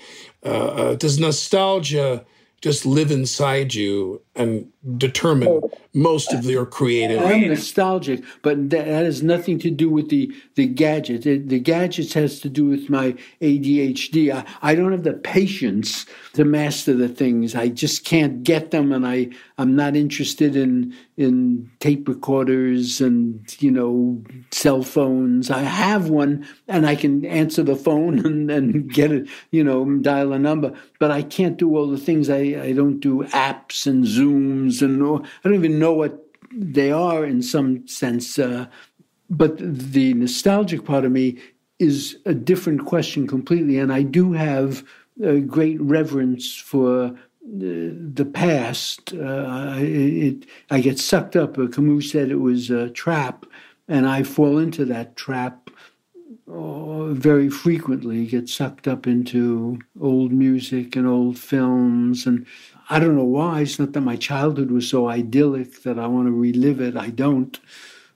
uh, 0.45 0.49
uh, 0.49 0.95
does 0.95 1.20
nostalgia 1.20 2.26
just 2.61 2.86
live 2.86 3.11
inside 3.11 3.74
you 3.74 4.22
and 4.36 4.72
determine 4.97 5.61
most 5.93 6.33
of 6.33 6.45
your 6.45 6.65
creative? 6.65 7.21
I'm 7.21 7.47
nostalgic, 7.49 8.23
but 8.41 8.69
that 8.71 8.87
has 8.87 9.21
nothing 9.21 9.59
to 9.59 9.69
do 9.69 9.89
with 9.89 10.09
the 10.09 10.33
the 10.55 10.65
gadget. 10.65 11.23
The, 11.23 11.37
the 11.37 11.59
gadgets 11.59 12.13
has 12.13 12.39
to 12.41 12.49
do 12.49 12.65
with 12.65 12.89
my 12.89 13.15
ADHD. 13.41 14.33
I, 14.33 14.45
I 14.61 14.75
don't 14.75 14.91
have 14.91 15.03
the 15.03 15.13
patience 15.13 16.05
to 16.33 16.45
master 16.45 16.93
the 16.95 17.09
things. 17.09 17.55
I 17.55 17.67
just 17.67 18.05
can't 18.05 18.43
get 18.43 18.71
them, 18.71 18.91
and 18.91 19.05
I 19.05 19.29
I'm 19.57 19.75
not 19.75 19.95
interested 19.95 20.55
in 20.55 20.95
in 21.15 21.69
tape 21.79 22.07
recorders 22.07 22.99
and 22.99 23.45
you 23.61 23.69
know 23.69 24.23
cell 24.51 24.81
phones. 24.81 25.51
I 25.51 25.61
have 25.61 26.09
one, 26.09 26.47
and 26.67 26.87
I 26.87 26.95
can 26.95 27.23
answer 27.25 27.61
the 27.61 27.75
phone 27.75 28.17
and, 28.25 28.49
and 28.49 28.91
get 28.91 29.11
it, 29.11 29.27
you 29.51 29.63
know, 29.63 29.85
dial 29.99 30.33
a 30.33 30.39
number. 30.39 30.73
But 30.99 31.11
I 31.11 31.21
can't 31.21 31.57
do 31.57 31.77
all 31.77 31.87
the 31.87 31.97
things. 31.97 32.29
I 32.29 32.39
I 32.63 32.71
don't 32.71 32.99
do 32.99 33.23
apps 33.25 33.85
and 33.85 34.03
Zooms 34.03 34.81
and 34.81 35.03
all- 35.03 35.23
I 35.23 35.49
don't 35.49 35.55
even 35.55 35.79
know 35.84 35.93
what 35.93 36.15
they 36.51 36.91
are 36.91 37.25
in 37.25 37.41
some 37.41 37.88
sense. 37.88 38.39
Uh, 38.39 38.65
but 39.29 39.53
the 39.57 40.13
nostalgic 40.13 40.86
part 40.86 41.05
of 41.05 41.11
me 41.11 41.38
is 41.79 42.17
a 42.25 42.34
different 42.34 42.86
question 42.86 43.27
completely. 43.27 43.77
And 43.79 43.91
I 43.91 44.03
do 44.03 44.34
have 44.34 44.84
a 45.21 45.39
great 45.39 45.79
reverence 45.81 46.55
for 46.55 47.05
uh, 47.05 47.11
the 47.43 48.29
past. 48.34 49.13
Uh, 49.13 49.75
it, 49.77 50.45
I 50.69 50.79
get 50.79 50.99
sucked 50.99 51.36
up. 51.36 51.57
Uh, 51.57 51.67
Camus 51.67 52.11
said 52.11 52.29
it 52.29 52.43
was 52.49 52.69
a 52.69 52.89
trap, 52.89 53.45
and 53.88 54.07
I 54.07 54.23
fall 54.23 54.57
into 54.57 54.86
that 54.86 55.15
trap 55.15 55.69
uh, 56.47 57.07
very 57.07 57.49
frequently. 57.49 58.25
Get 58.25 58.49
sucked 58.49 58.88
up 58.88 59.07
into 59.07 59.79
old 59.99 60.31
music 60.31 60.95
and 60.95 61.07
old 61.07 61.38
films, 61.38 62.25
and 62.25 62.45
I 62.89 62.99
don't 62.99 63.15
know 63.15 63.23
why. 63.23 63.61
It's 63.61 63.79
not 63.79 63.93
that 63.93 64.01
my 64.01 64.15
childhood 64.15 64.71
was 64.71 64.89
so 64.89 65.07
idyllic 65.09 65.84
that 65.84 65.97
I 65.97 66.07
want 66.07 66.27
to 66.27 66.31
relive 66.31 66.81
it. 66.81 66.97
I 66.97 67.09
don't, 67.09 67.59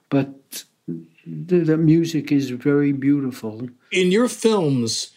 but 0.09 0.65
the, 0.87 1.59
the 1.59 1.77
music 1.77 2.31
is 2.31 2.49
very 2.49 2.91
beautiful. 2.91 3.69
in 3.91 4.11
your 4.11 4.27
films, 4.27 5.11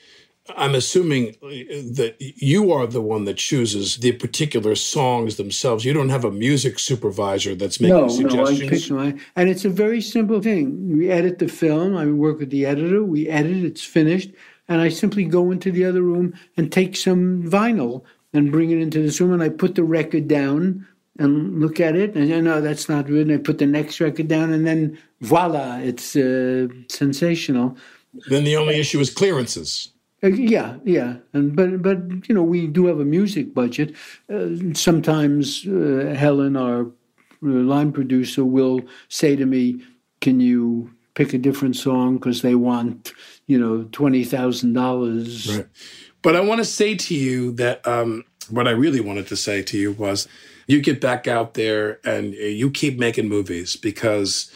I'm 0.57 0.74
assuming 0.74 1.36
that 1.42 2.16
you 2.18 2.72
are 2.72 2.86
the 2.86 3.01
one 3.01 3.24
that 3.24 3.36
chooses 3.36 3.98
the 3.98 4.12
particular 4.12 4.74
songs 4.74 5.36
themselves. 5.36 5.84
You 5.84 5.92
don't 5.92 6.09
have 6.09 6.24
a 6.24 6.30
music 6.30 6.78
supervisor 6.78 7.55
that's 7.55 7.80
making 7.80 7.96
no, 7.96 8.09
suggestions. 8.09 8.90
no, 8.90 8.98
I 8.98 9.12
pick 9.12 9.16
my, 9.16 9.22
and 9.36 9.48
it's 9.48 9.64
a 9.64 9.70
very 9.70 10.01
simple 10.01 10.40
thing. 10.40 10.96
We 10.96 11.11
edit 11.11 11.38
the 11.38 11.48
film. 11.48 11.96
I 11.96 12.07
work 12.07 12.40
with 12.40 12.51
the 12.51 12.66
editor. 12.66 13.05
We 13.05 13.28
edit. 13.28 13.64
It's 13.64 13.84
finished, 13.84 14.30
and 14.68 14.80
I 14.80 14.88
simply 14.88 15.24
go 15.24 15.51
into 15.51 15.70
the 15.70 15.84
other 15.84 16.03
room 16.03 16.34
and 16.57 16.72
take 16.72 16.96
some 16.96 17.44
vinyl 17.44 18.03
and 18.33 18.53
bring 18.53 18.70
it 18.70 18.78
into 18.78 19.03
this 19.03 19.20
room, 19.20 19.33
and 19.33 19.43
I 19.43 19.49
put 19.49 19.74
the 19.74 19.85
record 19.85 20.28
down 20.28 20.87
and 21.18 21.61
look 21.61 21.81
at 21.81 21.97
it, 21.97 22.14
and 22.14 22.33
I 22.33 22.41
know 22.41 22.61
that's 22.61 22.89
not 22.89 23.07
good. 23.07 23.28
And 23.28 23.39
I 23.39 23.43
put 23.43 23.59
the 23.59 23.66
next 23.66 24.01
record 24.01 24.28
down, 24.28 24.53
and 24.53 24.66
then 24.66 24.99
voila, 25.20 25.78
it's 25.78 26.16
uh, 26.16 26.68
sensational. 26.89 27.76
then 28.28 28.45
the 28.45 28.57
only 28.57 28.76
issue 28.76 29.01
is 29.01 29.11
clearances. 29.11 29.93
Uh, 30.22 30.28
yeah, 30.28 30.76
yeah, 30.85 31.16
and 31.33 31.57
but 31.57 31.83
but 31.83 31.99
you 32.28 32.35
know 32.35 32.43
we 32.43 32.66
do 32.66 32.87
have 32.87 33.01
a 33.01 33.05
music 33.05 33.55
budget. 33.55 33.95
Uh, 34.33 34.49
sometimes 34.74 35.66
uh, 35.66 36.14
Helen, 36.16 36.57
our 36.57 36.83
uh, 36.83 36.89
line 37.43 37.91
producer, 37.93 38.45
will 38.45 38.83
say 39.09 39.35
to 39.35 39.47
me, 39.47 39.83
"Can 40.20 40.41
you 40.41 40.91
pick 41.14 41.33
a 41.33 41.39
different 41.39 41.76
song 41.76 42.16
because 42.16 42.43
they 42.43 42.55
want 42.55 43.12
you 43.47 43.59
know 43.59 43.85
twenty 43.93 44.24
thousand 44.24 44.74
dollars?" 44.74 45.57
Right. 45.57 45.66
But 46.23 46.37
I 46.37 46.41
want 46.41 46.59
to 46.59 46.64
say 46.64 46.95
to 46.97 47.14
you 47.14 47.53
that 47.53 47.87
um, 47.87 48.25
what 48.51 48.68
I 48.68 48.73
really 48.73 49.01
wanted 49.01 49.27
to 49.29 49.37
say 49.37 49.62
to 49.62 49.79
you 49.79 49.93
was 49.93 50.29
you 50.66 50.81
get 50.81 51.01
back 51.01 51.27
out 51.27 51.55
there 51.55 51.99
and 52.05 52.35
uh, 52.35 52.39
you 52.39 52.71
keep 52.71 52.99
making 52.99 53.29
movies 53.29 53.77
because 53.77 54.53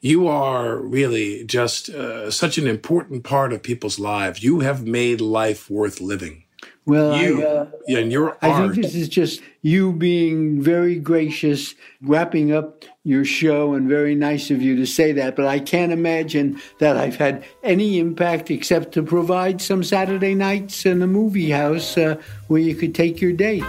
You 0.00 0.28
are 0.28 0.76
really 0.78 1.44
just 1.44 1.88
uh, 1.90 2.30
such 2.30 2.58
an 2.58 2.66
important 2.68 3.24
part 3.24 3.52
of 3.52 3.62
people's 3.62 3.98
lives. 3.98 4.44
You 4.44 4.60
have 4.60 4.86
made 4.86 5.20
life 5.20 5.70
worth 5.70 6.00
living. 6.00 6.43
Well, 6.86 7.16
you 7.16 7.42
I, 7.42 7.46
uh, 7.46 7.66
yeah, 7.86 7.98
and 7.98 8.12
your 8.12 8.36
I 8.42 8.50
art. 8.50 8.72
think 8.74 8.84
this 8.84 8.94
is 8.94 9.08
just 9.08 9.40
you 9.62 9.92
being 9.92 10.60
very 10.60 10.96
gracious, 10.96 11.74
wrapping 12.02 12.52
up 12.52 12.84
your 13.04 13.24
show, 13.24 13.72
and 13.72 13.88
very 13.88 14.14
nice 14.14 14.50
of 14.50 14.60
you 14.60 14.76
to 14.76 14.86
say 14.86 15.12
that. 15.12 15.34
But 15.34 15.46
I 15.46 15.60
can't 15.60 15.92
imagine 15.92 16.60
that 16.80 16.98
I've 16.98 17.16
had 17.16 17.44
any 17.62 17.98
impact 17.98 18.50
except 18.50 18.92
to 18.92 19.02
provide 19.02 19.62
some 19.62 19.82
Saturday 19.82 20.34
nights 20.34 20.84
in 20.84 21.00
a 21.00 21.06
movie 21.06 21.50
house 21.50 21.96
uh, 21.96 22.20
where 22.48 22.60
you 22.60 22.74
could 22.74 22.94
take 22.94 23.20
your 23.20 23.32
date. 23.32 23.64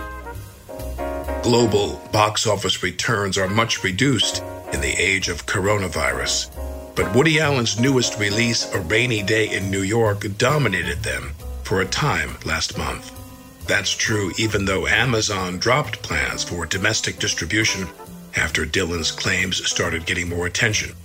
Global 1.41 2.01
box 2.11 2.45
office 2.45 2.83
returns 2.83 3.37
are 3.37 3.47
much 3.47 3.81
reduced 3.81 4.43
in 4.73 4.81
the 4.81 4.93
age 4.97 5.29
of 5.29 5.45
coronavirus. 5.45 6.51
But 6.95 7.15
Woody 7.15 7.39
Allen's 7.39 7.79
newest 7.79 8.19
release, 8.19 8.73
A 8.73 8.79
Rainy 8.79 9.21
Day 9.21 9.55
in 9.55 9.71
New 9.71 9.83
York, 9.83 10.25
dominated 10.37 11.03
them 11.03 11.33
for 11.65 11.81
a 11.81 11.85
time 11.85 12.37
last 12.45 12.77
month. 12.77 13.11
That's 13.67 13.91
true 13.91 14.31
even 14.37 14.65
though 14.65 14.87
Amazon 14.87 15.57
dropped 15.57 16.03
plans 16.03 16.43
for 16.43 16.65
domestic 16.65 17.17
distribution 17.17 17.87
after 18.35 18.65
Dylan's 18.65 19.11
claims 19.11 19.65
started 19.67 20.05
getting 20.05 20.29
more 20.29 20.45
attention. 20.45 20.95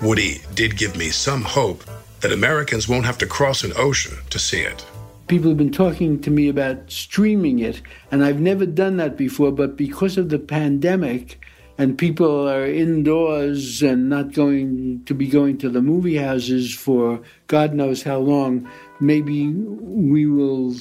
Woody 0.00 0.40
did 0.54 0.76
give 0.76 0.96
me 0.96 1.10
some 1.10 1.42
hope 1.42 1.82
that 2.20 2.32
Americans 2.32 2.88
won't 2.88 3.06
have 3.06 3.18
to 3.18 3.26
cross 3.26 3.64
an 3.64 3.72
ocean 3.76 4.16
to 4.30 4.38
see 4.38 4.60
it. 4.60 4.86
People 5.26 5.48
have 5.48 5.58
been 5.58 5.72
talking 5.72 6.20
to 6.20 6.30
me 6.30 6.48
about 6.48 6.90
streaming 6.90 7.58
it, 7.58 7.82
and 8.10 8.24
I've 8.24 8.40
never 8.40 8.66
done 8.66 8.98
that 8.98 9.16
before, 9.16 9.50
but 9.50 9.76
because 9.76 10.16
of 10.18 10.28
the 10.28 10.38
pandemic, 10.38 11.40
and 11.76 11.98
people 11.98 12.48
are 12.48 12.66
indoors 12.66 13.82
and 13.82 14.08
not 14.08 14.32
going 14.32 15.02
to 15.06 15.14
be 15.14 15.26
going 15.26 15.58
to 15.58 15.68
the 15.68 15.82
movie 15.82 16.16
houses 16.16 16.74
for 16.74 17.20
God 17.48 17.74
knows 17.74 18.02
how 18.02 18.18
long, 18.18 18.68
maybe 19.00 19.48
we 19.48 20.26
will 20.26 20.74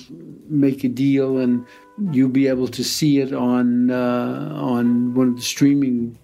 make 0.47 0.83
a 0.83 0.89
deal 0.89 1.39
and 1.39 1.65
you'll 2.11 2.29
be 2.29 2.47
able 2.47 2.67
to 2.67 2.83
see 2.83 3.19
it 3.19 3.33
on 3.33 3.89
uh, 3.89 4.51
on 4.55 5.13
one 5.13 5.29
of 5.29 5.35
the 5.35 5.41
streaming 5.41 6.17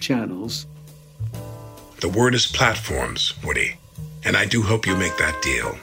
channels. 0.00 0.66
The 2.00 2.08
word 2.08 2.34
is 2.34 2.46
platforms, 2.46 3.34
Woody, 3.44 3.76
and 4.24 4.36
I 4.36 4.46
do 4.46 4.62
hope 4.62 4.86
you 4.86 4.96
make 4.96 5.16
that 5.18 5.40
deal. 5.42 5.76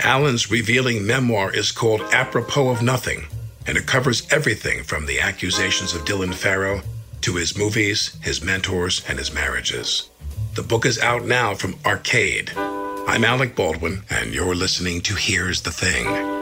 Allen's 0.00 0.50
revealing 0.50 1.06
memoir 1.06 1.54
is 1.54 1.70
called 1.70 2.00
Apropos 2.12 2.70
of 2.70 2.82
Nothing, 2.82 3.26
and 3.66 3.76
it 3.76 3.86
covers 3.86 4.26
everything 4.32 4.82
from 4.82 5.06
the 5.06 5.20
accusations 5.20 5.94
of 5.94 6.04
Dylan 6.04 6.34
Farrow 6.34 6.82
to 7.22 7.36
his 7.36 7.56
movies, 7.56 8.16
his 8.20 8.42
mentors, 8.42 9.02
and 9.08 9.18
his 9.18 9.32
marriages. 9.32 10.10
The 10.54 10.62
book 10.62 10.84
is 10.84 10.98
out 10.98 11.24
now 11.24 11.54
from 11.54 11.78
Arcade. 11.84 12.52
I'm 12.56 13.24
Alec 13.24 13.56
Baldwin, 13.56 14.04
and 14.10 14.34
you're 14.34 14.54
listening 14.54 15.00
to 15.02 15.14
Here's 15.14 15.62
the 15.62 15.72
Thing. 15.72 16.41